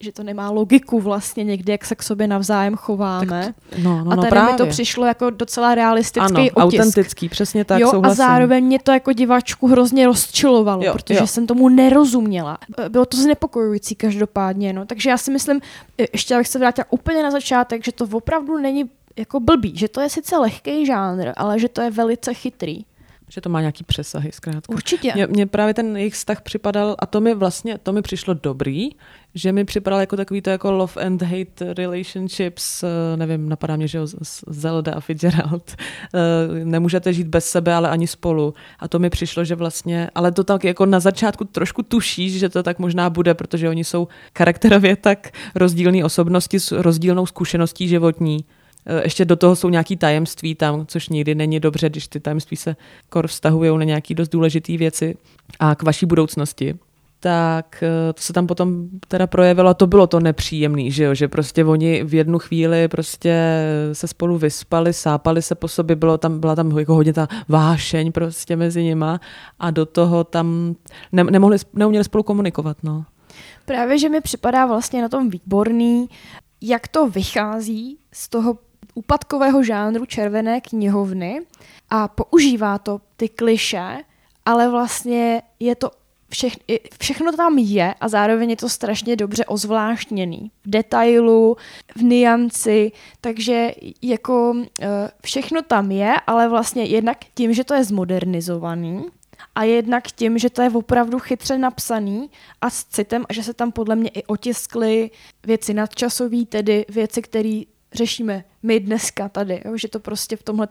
že- 0.00 0.12
to 0.12 0.22
nemá 0.22 0.50
logiku 0.50 1.00
vlastně 1.00 1.44
někdy, 1.44 1.72
jak 1.72 1.84
se 1.84 1.94
k 1.94 2.02
sobě 2.02 2.26
navzájem 2.26 2.76
chováme. 2.76 3.54
no, 3.82 4.04
no, 4.04 4.10
a 4.12 4.14
no, 4.16 4.22
tady 4.22 4.30
právě. 4.30 4.52
mi 4.52 4.58
to 4.58 4.66
přišlo 4.66 5.06
jako 5.06 5.30
docela 5.30 5.74
realistický 5.74 6.20
ano, 6.34 6.40
otisk. 6.66 6.80
autentický, 6.80 7.28
přesně 7.28 7.64
tak, 7.64 7.80
jo, 7.80 7.88
a 7.88 7.90
souhlasím. 7.90 8.16
zároveň 8.16 8.64
mě 8.64 8.78
to 8.78 8.92
jako 8.92 9.12
diváčku 9.12 9.66
hrozně 9.66 10.06
rozčilovalo, 10.06 10.82
Jo, 10.84 10.92
protože 10.92 11.18
jo. 11.18 11.26
jsem 11.26 11.46
tomu 11.46 11.68
nerozuměla. 11.68 12.58
E, 12.78 12.88
Bylo 12.88 13.06
to 13.06 13.16
znepokojující 13.16 13.94
každopádně, 13.94 14.72
no. 14.72 14.86
Takže 14.86 15.10
já 15.10 15.18
si 15.18 15.30
myslím, 15.30 15.60
e, 16.00 16.04
ještě 16.12 16.34
abych 16.34 16.48
se 16.48 16.58
vrátila 16.58 16.86
úplně 16.90 17.22
na 17.22 17.30
začátek, 17.30 17.84
že 17.84 17.92
to 17.92 18.08
opravdu 18.12 18.58
není 18.58 18.90
jako 19.16 19.40
blbý, 19.40 19.72
že 19.76 19.88
to 19.88 20.00
je 20.00 20.08
sice 20.08 20.36
lehký 20.36 20.86
žánr, 20.86 21.32
ale 21.36 21.58
že 21.58 21.68
to 21.68 21.80
je 21.80 21.90
velice 21.90 22.34
chytrý. 22.34 22.84
Že 23.32 23.40
to 23.40 23.48
má 23.48 23.60
nějaký 23.60 23.84
přesahy, 23.84 24.30
zkrátka. 24.32 24.72
Určitě. 24.72 25.12
Mně, 25.14 25.26
mně 25.26 25.46
právě 25.46 25.74
ten 25.74 25.96
jejich 25.96 26.14
vztah 26.14 26.40
připadal, 26.40 26.96
a 26.98 27.06
to 27.06 27.20
mi 27.20 27.34
vlastně, 27.34 27.78
to 27.78 27.92
mi 27.92 28.02
přišlo 28.02 28.34
dobrý, 28.34 28.88
že 29.34 29.52
mi 29.52 29.64
připadal 29.64 30.00
jako 30.00 30.16
takový 30.16 30.42
to 30.42 30.50
jako 30.50 30.72
love 30.72 31.06
and 31.06 31.22
hate 31.22 31.74
relationships, 31.74 32.82
eh, 32.82 33.16
nevím, 33.16 33.48
napadá 33.48 33.76
mě, 33.76 33.88
že 33.88 33.98
jo, 33.98 34.06
Zelda 34.46 34.92
a 34.94 35.00
Fitzgerald, 35.00 35.76
eh, 36.14 36.64
nemůžete 36.64 37.12
žít 37.12 37.26
bez 37.26 37.50
sebe, 37.50 37.74
ale 37.74 37.88
ani 37.88 38.06
spolu. 38.06 38.54
A 38.78 38.88
to 38.88 38.98
mi 38.98 39.10
přišlo, 39.10 39.44
že 39.44 39.54
vlastně, 39.54 40.10
ale 40.14 40.32
to 40.32 40.44
tak 40.44 40.64
jako 40.64 40.86
na 40.86 41.00
začátku 41.00 41.44
trošku 41.44 41.82
tušíš, 41.82 42.38
že 42.38 42.48
to 42.48 42.62
tak 42.62 42.78
možná 42.78 43.10
bude, 43.10 43.34
protože 43.34 43.68
oni 43.68 43.84
jsou 43.84 44.08
charakterově 44.38 44.96
tak 44.96 45.30
rozdílné 45.54 46.04
osobnosti 46.04 46.60
s 46.60 46.72
rozdílnou 46.72 47.26
zkušeností 47.26 47.88
životní, 47.88 48.44
ještě 49.04 49.24
do 49.24 49.36
toho 49.36 49.56
jsou 49.56 49.68
nějaký 49.68 49.96
tajemství 49.96 50.54
tam, 50.54 50.86
což 50.86 51.08
nikdy 51.08 51.34
není 51.34 51.60
dobře, 51.60 51.88
když 51.88 52.08
ty 52.08 52.20
tajemství 52.20 52.56
se 52.56 52.76
kor 53.08 53.26
vztahují 53.26 53.78
na 53.78 53.84
nějaký 53.84 54.14
dost 54.14 54.28
důležité 54.28 54.76
věci 54.76 55.16
a 55.58 55.74
k 55.74 55.82
vaší 55.82 56.06
budoucnosti. 56.06 56.74
tak 57.20 57.82
eh, 57.82 58.12
to 58.12 58.22
se 58.22 58.32
tam 58.32 58.46
potom 58.46 58.88
teda 59.08 59.26
projevilo 59.26 59.74
to 59.74 59.86
bylo 59.86 60.06
to 60.06 60.20
nepříjemný, 60.20 60.92
že 60.92 61.04
jo, 61.04 61.14
že 61.14 61.28
prostě 61.28 61.64
oni 61.64 62.04
v 62.04 62.14
jednu 62.14 62.38
chvíli 62.38 62.88
prostě 62.88 63.34
se 63.92 64.08
spolu 64.08 64.38
vyspali, 64.38 64.92
sápali 64.92 65.42
se 65.42 65.54
po 65.54 65.68
sobě, 65.68 65.96
bylo 65.96 66.18
tam, 66.18 66.40
byla 66.40 66.56
tam 66.56 66.78
jako 66.78 66.94
hodně 66.94 67.12
ta 67.12 67.28
vášeň 67.48 68.12
prostě 68.12 68.56
mezi 68.56 68.82
nima 68.82 69.20
a 69.58 69.70
do 69.70 69.86
toho 69.86 70.24
tam 70.24 70.74
ne, 71.12 71.24
nemohli, 71.24 71.56
neuměli 71.74 72.04
spolu 72.04 72.22
komunikovat, 72.22 72.76
no. 72.82 73.04
Právě, 73.64 73.98
že 73.98 74.08
mi 74.08 74.20
připadá 74.20 74.66
vlastně 74.66 75.02
na 75.02 75.08
tom 75.08 75.30
výborný, 75.30 76.08
jak 76.60 76.88
to 76.88 77.08
vychází 77.08 77.98
z 78.12 78.28
toho 78.28 78.58
úpadkového 78.94 79.62
žánru 79.62 80.06
červené 80.06 80.60
knihovny 80.60 81.40
a 81.90 82.08
používá 82.08 82.78
to 82.78 83.00
ty 83.16 83.28
kliše, 83.28 83.96
ale 84.44 84.68
vlastně 84.68 85.42
je 85.60 85.74
to 85.74 85.90
všech, 86.30 86.56
všechno 87.00 87.32
tam 87.32 87.58
je 87.58 87.94
a 88.00 88.08
zároveň 88.08 88.50
je 88.50 88.56
to 88.56 88.68
strašně 88.68 89.16
dobře 89.16 89.44
ozvláštněný. 89.44 90.50
V 90.64 90.70
detailu, 90.70 91.56
v 91.96 92.02
nianci, 92.02 92.92
takže 93.20 93.72
jako 94.02 94.54
eh, 94.80 94.86
všechno 95.24 95.62
tam 95.62 95.90
je, 95.90 96.14
ale 96.26 96.48
vlastně 96.48 96.84
jednak 96.84 97.18
tím, 97.34 97.54
že 97.54 97.64
to 97.64 97.74
je 97.74 97.84
zmodernizovaný, 97.84 99.04
a 99.54 99.64
jednak 99.64 100.06
tím, 100.06 100.38
že 100.38 100.50
to 100.50 100.62
je 100.62 100.70
opravdu 100.70 101.18
chytře 101.18 101.58
napsaný 101.58 102.30
a 102.60 102.70
s 102.70 102.84
citem 102.84 103.24
a 103.28 103.32
že 103.32 103.42
se 103.42 103.54
tam 103.54 103.72
podle 103.72 103.96
mě 103.96 104.10
i 104.10 104.24
otiskly 104.24 105.10
věci 105.46 105.74
nadčasové, 105.74 106.44
tedy 106.48 106.84
věci, 106.88 107.22
které 107.22 107.62
řešíme 107.92 108.44
my 108.62 108.80
dneska 108.80 109.28
tady, 109.28 109.62
jo? 109.64 109.76
že 109.76 109.88
to 109.88 110.00
prostě 110.00 110.36
v 110.36 110.42
tomhle 110.42 110.68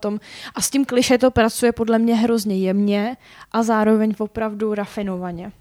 a 0.56 0.62
s 0.62 0.70
tím 0.70 0.86
kliše 0.86 1.18
to 1.18 1.32
pracuje 1.32 1.72
podle 1.72 2.00
mě 2.00 2.16
hrozně 2.16 2.58
jemně 2.58 3.18
a 3.52 3.64
zároveň 3.64 4.14
opravdu 4.20 4.74
rafinovaně. 4.74 5.52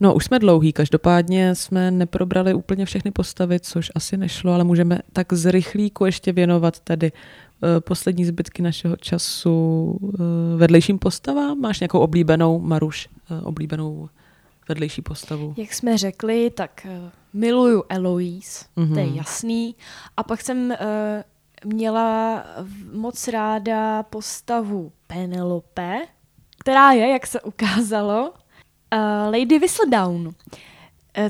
No, 0.00 0.14
už 0.14 0.24
jsme 0.24 0.38
dlouhý, 0.38 0.72
každopádně 0.72 1.54
jsme 1.54 1.90
neprobrali 1.90 2.54
úplně 2.54 2.84
všechny 2.84 3.10
postavy, 3.10 3.60
což 3.60 3.92
asi 3.94 4.16
nešlo, 4.16 4.52
ale 4.52 4.64
můžeme 4.64 4.98
tak 5.12 5.32
z 5.32 5.50
rychlíku 5.50 6.04
ještě 6.04 6.32
věnovat 6.32 6.80
tady 6.80 7.12
uh, 7.12 7.68
poslední 7.80 8.24
zbytky 8.24 8.62
našeho 8.62 8.96
času 8.96 9.84
uh, 10.00 10.20
vedlejším 10.56 10.98
postavám. 10.98 11.60
Máš 11.60 11.80
nějakou 11.80 11.98
oblíbenou, 11.98 12.58
Maruš, 12.58 13.08
uh, 13.30 13.48
oblíbenou 13.48 14.08
vedlejší 14.68 15.02
postavu? 15.02 15.54
Jak 15.56 15.74
jsme 15.74 15.98
řekli, 15.98 16.50
tak 16.50 16.86
miluju 17.34 17.84
Eloise, 17.88 18.64
mm-hmm. 18.76 18.92
to 18.92 18.98
je 18.98 19.06
mhm. 19.06 19.16
jasný. 19.16 19.76
A 20.16 20.22
pak 20.22 20.40
jsem 20.40 20.70
uh, 20.70 21.72
měla 21.72 22.44
moc 22.92 23.28
ráda 23.28 24.02
postavu 24.02 24.92
Penelope, 25.06 26.00
která 26.60 26.92
je, 26.92 27.08
jak 27.08 27.26
se 27.26 27.40
ukázalo, 27.40 28.30
uh, 28.30 29.32
Lady 29.38 29.58
Whistledown. 29.58 30.26
Uh, 30.26 30.32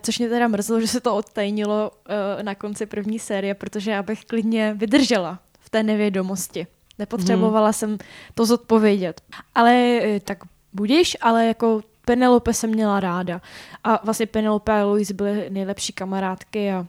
což 0.00 0.18
mě 0.18 0.28
teda 0.28 0.48
mrzelo, 0.48 0.80
že 0.80 0.86
se 0.86 1.00
to 1.00 1.16
odtajnilo 1.16 1.90
uh, 1.90 2.42
na 2.42 2.54
konci 2.54 2.86
první 2.86 3.18
série, 3.18 3.54
protože 3.54 3.90
já 3.90 4.02
bych 4.02 4.24
klidně 4.24 4.74
vydržela 4.74 5.38
v 5.60 5.70
té 5.70 5.82
nevědomosti. 5.82 6.66
Nepotřebovala 6.98 7.66
hmm. 7.66 7.72
jsem 7.72 7.98
to 8.34 8.46
zodpovědět. 8.46 9.20
Ale 9.54 10.00
tak 10.24 10.38
budíš, 10.72 11.16
ale 11.20 11.46
jako 11.46 11.80
Penelope 12.04 12.52
jsem 12.52 12.70
měla 12.70 13.00
ráda. 13.00 13.40
A 13.84 14.00
vlastně 14.04 14.26
Penelope 14.26 14.72
a 14.72 14.84
Louise 14.84 15.14
byly 15.14 15.50
nejlepší 15.50 15.92
kamarádky 15.92 16.72
a 16.72 16.86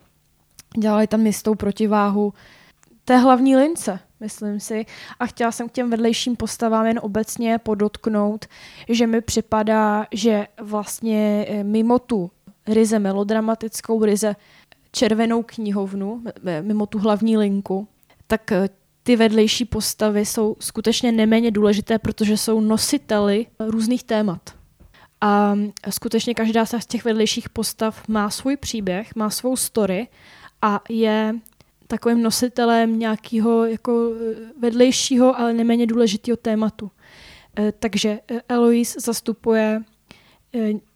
dělali 0.78 1.08
tam 1.08 1.26
jistou 1.26 1.56
protiváhu 1.56 2.34
té 3.06 3.18
hlavní 3.18 3.56
lince 3.56 4.00
myslím 4.20 4.60
si. 4.60 4.86
A 5.20 5.26
chtěla 5.26 5.52
jsem 5.52 5.70
k 5.70 5.72
těm 5.72 5.90
vedlejším 5.90 6.36
postavám 6.36 6.86
jen 6.86 7.00
obecně 7.02 7.58
podotknout, 7.58 8.46
že 8.90 9.08
mi 9.08 9.22
připadá, 9.22 10.08
že 10.12 10.48
vlastně 10.62 11.46
eh, 11.50 11.64
mimo 11.64 12.00
tu 12.00 12.32
ryze 12.68 13.00
melodramatickou, 13.00 14.06
ryze 14.06 14.36
červenou 14.92 15.44
knihovnu, 15.44 16.24
mimo 16.62 16.86
tu 16.86 17.00
hlavní 17.00 17.38
linku, 17.38 17.88
tak 18.28 18.52
eh, 18.52 18.70
ty 19.04 19.16
vedlejší 19.16 19.66
postavy 19.66 20.26
jsou 20.26 20.56
skutečně 20.60 21.12
neméně 21.12 21.52
důležité, 21.52 22.00
protože 22.00 22.38
jsou 22.38 22.60
nositeli 22.60 23.46
různých 23.60 24.04
témat. 24.04 24.42
A 25.26 25.56
skutečně 25.90 26.34
každá 26.34 26.66
z 26.66 26.86
těch 26.86 27.06
vedlejších 27.06 27.50
postav 27.50 28.08
má 28.08 28.30
svůj 28.30 28.58
příběh, 28.58 29.16
má 29.16 29.30
svou 29.30 29.56
story 29.56 30.08
a 30.62 30.82
je 30.90 31.36
takovým 31.88 32.24
nositelem 32.24 33.00
nějakého 33.00 33.66
jako 33.66 34.12
eh, 34.14 34.36
vedlejšího, 34.60 35.40
ale 35.40 35.54
neméně 35.54 35.88
důležitého 35.88 36.38
tématu. 36.38 36.92
Eh, 37.60 37.74
takže 37.80 38.20
eh, 38.32 38.42
Eloise 38.50 39.00
zastupuje 39.00 39.82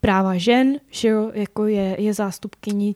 práva 0.01 0.37
žen, 0.37 0.79
že 0.89 1.07
jo, 1.07 1.31
jako 1.33 1.65
je, 1.65 1.95
je 2.01 2.13
zástupkyní 2.13 2.95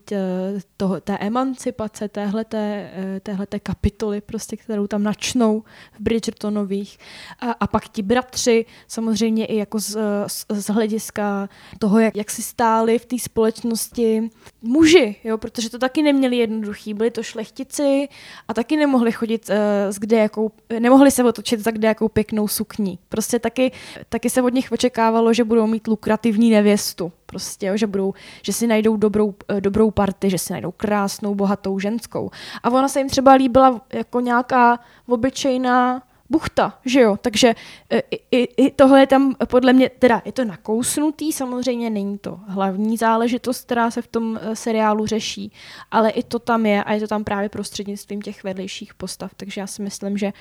toho, 0.77 1.01
té 1.01 1.17
emancipace, 1.17 2.07
téhleté, 2.09 2.91
eh, 2.93 3.19
téhleté 3.19 3.59
kapitoly, 3.59 4.21
prostě, 4.21 4.57
kterou 4.57 4.87
tam 4.87 5.03
načnou 5.03 5.63
v 5.93 5.99
Bridgertonových. 5.99 6.97
A, 7.39 7.51
a 7.51 7.67
pak 7.67 7.87
ti 7.87 8.01
bratři, 8.01 8.65
samozřejmě 8.87 9.45
i 9.45 9.55
jako 9.57 9.79
z, 9.79 9.97
z, 10.27 10.45
z 10.49 10.67
hlediska 10.69 11.49
toho, 11.79 11.99
jak, 11.99 12.15
jak 12.15 12.31
si 12.31 12.41
stáli 12.41 12.99
v 12.99 13.05
té 13.05 13.19
společnosti 13.19 14.29
muži, 14.61 15.15
jo, 15.23 15.37
protože 15.37 15.69
to 15.69 15.79
taky 15.79 16.01
neměli 16.01 16.37
jednoduchý, 16.37 16.93
byli 16.93 17.11
to 17.11 17.23
šlechtici 17.23 18.07
a 18.47 18.53
taky 18.53 18.77
nemohli 18.77 19.11
chodit 19.11 19.49
uh, 19.49 19.55
s 19.91 19.99
kde 19.99 20.17
jakou, 20.17 20.51
nemohli 20.79 21.11
se 21.11 21.23
otočit 21.23 21.59
za 21.59 21.71
kde 21.71 21.87
jakou 21.87 22.09
pěknou 22.09 22.47
sukní. 22.47 22.99
Prostě 23.09 23.39
taky, 23.39 23.71
taky 24.09 24.29
se 24.29 24.41
od 24.41 24.53
nich 24.53 24.71
očekávalo, 24.71 25.33
že 25.33 25.43
budou 25.43 25.67
mít 25.67 25.87
lukrativní 25.87 26.49
nevěstu. 26.49 26.92
Prostě, 27.25 27.65
jo, 27.65 27.77
že, 27.77 27.87
budou, 27.87 28.13
že 28.41 28.53
si 28.53 28.67
najdou 28.67 28.97
dobrou, 28.97 29.33
eh, 29.47 29.61
dobrou 29.61 29.91
party, 29.91 30.29
že 30.29 30.37
si 30.37 30.53
najdou 30.53 30.71
krásnou, 30.71 31.35
bohatou 31.35 31.79
ženskou. 31.79 32.31
A 32.63 32.69
ona 32.69 32.87
se 32.87 32.99
jim 32.99 33.09
třeba 33.09 33.33
líbila 33.33 33.81
jako 33.93 34.19
nějaká 34.19 34.79
obyčejná 35.07 36.01
buchta, 36.33 36.79
že 36.85 37.01
jo, 37.01 37.17
takže 37.21 37.53
e, 37.89 37.99
i, 37.99 38.17
i, 38.31 38.65
i 38.65 38.71
tohle 38.71 38.99
je 38.99 39.07
tam 39.07 39.35
podle 39.47 39.73
mě, 39.73 39.89
teda 39.89 40.21
je 40.25 40.31
to 40.31 40.45
nakousnutý, 40.45 41.31
samozřejmě 41.31 41.89
není 41.89 42.17
to 42.17 42.39
hlavní 42.47 42.97
záležitost, 42.97 43.65
která 43.65 43.91
se 43.91 44.01
v 44.01 44.07
tom 44.07 44.39
e, 44.41 44.55
seriálu 44.55 45.05
řeší, 45.05 45.51
ale 45.91 46.09
i 46.09 46.23
to 46.23 46.39
tam 46.39 46.65
je 46.65 46.83
a 46.83 46.93
je 46.93 46.99
to 46.99 47.07
tam 47.07 47.23
právě 47.23 47.49
prostřednictvím 47.49 48.21
těch 48.21 48.43
vedlejších 48.43 48.93
postav, 48.93 49.31
takže 49.37 49.61
já 49.61 49.67
si 49.67 49.81
myslím, 49.81 50.17
že 50.17 50.27
e, 50.27 50.33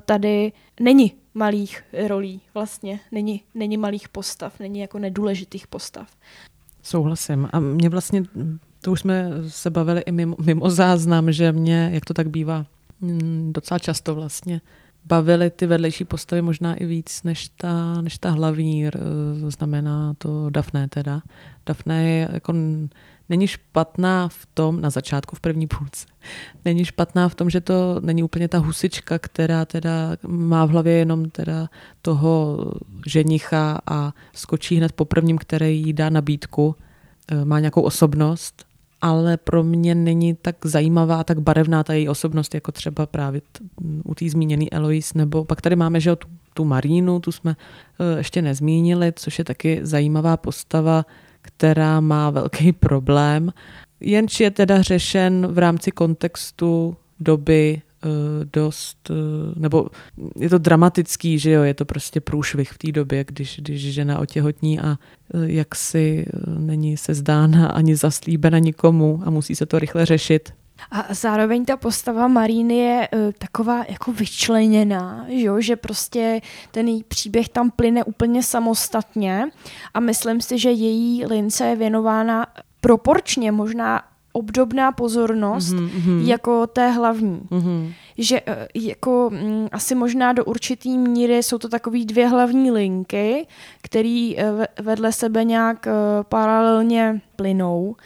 tady 0.00 0.52
není 0.80 1.12
malých 1.34 1.84
rolí 2.06 2.40
vlastně, 2.54 3.00
není, 3.12 3.42
není 3.54 3.76
malých 3.76 4.08
postav, 4.08 4.60
není 4.60 4.80
jako 4.80 4.98
nedůležitých 4.98 5.66
postav. 5.66 6.08
Souhlasím. 6.82 7.48
A 7.52 7.60
mě 7.60 7.88
vlastně, 7.88 8.22
to 8.80 8.92
už 8.92 9.00
jsme 9.00 9.30
se 9.48 9.70
bavili 9.70 10.00
i 10.00 10.12
mimo, 10.12 10.36
mimo 10.44 10.70
záznam, 10.70 11.32
že 11.32 11.52
mě, 11.52 11.90
jak 11.92 12.04
to 12.04 12.14
tak 12.14 12.28
bývá, 12.28 12.66
mm, 13.00 13.50
docela 13.54 13.78
často 13.78 14.14
vlastně 14.14 14.60
bavily 15.04 15.50
ty 15.50 15.66
vedlejší 15.66 16.04
postavy 16.04 16.42
možná 16.42 16.74
i 16.74 16.86
víc 16.86 17.22
než 17.22 17.48
ta, 17.48 18.02
než 18.02 18.18
ta 18.18 18.30
hlavní, 18.30 18.88
znamená 19.48 20.14
to 20.18 20.50
Dafne 20.50 20.88
teda. 20.88 21.22
Dafne 21.66 22.08
je 22.08 22.28
jako 22.32 22.52
není 23.28 23.46
špatná 23.46 24.28
v 24.28 24.46
tom, 24.54 24.80
na 24.80 24.90
začátku 24.90 25.36
v 25.36 25.40
první 25.40 25.66
půlce, 25.66 26.06
není 26.64 26.84
špatná 26.84 27.28
v 27.28 27.34
tom, 27.34 27.50
že 27.50 27.60
to 27.60 28.00
není 28.00 28.22
úplně 28.22 28.48
ta 28.48 28.58
husička, 28.58 29.18
která 29.18 29.64
teda 29.64 30.16
má 30.26 30.64
v 30.64 30.70
hlavě 30.70 30.92
jenom 30.92 31.30
teda 31.30 31.68
toho 32.02 32.58
ženicha 33.06 33.78
a 33.86 34.12
skočí 34.34 34.76
hned 34.76 34.92
po 34.92 35.04
prvním, 35.04 35.38
který 35.38 35.82
jí 35.82 35.92
dá 35.92 36.10
nabídku, 36.10 36.76
e, 37.28 37.44
má 37.44 37.60
nějakou 37.60 37.82
osobnost, 37.82 38.69
ale 39.00 39.36
pro 39.36 39.62
mě 39.62 39.94
není 39.94 40.34
tak 40.34 40.56
zajímavá 40.64 41.24
tak 41.24 41.40
barevná 41.40 41.84
ta 41.84 41.92
její 41.92 42.08
osobnost, 42.08 42.54
jako 42.54 42.72
třeba 42.72 43.06
právě 43.06 43.42
u 44.04 44.14
té 44.14 44.30
zmíněné 44.30 44.64
Eloise, 44.72 45.18
nebo 45.18 45.44
pak 45.44 45.60
tady 45.60 45.76
máme, 45.76 46.00
že 46.00 46.16
tu, 46.16 46.28
tu 46.54 46.64
Marínu, 46.64 47.20
tu 47.20 47.32
jsme 47.32 47.50
uh, 47.50 48.18
ještě 48.18 48.42
nezmínili, 48.42 49.12
což 49.16 49.38
je 49.38 49.44
taky 49.44 49.80
zajímavá 49.82 50.36
postava, 50.36 51.06
která 51.42 52.00
má 52.00 52.30
velký 52.30 52.72
problém, 52.72 53.52
jenž 54.00 54.40
je 54.40 54.50
teda 54.50 54.82
řešen 54.82 55.46
v 55.46 55.58
rámci 55.58 55.90
kontextu 55.90 56.96
doby 57.20 57.82
dost, 58.52 59.10
uh, 59.10 59.16
nebo 59.56 59.86
je 60.36 60.48
to 60.48 60.58
dramatický, 60.58 61.38
že 61.38 61.50
jo, 61.50 61.62
je 61.62 61.74
to 61.74 61.84
prostě 61.84 62.20
průšvih 62.20 62.72
v 62.72 62.78
té 62.78 62.92
době, 62.92 63.24
když, 63.24 63.60
když 63.62 63.94
žena 63.94 64.18
otěhotní 64.18 64.80
a 64.80 64.88
uh, 65.34 65.42
jaksi 65.42 66.26
není 66.58 66.96
se 66.96 67.14
zdána 67.14 67.68
ani 67.68 67.96
zaslíbena 67.96 68.58
nikomu 68.58 69.22
a 69.24 69.30
musí 69.30 69.56
se 69.56 69.66
to 69.66 69.78
rychle 69.78 70.06
řešit. 70.06 70.52
A 70.90 71.14
zároveň 71.14 71.64
ta 71.64 71.76
postava 71.76 72.28
Maríny 72.28 72.76
je 72.76 73.08
uh, 73.12 73.32
taková 73.38 73.84
jako 73.88 74.12
vyčleněná, 74.12 75.26
že, 75.28 75.40
jo? 75.40 75.60
že 75.60 75.76
prostě 75.76 76.40
ten 76.70 76.88
její 76.88 77.04
příběh 77.04 77.48
tam 77.48 77.70
plyne 77.70 78.04
úplně 78.04 78.42
samostatně 78.42 79.44
a 79.94 80.00
myslím 80.00 80.40
si, 80.40 80.58
že 80.58 80.70
její 80.70 81.26
lince 81.26 81.66
je 81.66 81.76
věnována 81.76 82.46
proporčně 82.80 83.52
možná 83.52 84.02
obdobná 84.32 84.92
pozornost 84.92 85.72
mm-hmm. 85.74 86.26
jako 86.26 86.66
té 86.66 86.90
hlavní. 86.90 87.40
Mhm. 87.50 87.92
Že 88.18 88.40
eh, 88.46 88.68
jako 88.74 89.30
mm, 89.32 89.68
asi 89.72 89.94
možná 89.94 90.32
do 90.32 90.44
určitý 90.44 90.98
míry 90.98 91.42
jsou 91.42 91.58
to 91.58 91.68
takové 91.68 92.04
dvě 92.04 92.28
hlavní 92.28 92.70
linky, 92.70 93.46
které 93.82 94.32
vedle 94.82 95.12
sebe 95.12 95.44
nějak 95.44 95.86
eh, 95.86 95.92
paralelně 96.28 97.20
plynou 97.36 97.96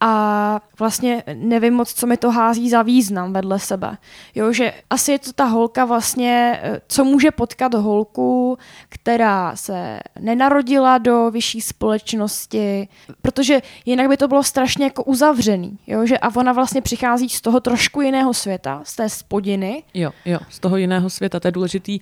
a 0.00 0.60
vlastně 0.78 1.22
nevím 1.34 1.74
moc, 1.74 1.92
co 1.92 2.06
mi 2.06 2.16
to 2.16 2.30
hází 2.30 2.70
za 2.70 2.82
význam 2.82 3.32
vedle 3.32 3.58
sebe. 3.58 3.98
Jo, 4.34 4.52
že 4.52 4.72
asi 4.90 5.12
je 5.12 5.18
to 5.18 5.32
ta 5.32 5.44
holka 5.44 5.84
vlastně, 5.84 6.60
eh, 6.62 6.80
co 6.88 7.04
může 7.04 7.30
potkat 7.30 7.74
holku, 7.74 8.58
která 8.88 9.56
se 9.56 10.00
nenarodila 10.20 10.98
do 10.98 11.30
vyšší 11.30 11.60
společnosti, 11.60 12.88
protože 13.22 13.62
jinak 13.84 14.08
by 14.08 14.16
to 14.16 14.28
bylo 14.28 14.42
strašně 14.42 14.84
jako 14.84 15.04
uzavřený, 15.04 15.78
jo, 15.86 16.06
že 16.06 16.18
a 16.18 16.36
ona 16.36 16.52
vlastně 16.52 16.82
přichází 16.82 17.28
z 17.28 17.40
toho 17.40 17.60
trošku 17.60 18.00
jiného 18.00 18.34
světa, 18.34 18.80
z 18.84 18.96
té 18.96 19.08
spodiny. 19.08 19.49
Jo, 19.94 20.10
jo, 20.24 20.38
z 20.48 20.58
toho 20.58 20.76
jiného 20.76 21.10
světa, 21.10 21.40
to 21.40 21.48
je 21.48 21.52
důležitý 21.52 22.00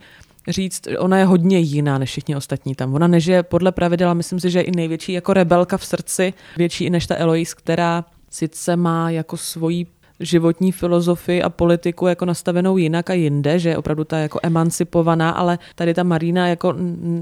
říct, 0.48 0.82
ona 0.98 1.18
je 1.18 1.24
hodně 1.24 1.58
jiná 1.58 1.98
než 1.98 2.10
všichni 2.10 2.36
ostatní 2.36 2.74
tam. 2.74 2.94
Ona 2.94 3.06
nežije 3.06 3.42
podle 3.42 3.72
pravidel, 3.72 4.14
myslím 4.14 4.40
si, 4.40 4.50
že 4.50 4.58
je 4.58 4.62
i 4.62 4.70
největší 4.76 5.12
jako 5.12 5.32
rebelka 5.32 5.76
v 5.76 5.84
srdci, 5.84 6.34
větší 6.56 6.84
i 6.84 6.90
než 6.90 7.06
ta 7.06 7.16
Eloise, 7.16 7.54
která 7.56 8.04
sice 8.30 8.76
má 8.76 9.10
jako 9.10 9.36
svoji 9.36 9.86
životní 10.20 10.72
filozofii 10.72 11.42
a 11.42 11.48
politiku 11.48 12.06
jako 12.06 12.24
nastavenou 12.24 12.76
jinak 12.76 13.10
a 13.10 13.12
jinde, 13.12 13.58
že 13.58 13.68
je 13.68 13.76
opravdu 13.76 14.04
ta 14.04 14.18
jako 14.18 14.40
emancipovaná, 14.42 15.30
ale 15.30 15.58
tady 15.74 15.94
ta 15.94 16.02
Marina 16.02 16.48
jako 16.48 16.74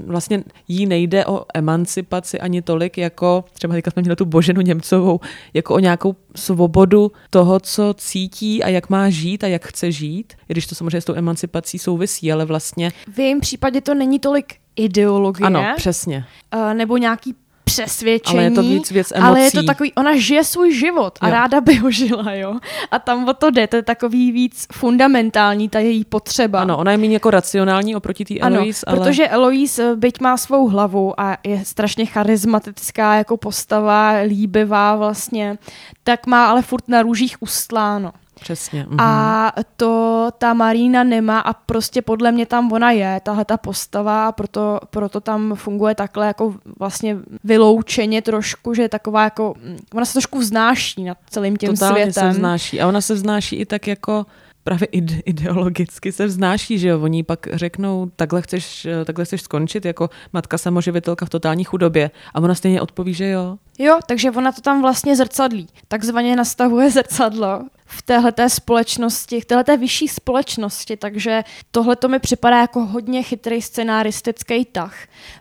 vlastně 0.05 0.43
jí 0.67 0.85
nejde 0.85 1.25
o 1.25 1.45
emancipaci 1.53 2.39
ani 2.39 2.61
tolik, 2.61 2.97
jako 2.97 3.45
třeba 3.53 3.73
teďka 3.73 3.91
jsme 3.91 4.01
měli 4.01 4.15
tu 4.15 4.25
Boženu 4.25 4.61
Němcovou, 4.61 5.19
jako 5.53 5.73
o 5.73 5.79
nějakou 5.79 6.15
svobodu 6.35 7.11
toho, 7.29 7.59
co 7.59 7.93
cítí 7.97 8.63
a 8.63 8.69
jak 8.69 8.89
má 8.89 9.09
žít 9.09 9.43
a 9.43 9.47
jak 9.47 9.67
chce 9.67 9.91
žít, 9.91 10.33
i 10.49 10.53
když 10.53 10.67
to 10.67 10.75
samozřejmě 10.75 11.01
s 11.01 11.05
tou 11.05 11.15
emancipací 11.15 11.79
souvisí, 11.79 12.31
ale 12.31 12.45
vlastně... 12.45 12.91
V 13.15 13.19
jejím 13.19 13.39
případě 13.39 13.81
to 13.81 13.93
není 13.93 14.19
tolik 14.19 14.55
ideologie. 14.75 15.47
Ano, 15.47 15.65
přesně. 15.75 16.25
Uh, 16.55 16.73
nebo 16.73 16.97
nějaký 16.97 17.35
přesvědčení. 17.67 18.39
Ale 18.39 18.43
je 18.43 18.51
to 18.51 18.61
víc 18.61 18.91
věc 18.91 19.11
emocí. 19.15 19.27
Ale 19.27 19.39
je 19.41 19.51
to 19.51 19.63
takový, 19.63 19.93
ona 19.93 20.15
žije 20.15 20.43
svůj 20.43 20.73
život 20.73 21.19
a 21.21 21.27
Jo. 21.27 21.33
ráda 21.33 21.61
by 21.61 21.75
ho 21.75 21.91
žila, 21.91 22.33
jo. 22.33 22.55
A 22.91 22.99
tam 22.99 23.29
o 23.29 23.33
to 23.33 23.49
jde, 23.49 23.67
to 23.67 23.75
je 23.75 23.83
takový 23.83 24.31
víc 24.31 24.67
fundamentální, 24.71 25.69
ta 25.69 25.79
její 25.79 26.05
potřeba. 26.05 26.61
Ano, 26.61 26.77
ona 26.77 26.91
je 26.91 26.97
méně 26.97 27.15
jako 27.15 27.29
racionální 27.29 27.95
oproti 27.95 28.25
té 28.25 28.39
Ano, 28.39 28.55
Eloise, 28.55 28.85
ale... 28.87 28.97
protože 28.97 29.27
Eloise, 29.27 29.95
byť 29.95 30.21
má 30.21 30.37
svou 30.37 30.67
hlavu 30.67 31.19
a 31.19 31.37
je 31.43 31.65
strašně 31.65 32.05
charismatická 32.05 33.15
jako 33.15 33.37
postava, 33.37 34.11
líbivá 34.11 34.95
vlastně, 34.95 35.57
tak 36.03 36.27
má 36.27 36.45
ale 36.45 36.61
furt 36.61 36.87
na 36.87 37.01
růžích 37.01 37.35
ustláno. 37.39 38.11
Přesně. 38.39 38.85
Mhm. 38.89 38.99
A 38.99 39.51
to 39.77 40.29
ta 40.37 40.53
Marína 40.53 41.03
nemá 41.03 41.39
a 41.39 41.53
prostě 41.53 42.01
podle 42.01 42.31
mě 42.31 42.45
tam 42.45 42.71
ona 42.71 42.91
je, 42.91 43.21
tahle 43.23 43.45
ta 43.45 43.57
postava 43.57 44.27
a 44.27 44.31
proto, 44.31 44.79
proto 44.89 45.21
tam 45.21 45.55
funguje 45.55 45.95
takhle 45.95 46.27
jako 46.27 46.55
vlastně 46.79 47.17
vyloučeně 47.43 48.21
trošku, 48.21 48.73
že 48.73 48.81
je 48.81 48.89
taková 48.89 49.23
jako, 49.23 49.53
mm, 49.63 49.77
ona 49.93 50.05
se 50.05 50.13
trošku 50.13 50.39
vznáší 50.39 51.03
nad 51.03 51.17
celým 51.29 51.57
tím 51.57 51.69
Totálně 51.69 52.01
světem. 52.03 52.23
se 52.23 52.29
vznáší. 52.29 52.81
A 52.81 52.87
ona 52.87 53.01
se 53.01 53.13
vznáší 53.13 53.55
i 53.55 53.65
tak 53.65 53.87
jako 53.87 54.25
právě 54.63 54.87
ide- 54.87 55.21
ideologicky 55.25 56.11
se 56.11 56.25
vznáší, 56.25 56.79
že 56.79 56.87
jo, 56.87 57.01
oni 57.01 57.23
pak 57.23 57.47
řeknou, 57.53 58.09
takhle 58.15 58.41
chceš, 58.41 58.87
takhle 59.05 59.25
chceš 59.25 59.41
skončit 59.41 59.85
jako 59.85 60.09
matka 60.33 60.57
samoživitelka 60.57 61.25
v 61.25 61.29
totální 61.29 61.63
chudobě 61.63 62.11
a 62.33 62.39
ona 62.39 62.55
stejně 62.55 62.81
odpoví, 62.81 63.13
že 63.13 63.27
jo. 63.29 63.57
Jo, 63.79 63.99
takže 64.07 64.31
ona 64.31 64.51
to 64.51 64.61
tam 64.61 64.81
vlastně 64.81 65.15
zrcadlí. 65.15 65.67
Takzvaně 65.87 66.35
nastavuje 66.35 66.91
zrcadlo 66.97 67.61
v 67.87 68.01
téhleté 68.01 68.49
společnosti, 68.49 69.41
v 69.41 69.45
téhleté 69.45 69.77
vyšší 69.77 70.07
společnosti, 70.07 70.97
takže 70.97 71.43
tohle 71.71 71.95
to 71.95 72.07
mi 72.07 72.19
připadá 72.19 72.57
jako 72.61 72.85
hodně 72.85 73.23
chytrý 73.23 73.61
scenaristický 73.61 74.65
tah. 74.65 74.95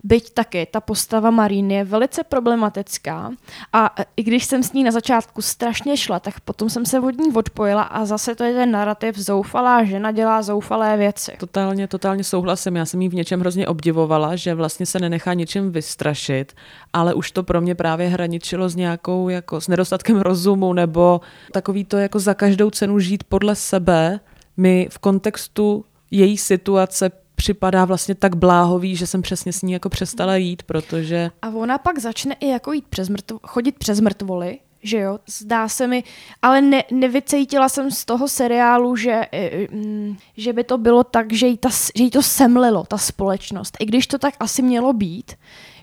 Byť 0.05 0.35
taky 0.35 0.67
ta 0.71 0.81
postava 0.81 1.31
Maríny 1.31 1.75
je 1.75 1.85
velice 1.85 2.25
problematická 2.25 3.31
a 3.73 3.95
i 4.17 4.23
když 4.23 4.45
jsem 4.45 4.63
s 4.63 4.73
ní 4.73 4.85
na 4.85 4.91
začátku 4.91 5.43
strašně 5.43 5.97
šla, 5.97 6.21
tak 6.21 6.41
potom 6.41 6.71
jsem 6.71 6.87
se 6.87 7.01
od 7.01 7.19
ní 7.19 7.33
odpojila 7.33 7.83
a 7.83 8.05
zase 8.05 8.35
to 8.35 8.45
je 8.45 8.55
ten 8.55 8.71
narrativ 8.71 9.19
zoufalá 9.19 9.85
žena 9.85 10.13
dělá 10.13 10.43
zoufalé 10.43 10.97
věci. 10.97 11.33
Totálně, 11.39 11.89
totálně 11.89 12.25
souhlasím. 12.25 12.77
Já 12.77 12.85
jsem 12.85 13.03
jí 13.03 13.09
v 13.09 13.15
něčem 13.15 13.41
hrozně 13.41 13.67
obdivovala, 13.67 14.37
že 14.37 14.55
vlastně 14.55 14.87
se 14.87 14.99
nenechá 14.99 15.35
ničem 15.35 15.73
vystrašit, 15.73 16.53
ale 16.97 17.15
už 17.15 17.31
to 17.31 17.43
pro 17.43 17.61
mě 17.61 17.75
právě 17.75 18.09
hraničilo 18.09 18.69
s 18.69 18.77
nějakou, 18.77 19.29
jako 19.29 19.61
s 19.61 19.69
nedostatkem 19.69 20.21
rozumu, 20.21 20.73
nebo 20.73 21.21
takový 21.53 21.85
to 21.85 21.97
jako 21.97 22.19
za 22.19 22.35
každou 22.35 22.71
cenu 22.71 22.99
žít 22.99 23.25
podle 23.25 23.55
sebe, 23.55 24.21
mi 24.57 24.89
v 24.91 24.99
kontextu 24.99 25.85
její 26.11 26.39
situace 26.39 27.11
připadá 27.35 27.85
vlastně 27.85 28.15
tak 28.15 28.37
bláhový, 28.37 28.97
že 28.97 29.07
jsem 29.07 29.23
přesně 29.23 29.53
s 29.53 29.63
ní 29.63 29.73
jako 29.73 29.89
přestala 29.89 30.37
jít, 30.37 30.63
protože 30.63 31.31
A 31.43 31.49
ona 31.49 31.79
pak 31.79 31.99
začne 31.99 32.35
i 32.41 32.49
jako 32.49 32.73
jít 32.73 32.85
přes 32.89 33.09
mrtvo, 33.09 33.39
chodit 33.43 33.79
přes 33.79 34.01
mrtvoly, 34.01 34.59
že 34.83 34.99
jo, 34.99 35.19
zdá 35.27 35.69
se 35.69 35.87
mi, 35.87 36.05
ale 36.43 36.61
ne, 36.61 36.85
nevycítila 36.93 37.69
jsem 37.69 37.91
z 37.91 38.05
toho 38.05 38.29
seriálu, 38.29 38.97
že, 38.97 39.27
eh, 39.33 39.67
mm, 39.71 40.17
že 40.37 40.53
by 40.53 40.65
to 40.65 40.79
bylo 40.79 41.05
tak, 41.05 41.33
že 41.33 41.47
jí, 41.47 41.59
ta, 41.59 41.69
že 41.97 42.05
jí 42.05 42.11
to 42.11 42.23
semlilo, 42.23 42.85
ta 42.85 42.99
společnost. 42.99 43.77
I 43.81 43.87
když 43.87 44.07
to 44.07 44.19
tak 44.19 44.35
asi 44.41 44.63
mělo 44.63 44.93
být, 44.93 45.33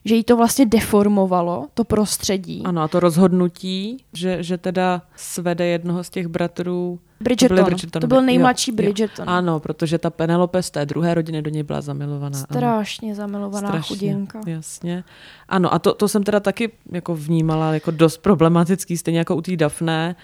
že 0.05 0.15
jí 0.15 0.23
to 0.23 0.37
vlastně 0.37 0.65
deformovalo, 0.65 1.67
to 1.73 1.83
prostředí. 1.83 2.61
ano, 2.65 2.81
a 2.81 2.87
to 2.87 2.99
rozhodnutí, 2.99 4.03
že, 4.13 4.43
že 4.43 4.57
teda 4.57 5.01
svede 5.15 5.65
jednoho 5.65 6.03
z 6.03 6.09
těch 6.09 6.27
bratrů 6.27 6.99
Bridgerton, 7.21 7.55
byly 7.55 7.65
Bridgertonovi. 7.65 8.01
to 8.01 8.07
byl 8.07 8.21
nejmladší 8.21 8.71
Jo, 8.71 8.73
jo. 8.73 8.75
Bridgerton. 8.75 9.29
Ano, 9.29 9.59
protože 9.59 9.97
ta 9.97 10.09
Penelope 10.09 10.63
z 10.63 10.71
té 10.71 10.85
druhé 10.85 11.13
rodiny 11.13 11.41
do 11.41 11.49
něj 11.49 11.63
byla 11.63 11.81
zamilovaná. 11.81 12.37
ano. 12.37 12.45
Strašně 12.49 13.15
zamilovaná 13.15 13.67
Strašně, 13.69 13.95
chudinka. 13.95 14.41
Jasně. 14.47 15.03
Ano, 15.49 15.73
a 15.73 15.79
to, 15.79 15.93
to 15.93 16.07
jsem 16.07 16.23
teda 16.23 16.39
taky 16.39 16.71
jako 16.91 17.15
vnímala 17.15 17.73
jako 17.73 17.91
dost 17.91 18.17
problematický, 18.17 18.97
stejně 18.97 19.19
jako 19.19 19.35
u 19.35 19.41
té 19.41 19.55
Dafne. 19.55 20.15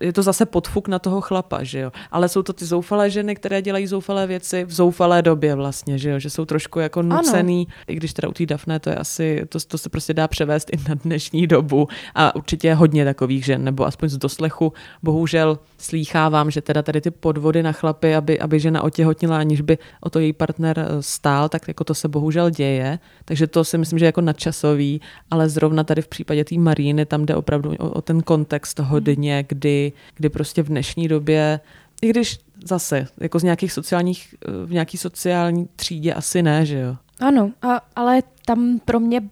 Je 0.00 0.12
to 0.12 0.22
zase 0.22 0.46
podfuk 0.46 0.88
na 0.88 0.98
toho 0.98 1.20
chlapa, 1.20 1.62
že 1.62 1.78
jo. 1.78 1.92
Ale 2.10 2.28
jsou 2.28 2.42
to 2.42 2.52
ty 2.52 2.64
zoufalé 2.64 3.10
ženy, 3.10 3.34
které 3.36 3.62
dělají 3.62 3.86
zoufalé 3.86 4.26
věci 4.26 4.64
v 4.64 4.72
zoufalé 4.72 5.22
době 5.22 5.54
vlastně, 5.54 5.98
že 5.98 6.10
jo. 6.10 6.18
Že 6.18 6.30
jsou 6.30 6.44
trošku 6.44 6.80
jako 6.80 7.02
nucený, 7.02 7.66
ano. 7.70 7.84
i 7.86 7.94
když 7.94 8.12
teda 8.12 8.28
u 8.28 8.32
té 8.32 8.46
Dafne 8.46 8.80
to 8.80 8.90
je 8.90 8.96
asi, 8.96 9.42
to, 9.48 9.58
to 9.68 9.78
se 9.78 9.88
prostě 9.88 10.14
dá 10.14 10.28
převést 10.28 10.70
i 10.72 10.76
na 10.88 10.94
dnešní 10.94 11.46
dobu. 11.46 11.88
A 12.14 12.34
určitě 12.34 12.68
je 12.68 12.74
hodně 12.74 13.04
takových 13.04 13.44
žen, 13.44 13.64
nebo 13.64 13.86
aspoň 13.86 14.08
z 14.08 14.16
doslechu. 14.16 14.72
Bohužel 15.02 15.58
slýchávám, 15.78 16.50
že 16.50 16.62
teda 16.62 16.82
tady 16.82 17.00
ty 17.00 17.10
podvody 17.10 17.62
na 17.62 17.72
chlapy, 17.72 18.14
aby, 18.14 18.38
aby 18.40 18.60
žena 18.60 18.82
otěhotnila, 18.82 19.38
aniž 19.38 19.60
by 19.60 19.78
o 20.00 20.10
to 20.10 20.18
její 20.18 20.32
partner 20.32 20.78
eh, 20.78 21.02
stál, 21.02 21.48
tak 21.48 21.68
jako 21.68 21.84
to 21.84 21.94
se 21.94 22.08
bohužel 22.08 22.50
děje. 22.50 22.98
Takže 23.24 23.46
to 23.46 23.64
si 23.64 23.78
myslím, 23.78 23.98
že 23.98 24.06
jako 24.06 24.20
nadčasový, 24.20 25.00
ale 25.30 25.48
zrovna 25.48 25.84
tady 25.84 26.02
v 26.02 26.08
případě 26.08 26.44
té 26.44 26.54
Maríny, 26.58 27.06
tam 27.06 27.26
jde 27.26 27.36
opravdu 27.36 27.74
o, 27.78 27.90
o 27.90 28.02
ten 28.02 28.22
kontext 28.22 28.78
hodně, 28.78 29.44
kdy, 29.48 29.83
kdy 30.14 30.28
prostě 30.28 30.62
v 30.62 30.68
dnešní 30.68 31.08
době, 31.08 31.60
i 32.02 32.08
když 32.08 32.38
zase, 32.64 33.06
jako 33.20 33.38
z 33.38 33.42
nějakých 33.42 33.72
sociálních, 33.72 34.34
v 34.64 34.72
nějaký 34.72 34.98
sociální 34.98 35.68
třídě 35.76 36.14
asi 36.14 36.42
ne, 36.42 36.66
že 36.66 36.78
jo. 36.78 36.96
Ano, 37.20 37.50
a, 37.62 37.80
ale 37.96 38.22
tam 38.46 38.80
pro 38.84 39.00
mě, 39.00 39.22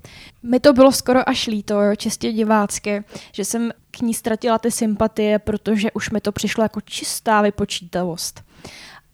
mi 0.43 0.61
to 0.61 0.73
bylo 0.73 0.93
skoro 0.93 1.29
až 1.29 1.47
líto, 1.47 1.81
jo, 1.81 1.97
čistě 1.97 2.33
divácky, 2.33 3.05
že 3.33 3.45
jsem 3.45 3.71
k 3.91 4.01
ní 4.01 4.15
ztratila 4.15 4.59
ty 4.59 4.71
sympatie, 4.71 5.39
protože 5.39 5.93
už 5.93 6.11
mi 6.11 6.21
to 6.21 6.33
přišlo 6.33 6.63
jako 6.63 6.81
čistá 6.81 7.43
vypočítavost. 7.43 8.45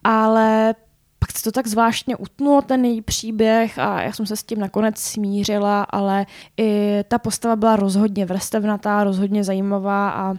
Ale 0.05 0.75
pak 1.19 1.33
se 1.33 1.45
to 1.45 1.53
tak 1.53 1.67
zvláštně 1.67 2.17
utnulo, 2.17 2.63
ten 2.63 2.85
její 2.85 3.03
příběh 3.03 3.79
a 3.79 4.03
já 4.03 4.13
jsem 4.13 4.27
se 4.27 4.37
s 4.37 4.43
tím 4.43 4.59
nakonec 4.59 4.99
smířila, 4.99 5.83
ale 5.83 6.27
i 6.57 6.99
ta 7.09 7.19
postava 7.19 7.57
byla 7.57 7.77
rozhodně 7.77 8.27
vrstevnatá, 8.27 9.05
rozhodně 9.05 9.45
zajímavá 9.45 10.11
a 10.11 10.31
uh, 10.31 10.37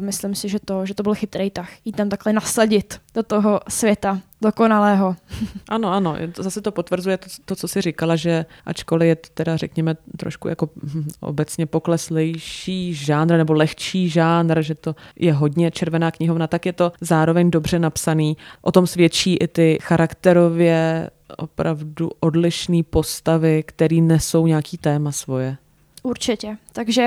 myslím 0.00 0.34
si, 0.34 0.48
že 0.48 0.58
to, 0.64 0.86
že 0.86 0.94
to 0.94 1.02
byl 1.02 1.14
chytrý 1.14 1.50
tah. 1.50 1.70
Jí 1.84 1.92
tam 1.92 2.08
takhle 2.08 2.32
nasadit 2.32 3.00
do 3.14 3.22
toho 3.22 3.60
světa 3.68 4.20
dokonalého. 4.44 5.16
Ano, 5.68 5.92
ano, 5.92 6.16
zase 6.36 6.60
to 6.60 6.72
potvrzuje 6.72 7.16
to, 7.16 7.26
to, 7.44 7.56
co 7.56 7.68
jsi 7.68 7.80
říkala, 7.80 8.16
že 8.16 8.46
ačkoliv 8.66 9.08
je 9.08 9.16
to 9.16 9.28
teda, 9.34 9.56
řekněme, 9.56 9.96
trošku 10.16 10.48
jako 10.48 10.68
hm, 10.82 11.08
obecně 11.20 11.66
pokleslejší 11.66 12.94
žánr 12.94 13.36
nebo 13.36 13.52
lehčí 13.52 14.08
žánr, 14.08 14.62
že 14.62 14.74
to 14.74 14.94
je 15.16 15.32
hodně 15.32 15.70
červená 15.70 16.10
knihovna, 16.10 16.46
tak 16.46 16.66
je 16.66 16.72
to 16.72 16.92
zároveň 17.00 17.50
dobře 17.50 17.78
napsaný. 17.78 18.36
O 18.62 18.72
tom 18.72 18.86
svědčí 18.86 19.36
i 19.36 19.48
ty 19.48 19.78
charakterově 19.82 21.10
opravdu 21.36 22.10
odlišné 22.20 22.82
postavy, 22.90 23.62
které 23.66 23.96
nesou 23.96 24.46
nějaký 24.46 24.78
téma 24.78 25.12
svoje. 25.12 25.56
Určitě. 26.02 26.56
Takže 26.72 27.02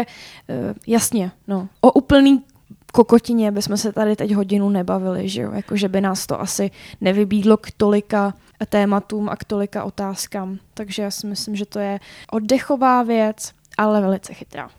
eh, 0.49 0.73
jasně, 0.87 1.31
no. 1.47 1.67
O 1.81 1.91
úplný 1.91 2.43
kokotině 2.91 3.51
bychom 3.51 3.77
se 3.77 3.91
tady 3.91 4.15
teď 4.15 4.33
hodinu 4.33 4.69
nebavili, 4.69 5.29
že 5.29 5.41
jo? 5.41 5.51
Jako, 5.51 5.75
že 5.75 5.89
by 5.89 6.01
nás 6.01 6.27
to 6.27 6.41
asi 6.41 6.71
nevybídlo 7.01 7.57
k 7.57 7.71
tolika 7.77 8.33
tématům 8.69 9.29
a 9.29 9.35
k 9.35 9.43
tolika 9.43 9.83
otázkám. 9.83 10.57
Takže 10.73 11.01
já 11.01 11.11
si 11.11 11.27
myslím, 11.27 11.55
že 11.55 11.65
to 11.65 11.79
je 11.79 11.99
oddechová 12.31 13.03
věc, 13.03 13.51
ale 13.77 14.01
velice 14.01 14.33
chytrá. 14.33 14.69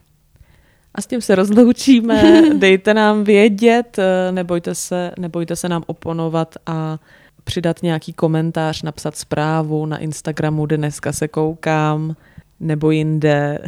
A 0.94 1.00
s 1.00 1.06
tím 1.06 1.20
se 1.20 1.34
rozloučíme. 1.34 2.42
Dejte 2.58 2.94
nám 2.94 3.24
vědět, 3.24 3.98
eh, 3.98 4.32
nebojte 4.32 4.74
se, 4.74 5.12
nebojte 5.18 5.56
se 5.56 5.68
nám 5.68 5.82
oponovat 5.86 6.54
a 6.66 6.98
přidat 7.44 7.82
nějaký 7.82 8.12
komentář, 8.12 8.82
napsat 8.82 9.16
zprávu 9.16 9.86
na 9.86 9.98
Instagramu, 9.98 10.66
kde 10.66 10.76
dneska 10.76 11.12
se 11.12 11.28
koukám, 11.28 12.16
nebo 12.60 12.90
jinde 12.90 13.58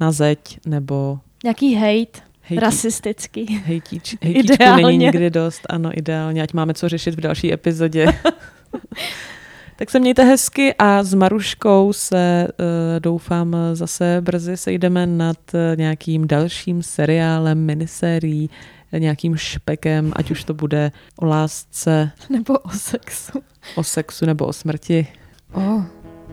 na 0.00 0.12
zeď, 0.12 0.58
nebo 0.66 1.18
Nějaký 1.44 1.74
hate, 1.74 2.27
hejtí, 2.48 2.60
rasistický. 2.60 3.62
hejtíč, 3.66 4.16
hejtíčku 4.22 4.54
Ideálně. 4.54 4.82
není 4.86 4.98
nikdy 4.98 5.30
dost. 5.30 5.62
Ano, 5.68 5.90
ideálně, 5.98 6.42
ať 6.42 6.52
máme 6.52 6.74
co 6.74 6.88
řešit 6.88 7.14
v 7.14 7.20
další 7.20 7.52
epizodě. 7.52 8.06
tak 9.76 9.90
se 9.90 9.98
mějte 9.98 10.24
hezky 10.24 10.74
a 10.78 11.02
s 11.02 11.14
Maruškou 11.14 11.92
se 11.92 12.48
uh, 12.60 12.66
doufám 13.00 13.56
zase 13.72 14.18
brzy 14.20 14.56
sejdeme 14.56 15.06
nad 15.06 15.36
uh, 15.54 15.60
nějakým 15.76 16.26
dalším 16.26 16.82
seriálem, 16.82 17.58
minisérií, 17.58 18.50
nějakým 18.98 19.36
špekem, 19.36 20.12
ať 20.16 20.30
už 20.30 20.44
to 20.44 20.54
bude 20.54 20.92
o 21.16 21.24
lásce, 21.26 22.10
Nebo 22.30 22.58
o 22.58 22.70
sexu. 22.70 23.42
o 23.76 23.84
sexu 23.84 24.26
nebo 24.26 24.46
o 24.46 24.52
smrti. 24.52 25.06
O, 25.52 25.82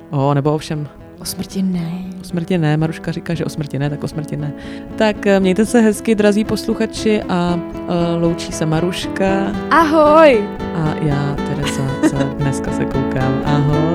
O, 0.09 0.33
nebo 0.33 0.53
o 0.55 0.57
všem. 0.57 0.87
O 1.19 1.25
smrti 1.25 1.61
ne. 1.63 1.91
O 2.21 2.23
smrti 2.23 2.57
ne, 2.57 2.77
Maruška 2.77 3.11
říká, 3.11 3.33
že 3.33 3.45
o 3.45 3.49
smrti 3.49 3.79
ne, 3.79 3.89
tak 3.89 4.03
o 4.03 4.07
smrti 4.07 4.37
ne. 4.37 4.53
Tak 4.95 5.27
eh, 5.27 5.39
mějte 5.39 5.65
se 5.65 5.81
hezky, 5.81 6.15
drazí 6.15 6.43
posluchači 6.43 7.21
a 7.29 7.55
uh, 7.55 8.21
loučí 8.21 8.51
se 8.51 8.65
Maruška 8.65 9.51
Ahoj! 9.71 10.47
a 10.75 10.95
já 11.01 11.35
Tereza 11.35 11.87
se 12.09 12.15
dneska 12.15 12.71
se 12.71 12.85
koukám. 12.85 13.41
Ahoj. 13.45 13.94